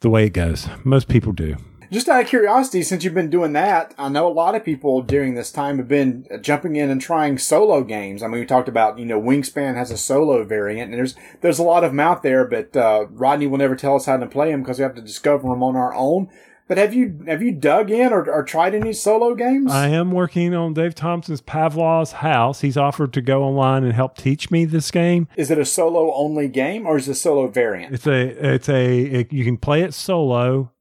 [0.00, 0.68] the way it goes.
[0.84, 1.58] Most people do.
[1.90, 5.02] Just out of curiosity, since you've been doing that, I know a lot of people
[5.02, 8.22] during this time have been jumping in and trying solo games.
[8.22, 11.58] I mean, we talked about, you know, Wingspan has a solo variant, and there's there's
[11.58, 14.26] a lot of them out there, but uh, Rodney will never tell us how to
[14.26, 16.28] play them because we have to discover them on our own.
[16.68, 19.70] But have you have you dug in or, or tried any solo games?
[19.70, 22.60] I am working on Dave Thompson's Pavlov's House.
[22.60, 25.28] He's offered to go online and help teach me this game.
[25.36, 27.94] Is it a solo only game or is it a solo variant?
[27.94, 30.72] It's a it's a it, you can play it solo,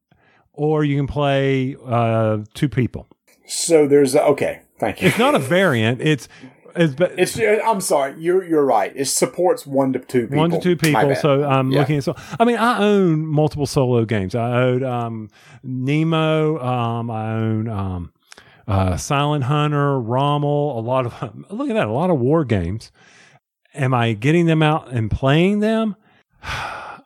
[0.56, 3.08] or you can play uh, two people.
[3.48, 4.62] So there's a, okay.
[4.80, 5.08] Thank you.
[5.08, 6.02] It's not a variant.
[6.02, 6.28] It's
[6.76, 8.16] it's, but It's I'm sorry.
[8.18, 8.92] You're you're right.
[8.94, 10.38] It supports one to two people.
[10.40, 11.16] one to two people.
[11.16, 11.80] So I'm Yeah.
[11.80, 12.16] looking at so.
[12.38, 14.36] I mean, I own multiple solo games.
[14.36, 15.30] I own um,
[15.64, 16.60] Nemo.
[16.60, 18.12] Um, I own um,
[18.68, 20.78] uh, Silent Hunter, Rommel.
[20.78, 21.14] A lot of
[21.50, 21.88] look at that.
[21.88, 22.92] A lot of war games.
[23.74, 25.96] Am I getting them out and playing them?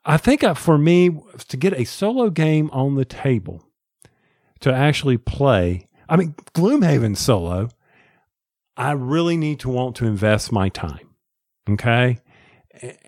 [0.10, 1.12] I think uh, for me
[1.50, 3.64] to get a solo game on the table
[4.60, 5.88] to actually play.
[6.10, 7.70] I mean, Gloomhaven solo.
[8.76, 11.10] I really need to want to invest my time.
[11.70, 12.18] Okay.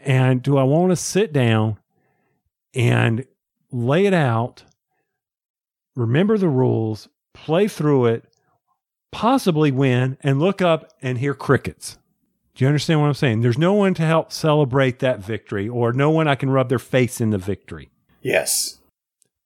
[0.03, 1.79] And do I want to sit down
[2.75, 3.25] and
[3.71, 4.63] lay it out,
[5.95, 8.25] remember the rules, play through it,
[9.11, 11.97] possibly win, and look up and hear crickets?
[12.55, 13.41] Do you understand what I'm saying?
[13.41, 16.79] There's no one to help celebrate that victory, or no one I can rub their
[16.79, 17.89] face in the victory.
[18.21, 18.79] Yes.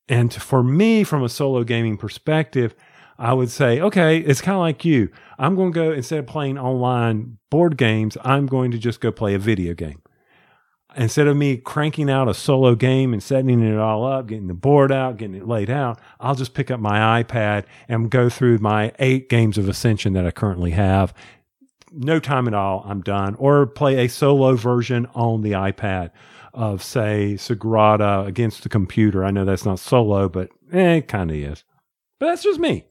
[0.07, 2.75] And for me, from a solo gaming perspective,
[3.17, 5.09] I would say, okay, it's kind of like you.
[5.39, 9.11] I'm going to go, instead of playing online board games, I'm going to just go
[9.11, 10.01] play a video game.
[10.97, 14.53] Instead of me cranking out a solo game and setting it all up, getting the
[14.53, 18.59] board out, getting it laid out, I'll just pick up my iPad and go through
[18.59, 21.13] my eight games of Ascension that I currently have.
[21.95, 23.35] No time at all, I'm done.
[23.35, 26.11] Or play a solo version on the iPad
[26.53, 29.23] of, say, Sagrada against the computer.
[29.23, 31.63] I know that's not solo, but eh, it kind of is.
[32.19, 32.85] But that's just me.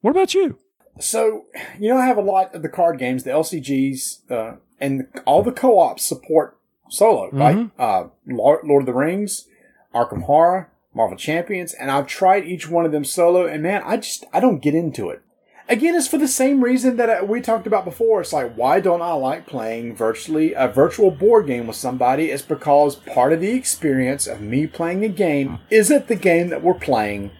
[0.00, 0.58] What about you?
[1.00, 1.44] So,
[1.78, 5.42] you know, I have a lot of the card games, the LCGs, uh, and all
[5.42, 6.56] the co-ops support
[6.88, 7.70] solo, right?
[7.78, 9.46] Uh, Lord, Lord of the Rings,
[9.94, 13.98] Arkham Horror, Marvel Champions, and I've tried each one of them solo, and man, I
[13.98, 15.22] just, I don't get into it.
[15.70, 18.22] Again, it's for the same reason that uh, we talked about before.
[18.22, 22.30] It's like, why don't I like playing virtually a virtual board game with somebody?
[22.30, 26.62] It's because part of the experience of me playing a game isn't the game that
[26.62, 27.32] we're playing.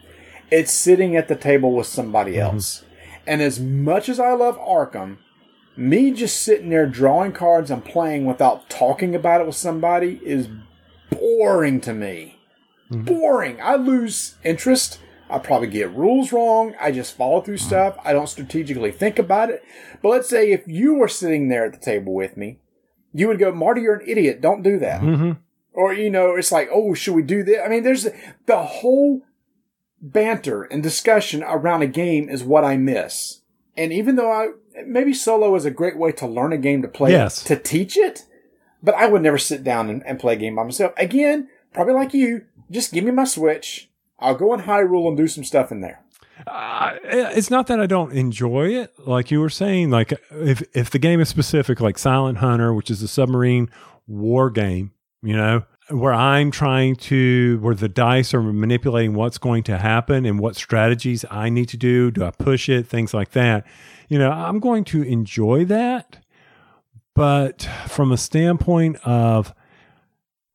[0.50, 2.84] It's sitting at the table with somebody else.
[3.26, 5.18] And as much as I love Arkham,
[5.76, 10.48] me just sitting there drawing cards and playing without talking about it with somebody is
[11.10, 12.38] boring to me.
[12.90, 13.58] Boring.
[13.62, 14.98] I lose interest.
[15.30, 16.74] I probably get rules wrong.
[16.80, 17.98] I just follow through stuff.
[18.04, 19.62] I don't strategically think about it.
[20.02, 22.60] But let's say if you were sitting there at the table with me,
[23.12, 24.40] you would go, Marty, you're an idiot.
[24.40, 25.00] Don't do that.
[25.02, 25.32] Mm-hmm.
[25.72, 27.58] Or, you know, it's like, oh, should we do this?
[27.64, 28.06] I mean, there's
[28.46, 29.22] the whole
[30.00, 33.42] banter and discussion around a game is what I miss.
[33.76, 34.48] And even though I,
[34.86, 37.42] maybe solo is a great way to learn a game to play, Yes.
[37.44, 38.24] to teach it,
[38.82, 40.92] but I would never sit down and, and play a game by myself.
[40.96, 43.87] Again, probably like you, just give me my Switch.
[44.18, 46.02] I'll go in Hyrule and do some stuff in there.
[46.46, 49.90] Uh, it's not that I don't enjoy it, like you were saying.
[49.90, 53.70] Like if if the game is specific, like Silent Hunter, which is a submarine
[54.06, 54.92] war game,
[55.22, 60.24] you know, where I'm trying to where the dice are manipulating what's going to happen
[60.26, 62.10] and what strategies I need to do.
[62.10, 62.86] Do I push it?
[62.86, 63.66] Things like that.
[64.08, 66.18] You know, I'm going to enjoy that,
[67.14, 69.52] but from a standpoint of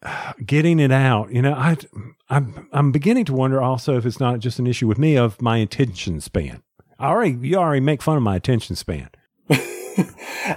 [0.46, 1.78] getting it out, you know, I
[2.30, 5.42] I'm I'm beginning to wonder also if it's not just an issue with me of
[5.42, 6.64] my attention span.
[7.00, 9.10] I already you already make fun of my attention span.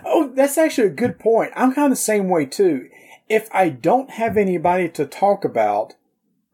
[0.04, 1.52] Oh, that's actually a good point.
[1.54, 2.88] I'm kind of the same way too.
[3.28, 5.94] If I don't have anybody to talk about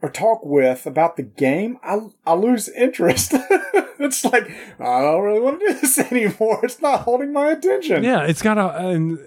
[0.00, 3.32] or talk with about the game, I, I lose interest.
[3.98, 4.50] it's like,
[4.80, 6.60] I don't really want to do this anymore.
[6.64, 8.02] It's not holding my attention.
[8.02, 9.18] Yeah, it's got a and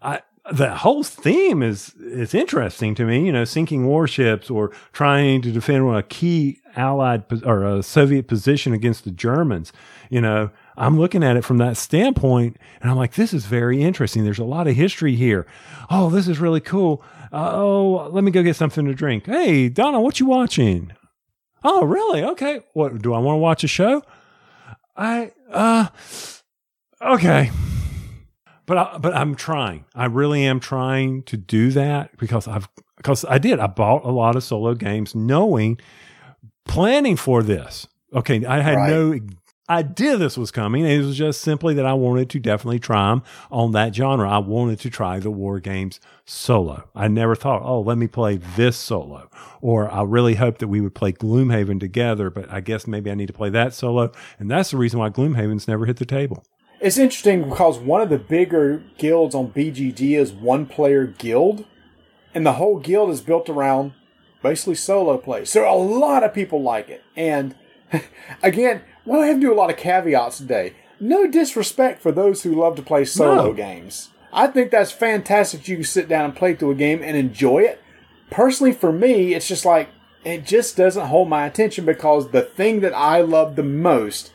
[0.00, 0.20] I
[0.50, 3.26] the whole theme is is interesting to me.
[3.26, 8.72] You know, sinking warships or trying to defend a key Allied or a Soviet position
[8.72, 9.72] against the Germans.
[10.10, 13.82] You know, I'm looking at it from that standpoint, and I'm like, this is very
[13.82, 14.24] interesting.
[14.24, 15.46] There's a lot of history here.
[15.90, 17.04] Oh, this is really cool.
[17.32, 19.26] Uh, oh, let me go get something to drink.
[19.26, 20.92] Hey, Donna, what you watching?
[21.64, 22.22] Oh, really?
[22.24, 22.60] Okay.
[22.72, 24.02] What do I want to watch a show?
[24.96, 25.86] I uh
[27.00, 27.50] okay.
[28.72, 29.84] But I, but I'm trying.
[29.94, 33.60] I really am trying to do that because I've because I did.
[33.60, 35.78] I bought a lot of solo games knowing
[36.66, 37.86] planning for this.
[38.14, 38.88] Okay, I had Right.
[38.90, 39.20] no
[39.68, 40.86] idea this was coming.
[40.86, 44.26] It was just simply that I wanted to definitely try them on that genre.
[44.30, 46.88] I wanted to try the war games solo.
[46.94, 49.28] I never thought, oh, let me play this solo.
[49.60, 53.16] Or I really hoped that we would play Gloomhaven together, but I guess maybe I
[53.16, 54.12] need to play that solo.
[54.38, 56.42] And that's the reason why Gloomhaven's never hit the table.
[56.82, 61.64] It's interesting because one of the bigger guilds on BGG is one player guild,
[62.34, 63.92] and the whole guild is built around
[64.42, 65.44] basically solo play.
[65.44, 67.04] So a lot of people like it.
[67.16, 67.54] And
[68.42, 70.74] again, well, I have to do a lot of caveats today.
[70.98, 73.52] No disrespect for those who love to play solo No.
[73.52, 74.08] games.
[74.32, 75.68] I think that's fantastic.
[75.68, 77.80] You can sit down and play through a game and enjoy it.
[78.30, 79.88] Personally, for me, it's just like
[80.24, 84.32] it just doesn't hold my attention because the thing that I love the most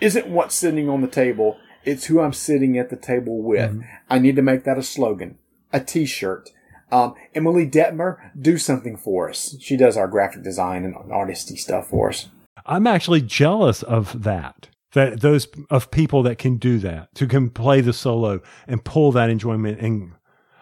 [0.00, 1.58] isn't what's sitting on the table.
[1.84, 3.82] It's who I'm sitting at the table with.
[4.08, 5.38] I need to make that a slogan,
[5.72, 6.50] a T-shirt.
[6.90, 9.56] Um, Emily Detmer, do something for us.
[9.60, 12.28] She does our graphic design and artisty stuff for us.
[12.66, 14.68] I'm actually jealous of that.
[14.92, 19.10] That those of people that can do that, who can play the solo and pull
[19.12, 19.80] that enjoyment.
[19.80, 20.12] And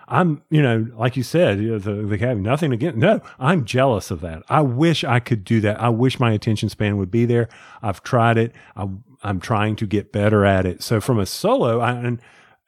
[0.07, 2.97] I'm, you know, like you said, you know, the, the have nothing against.
[2.97, 4.45] No, I'm jealous of that.
[4.49, 5.81] I wish I could do that.
[5.81, 7.49] I wish my attention span would be there.
[7.83, 8.53] I've tried it.
[8.77, 8.89] I,
[9.23, 10.83] I'm trying to get better at it.
[10.83, 12.21] So from a solo, I, and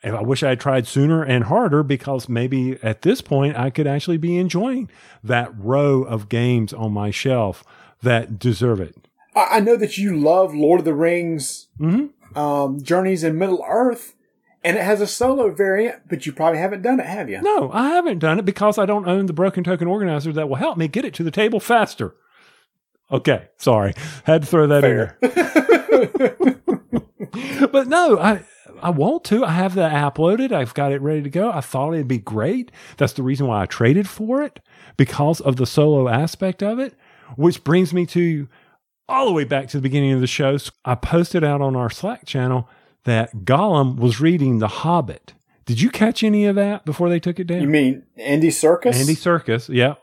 [0.04, 3.86] I wish I had tried sooner and harder because maybe at this point I could
[3.86, 4.90] actually be enjoying
[5.22, 7.62] that row of games on my shelf
[8.02, 8.96] that deserve it.
[9.34, 11.68] I, I know that you love Lord of the Rings,
[12.34, 14.14] um, Journeys in Middle Earth,
[14.64, 17.40] and it has a solo variant, but you probably haven't done it, have you?
[17.42, 20.56] No, I haven't done it because I don't own the broken token organizer that will
[20.56, 22.14] help me get it to the table faster.
[23.12, 23.94] Okay, sorry.
[24.24, 25.18] Had to throw that Fair.
[25.20, 25.30] in
[27.60, 27.68] there.
[27.72, 28.44] but no, I
[28.82, 29.44] I want to.
[29.44, 30.52] I have the app loaded.
[30.52, 31.50] I've got it ready to go.
[31.50, 32.72] I thought it'd be great.
[32.96, 34.60] That's the reason why I traded for it
[34.96, 36.94] because of the solo aspect of it,
[37.36, 38.48] which brings me to
[39.08, 40.56] all the way back to the beginning of the show.
[40.84, 42.68] I posted out on our Slack channel
[43.04, 45.34] that Gollum was reading The Hobbit.
[45.64, 47.60] Did you catch any of that before they took it down?
[47.60, 48.94] You mean Andy Serkis?
[48.94, 49.94] Andy Serkis, yeah.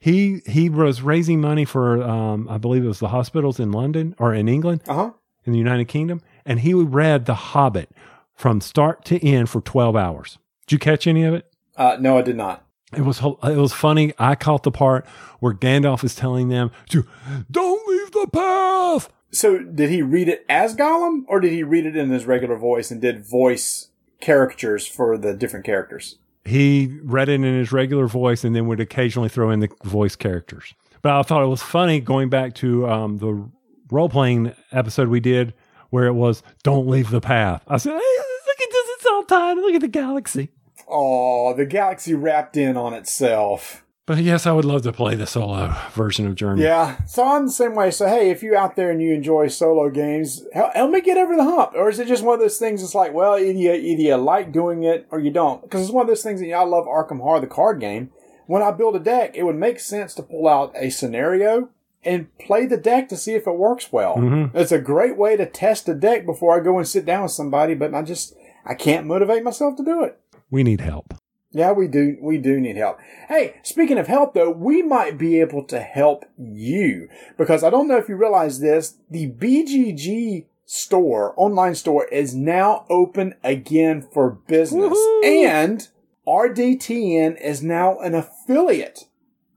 [0.00, 4.14] He he was raising money for um, I believe it was the hospitals in London
[4.18, 5.10] or in England Uh huh.
[5.44, 7.90] in the United Kingdom, and he read The Hobbit
[8.34, 10.38] from start to end for twelve hours.
[10.66, 11.52] Did you catch any of it?
[11.76, 12.64] Uh, no, I did not.
[12.96, 14.14] It was it was funny.
[14.18, 15.06] I caught the part
[15.38, 17.06] where Gandalf is telling them to
[17.50, 19.12] don't leave the path.
[19.32, 22.56] So, did he read it as Gollum, or did he read it in his regular
[22.56, 23.90] voice and did voice
[24.20, 26.18] caricatures for the different characters?
[26.50, 30.16] He read it in his regular voice and then would occasionally throw in the voice
[30.16, 30.74] characters.
[31.02, 33.48] But I thought it was funny going back to um, the
[33.90, 35.54] role playing episode we did
[35.90, 38.88] where it was "Don't leave the path." I said, "Hey, look at this!
[38.96, 39.56] It's all tied.
[39.56, 40.50] Look at the galaxy."
[40.86, 43.84] Oh, the galaxy wrapped in on itself.
[44.06, 46.62] But yes, I would love to play the solo version of Journey.
[46.62, 47.90] Yeah, so I'm the same way.
[47.90, 51.16] So hey, if you out there and you enjoy solo games, help, help me get
[51.16, 51.72] over the hump.
[51.76, 52.82] Or is it just one of those things?
[52.82, 55.62] It's like, well, either you, either you like doing it or you don't.
[55.62, 57.78] Because it's one of those things that you know, I love Arkham Horror, the card
[57.78, 58.10] game.
[58.46, 61.68] When I build a deck, it would make sense to pull out a scenario
[62.02, 64.16] and play the deck to see if it works well.
[64.16, 64.56] Mm-hmm.
[64.56, 67.32] It's a great way to test a deck before I go and sit down with
[67.32, 67.74] somebody.
[67.74, 70.18] But I just I can't motivate myself to do it.
[70.50, 71.14] We need help.
[71.52, 72.16] Yeah, we do.
[72.20, 72.98] We do need help.
[73.28, 77.88] Hey, speaking of help though, we might be able to help you because I don't
[77.88, 78.96] know if you realize this.
[79.10, 85.88] The BGG store, online store is now open again for business and
[86.26, 89.06] RDTN is now an affiliate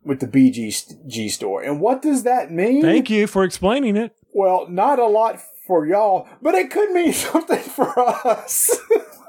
[0.03, 1.61] with the BGG store.
[1.61, 2.81] And what does that mean?
[2.81, 4.15] Thank you for explaining it.
[4.33, 7.93] Well, not a lot for y'all, but it could mean something for
[8.27, 8.75] us.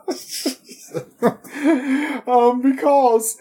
[2.26, 3.38] um, because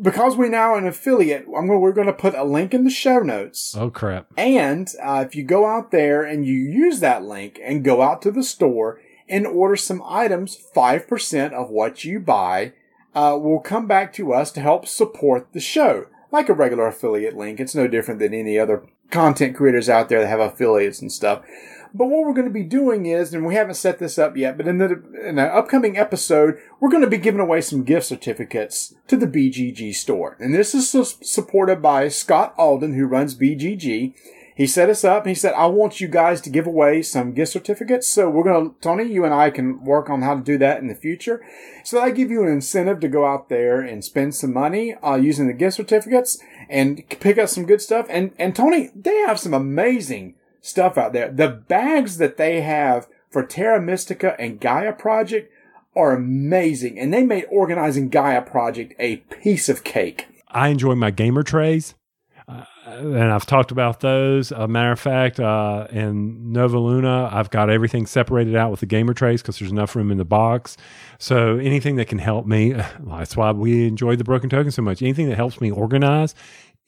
[0.00, 2.90] because we're now an affiliate, I'm gonna, we're going to put a link in the
[2.90, 3.74] show notes.
[3.76, 4.28] Oh crap!
[4.36, 8.22] And uh, if you go out there and you use that link and go out
[8.22, 12.72] to the store and order some items, five percent of what you buy
[13.14, 16.06] uh, will come back to us to help support the show.
[16.32, 20.20] Like a regular affiliate link, it's no different than any other content creators out there
[20.20, 21.42] that have affiliates and stuff.
[21.92, 24.56] But what we're going to be doing is, and we haven't set this up yet,
[24.56, 28.06] but in the in the upcoming episode, we're going to be giving away some gift
[28.06, 30.36] certificates to the BGG store.
[30.38, 34.14] And this is su- supported by Scott Alden, who runs BGG.
[34.60, 37.52] He set us up he said, I want you guys to give away some gift
[37.52, 38.06] certificates.
[38.12, 40.82] So we're going to, Tony, you and I can work on how to do that
[40.82, 41.42] in the future.
[41.82, 45.14] So that give you an incentive to go out there and spend some money, uh,
[45.14, 46.38] using the gift certificates
[46.68, 48.04] and pick up some good stuff.
[48.10, 51.30] And, and Tony, they have some amazing stuff out there.
[51.30, 55.52] The bags that they have for Terra Mystica and Gaia Project
[55.96, 56.98] are amazing.
[56.98, 60.26] And they made organizing Gaia Project a piece of cake.
[60.48, 61.94] I enjoy my gamer trays.
[62.48, 64.50] Uh, and I've talked about those.
[64.50, 68.86] A matter of fact, uh, in Nova Luna, I've got everything separated out with the
[68.86, 70.76] gamer trays because there's enough room in the box.
[71.18, 75.02] So anything that can help me, that's why we enjoy the broken token so much.
[75.02, 76.34] Anything that helps me organize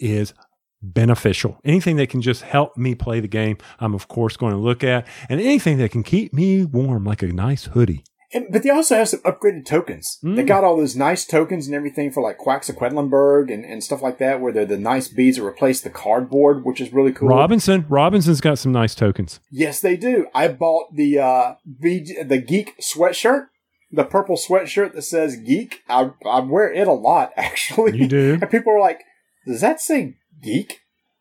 [0.01, 0.35] is
[0.83, 1.59] beneficial.
[1.65, 4.83] Anything that can just help me play the game, I'm of course going to look
[4.85, 8.05] at, and anything that can keep me warm, like a nice hoodie.
[8.35, 10.19] And, but they also have some upgraded tokens.
[10.25, 10.37] Mm.
[10.37, 13.85] They got all those nice tokens and everything for like Quacks of Quedlinburg and, and
[13.85, 17.13] stuff like that, where they're the nice beads that replace the cardboard, which is really
[17.13, 17.29] cool.
[17.29, 19.41] Robinson, Robinson's got some nice tokens.
[19.51, 20.29] Yes, they do.
[20.35, 23.49] I bought the uh, VG, the geek sweatshirt,
[23.91, 25.83] the purple sweatshirt that says geek.
[25.89, 27.99] I, I wear it a lot, actually.
[27.99, 28.39] You do?
[28.41, 29.03] And people are like,
[29.47, 30.81] "Does that say geek?"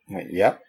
[0.10, 0.62] I'm like, yep.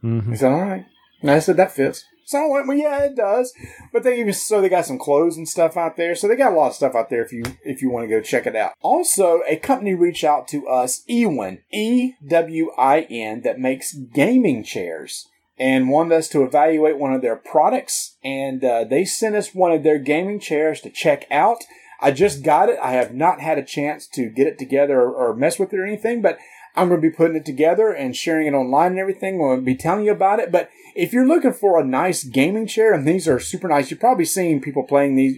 [0.00, 0.84] hmm I said, "All right."
[1.22, 3.52] And I said, "That fits." So I went, "Well, yeah, it does."
[3.92, 6.14] But they even so they got some clothes and stuff out there.
[6.14, 8.08] So they got a lot of stuff out there if you if you want to
[8.08, 8.72] go check it out.
[8.80, 14.64] Also, a company reached out to us, Ewin, E W I N, that makes gaming
[14.64, 15.28] chairs
[15.58, 18.16] and wanted us to evaluate one of their products.
[18.24, 21.58] And uh, they sent us one of their gaming chairs to check out.
[22.00, 22.78] I just got it.
[22.82, 25.78] I have not had a chance to get it together or, or mess with it
[25.78, 26.38] or anything, but
[26.76, 29.38] I'm going to be putting it together and sharing it online and everything.
[29.38, 30.52] We'll be telling you about it.
[30.52, 34.00] But if you're looking for a nice gaming chair, and these are super nice, you've
[34.00, 35.36] probably seen people playing these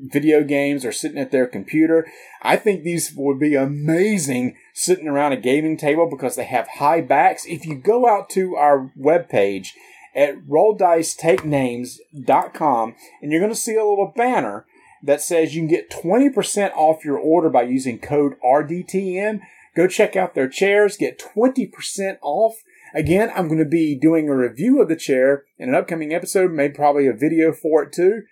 [0.00, 2.06] video games or sitting at their computer.
[2.42, 7.00] I think these would be amazing sitting around a gaming table because they have high
[7.00, 7.44] backs.
[7.46, 9.72] If you go out to our webpage
[10.14, 14.64] at rolldicetakenames.com and you're going to see a little banner
[15.02, 19.40] that says you can get 20% off your order by using code RDTN.
[19.76, 22.62] Go check out their chairs, get 20% off.
[22.94, 26.52] Again, I'm going to be doing a review of the chair in an upcoming episode,
[26.52, 28.22] maybe probably a video for it too.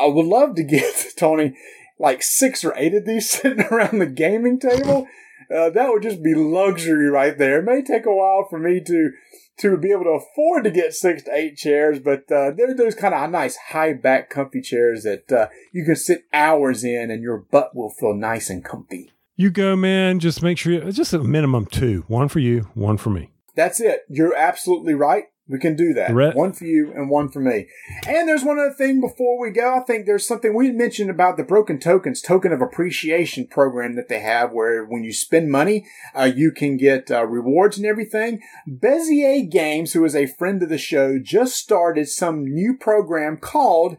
[0.00, 1.56] I would love to get Tony
[1.98, 5.06] like six or eight of these sitting around the gaming table.
[5.54, 7.60] Uh, that would just be luxury right there.
[7.60, 9.12] It may take a while for me to
[9.58, 12.94] to be able to afford to get six to eight chairs, but uh, they're those
[12.94, 17.22] kind of nice high back comfy chairs that uh, you can sit hours in and
[17.22, 19.10] your butt will feel nice and comfy.
[19.40, 20.18] You go, man.
[20.18, 22.02] Just make sure you, just a minimum two.
[22.08, 23.30] One for you, one for me.
[23.54, 24.00] That's it.
[24.08, 25.26] You're absolutely right.
[25.46, 26.12] We can do that.
[26.34, 27.68] One for you and one for me.
[28.06, 29.76] And there's one other thing before we go.
[29.76, 34.08] I think there's something we mentioned about the Broken Tokens token of appreciation program that
[34.08, 35.86] they have where when you spend money,
[36.16, 38.40] uh, you can get uh, rewards and everything.
[38.68, 43.98] Bezier Games, who is a friend of the show, just started some new program called,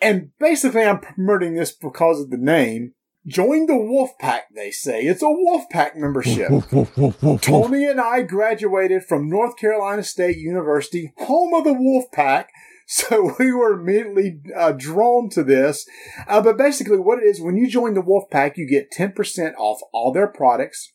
[0.00, 2.94] and basically I'm promoting this because of the name,
[3.26, 5.02] Join the Wolf Pack, they say.
[5.02, 6.48] It's a Wolf Pack membership.
[7.40, 12.50] Tony and I graduated from North Carolina State University, home of the Wolf Pack.
[12.88, 15.88] So we were immediately uh, drawn to this.
[16.28, 19.54] Uh, but basically, what it is, when you join the Wolf Pack, you get 10%
[19.58, 20.92] off all their products,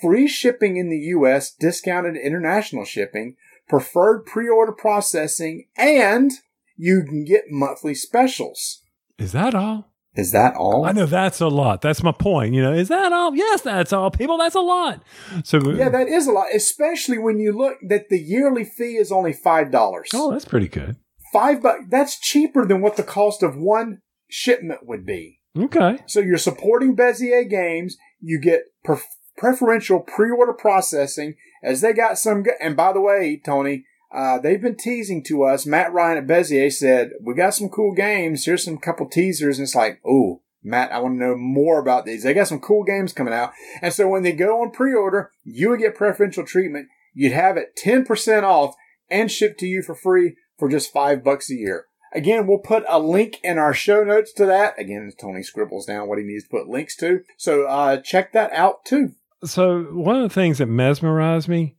[0.00, 3.36] free shipping in the U.S., discounted international shipping,
[3.68, 6.32] preferred pre-order processing, and
[6.78, 8.80] you can get monthly specials.
[9.18, 9.87] Is that all?
[10.14, 10.84] Is that all?
[10.84, 11.80] I know that's a lot.
[11.80, 12.54] That's my point.
[12.54, 13.36] You know, is that all?
[13.36, 14.10] Yes, that's all.
[14.10, 15.02] People, that's a lot.
[15.44, 19.12] So Yeah, that is a lot, especially when you look that the yearly fee is
[19.12, 20.08] only five dollars.
[20.14, 20.96] oh, that's pretty good.
[21.32, 21.84] Five bucks.
[21.88, 25.40] That's cheaper than what the cost of one shipment would be.
[25.56, 25.98] Okay.
[26.06, 27.96] So you're supporting Bezier Games.
[28.20, 29.06] You get pref-
[29.36, 32.42] preferential pre-order processing as they got some.
[32.42, 35.66] Go- and by the way, Tony, uh, they've been teasing to us.
[35.66, 38.44] Matt Ryan at Bezier said we got some cool games.
[38.44, 42.04] Here's some couple teasers, and it's like, oh, Matt, I want to know more about
[42.04, 42.22] these.
[42.24, 45.70] They got some cool games coming out, and so when they go on pre-order, you
[45.70, 46.88] would get preferential treatment.
[47.14, 48.74] You'd have it ten percent off
[49.10, 51.86] and shipped to you for free for just five bucks a year.
[52.12, 54.78] Again, we'll put a link in our show notes to that.
[54.78, 57.20] Again, Tony scribbles down what he needs to put links to.
[57.36, 59.12] So uh, check that out too.
[59.44, 61.76] So one of the things that mesmerized me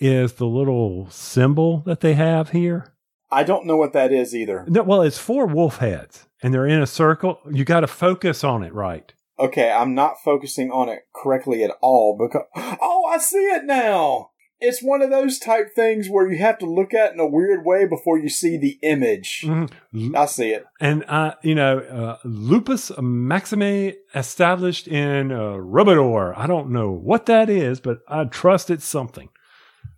[0.00, 2.94] is the little symbol that they have here.
[3.30, 4.64] I don't know what that is either.
[4.66, 7.38] No, well, it's four wolf heads, and they're in a circle.
[7.50, 9.12] You got to focus on it right.
[9.38, 14.30] Okay, I'm not focusing on it correctly at all because oh, I see it now.
[14.62, 17.26] It's one of those type things where you have to look at it in a
[17.26, 19.42] weird way before you see the image.
[19.46, 20.14] Mhm.
[20.14, 20.66] I see it.
[20.78, 26.36] And uh, you know, uh, lupus maxime established in uh, rubidor.
[26.36, 29.30] I don't know what that is, but I trust it's something.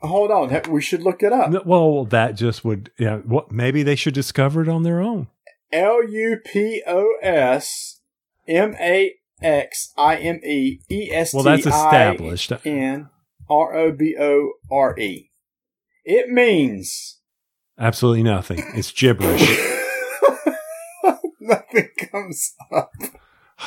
[0.02, 1.64] Hold on, we should look it up.
[1.64, 3.18] Well, that just would, yeah.
[3.18, 5.28] What maybe they should discover it on their own.
[5.72, 8.00] L U P O S
[8.48, 12.52] M A X I M E E S T Well, that's established.
[12.64, 13.08] N
[13.48, 15.30] R O B O R E.
[16.04, 17.20] It means
[17.78, 18.62] Absolutely nothing.
[18.74, 19.40] It's gibberish.
[21.40, 22.90] nothing comes up.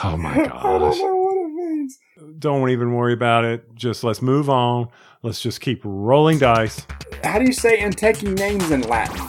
[0.04, 0.52] Oh my gosh!
[0.98, 1.98] know what it means.
[2.40, 3.76] Don't even worry about it.
[3.76, 4.88] Just let's move on.
[5.22, 6.86] Let's just keep rolling dice.
[7.24, 9.20] How do you say and taking names in Latin?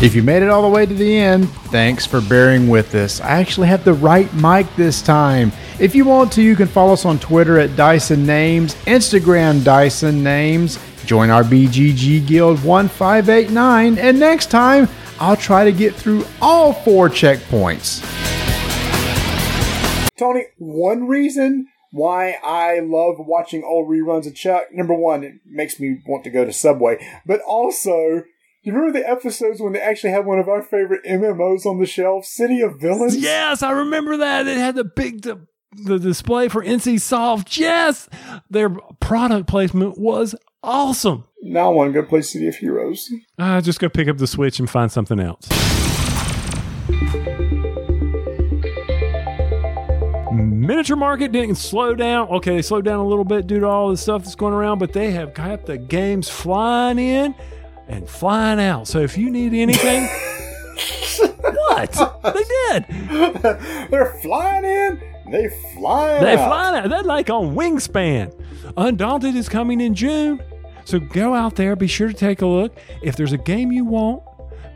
[0.00, 3.20] If you made it all the way to the end, thanks for bearing with us.
[3.20, 5.52] I actually have the right mic this time.
[5.78, 10.22] If you want to, you can follow us on Twitter at Dyson Names, Instagram Dyson
[10.22, 14.88] Names, join our BGG Guild 1589, and next time
[15.22, 18.02] I'll try to get through all four checkpoints.
[20.18, 25.78] Tony, one reason why I love watching old reruns of Chuck, number one, it makes
[25.78, 28.24] me want to go to Subway, but also,
[28.64, 31.86] you remember the episodes when they actually had one of our favorite MMOs on the
[31.86, 33.16] shelf, City of Villains?
[33.16, 34.48] Yes, I remember that.
[34.48, 35.46] It had the big the,
[35.84, 37.56] the display for NCsoft.
[37.56, 38.08] Yes,
[38.50, 41.24] their product placement was awesome.
[41.42, 43.12] Now I want to go play City of Heroes.
[43.38, 45.48] Uh, just go pick up the Switch and find something else.
[50.32, 52.28] Miniature market didn't slow down.
[52.28, 54.78] Okay, they slowed down a little bit due to all the stuff that's going around,
[54.78, 57.34] but they have got the games flying in
[57.88, 58.86] and flying out.
[58.86, 60.04] So if you need anything,
[61.52, 62.86] what they did,
[63.90, 66.88] They're flying in, they flying they out.
[66.88, 68.32] They're like on wingspan.
[68.76, 70.40] Undaunted is coming in June,
[70.84, 71.76] so go out there.
[71.76, 72.76] Be sure to take a look.
[73.02, 74.22] If there's a game you want,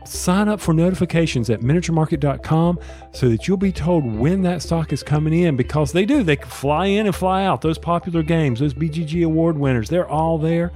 [0.07, 2.79] sign up for notifications at miniaturemarket.com
[3.11, 6.23] so that you'll be told when that stock is coming in because they do.
[6.23, 7.61] They can fly in and fly out.
[7.61, 10.71] Those popular games, those BGG award winners, they're all there.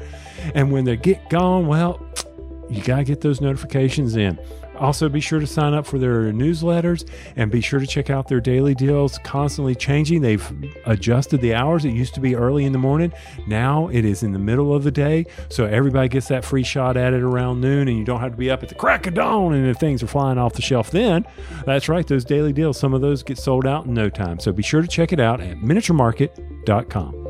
[0.54, 2.06] And when they get gone, well,
[2.70, 4.40] you got to get those notifications in.
[4.82, 8.28] Also, be sure to sign up for their newsletters and be sure to check out
[8.28, 10.22] their daily deals, constantly changing.
[10.22, 11.86] They've adjusted the hours.
[11.86, 13.14] It used to be early in the morning.
[13.46, 15.28] Now it is in the middle of the day.
[15.50, 18.38] So everybody gets that free shot at it around noon, and you don't have to
[18.38, 20.90] be up at the crack of dawn and if things are flying off the shelf
[20.90, 21.26] then.
[21.66, 24.40] That's right, those daily deals, some of those get sold out in no time.
[24.40, 27.21] So be sure to check it out at miniaturemarket.com.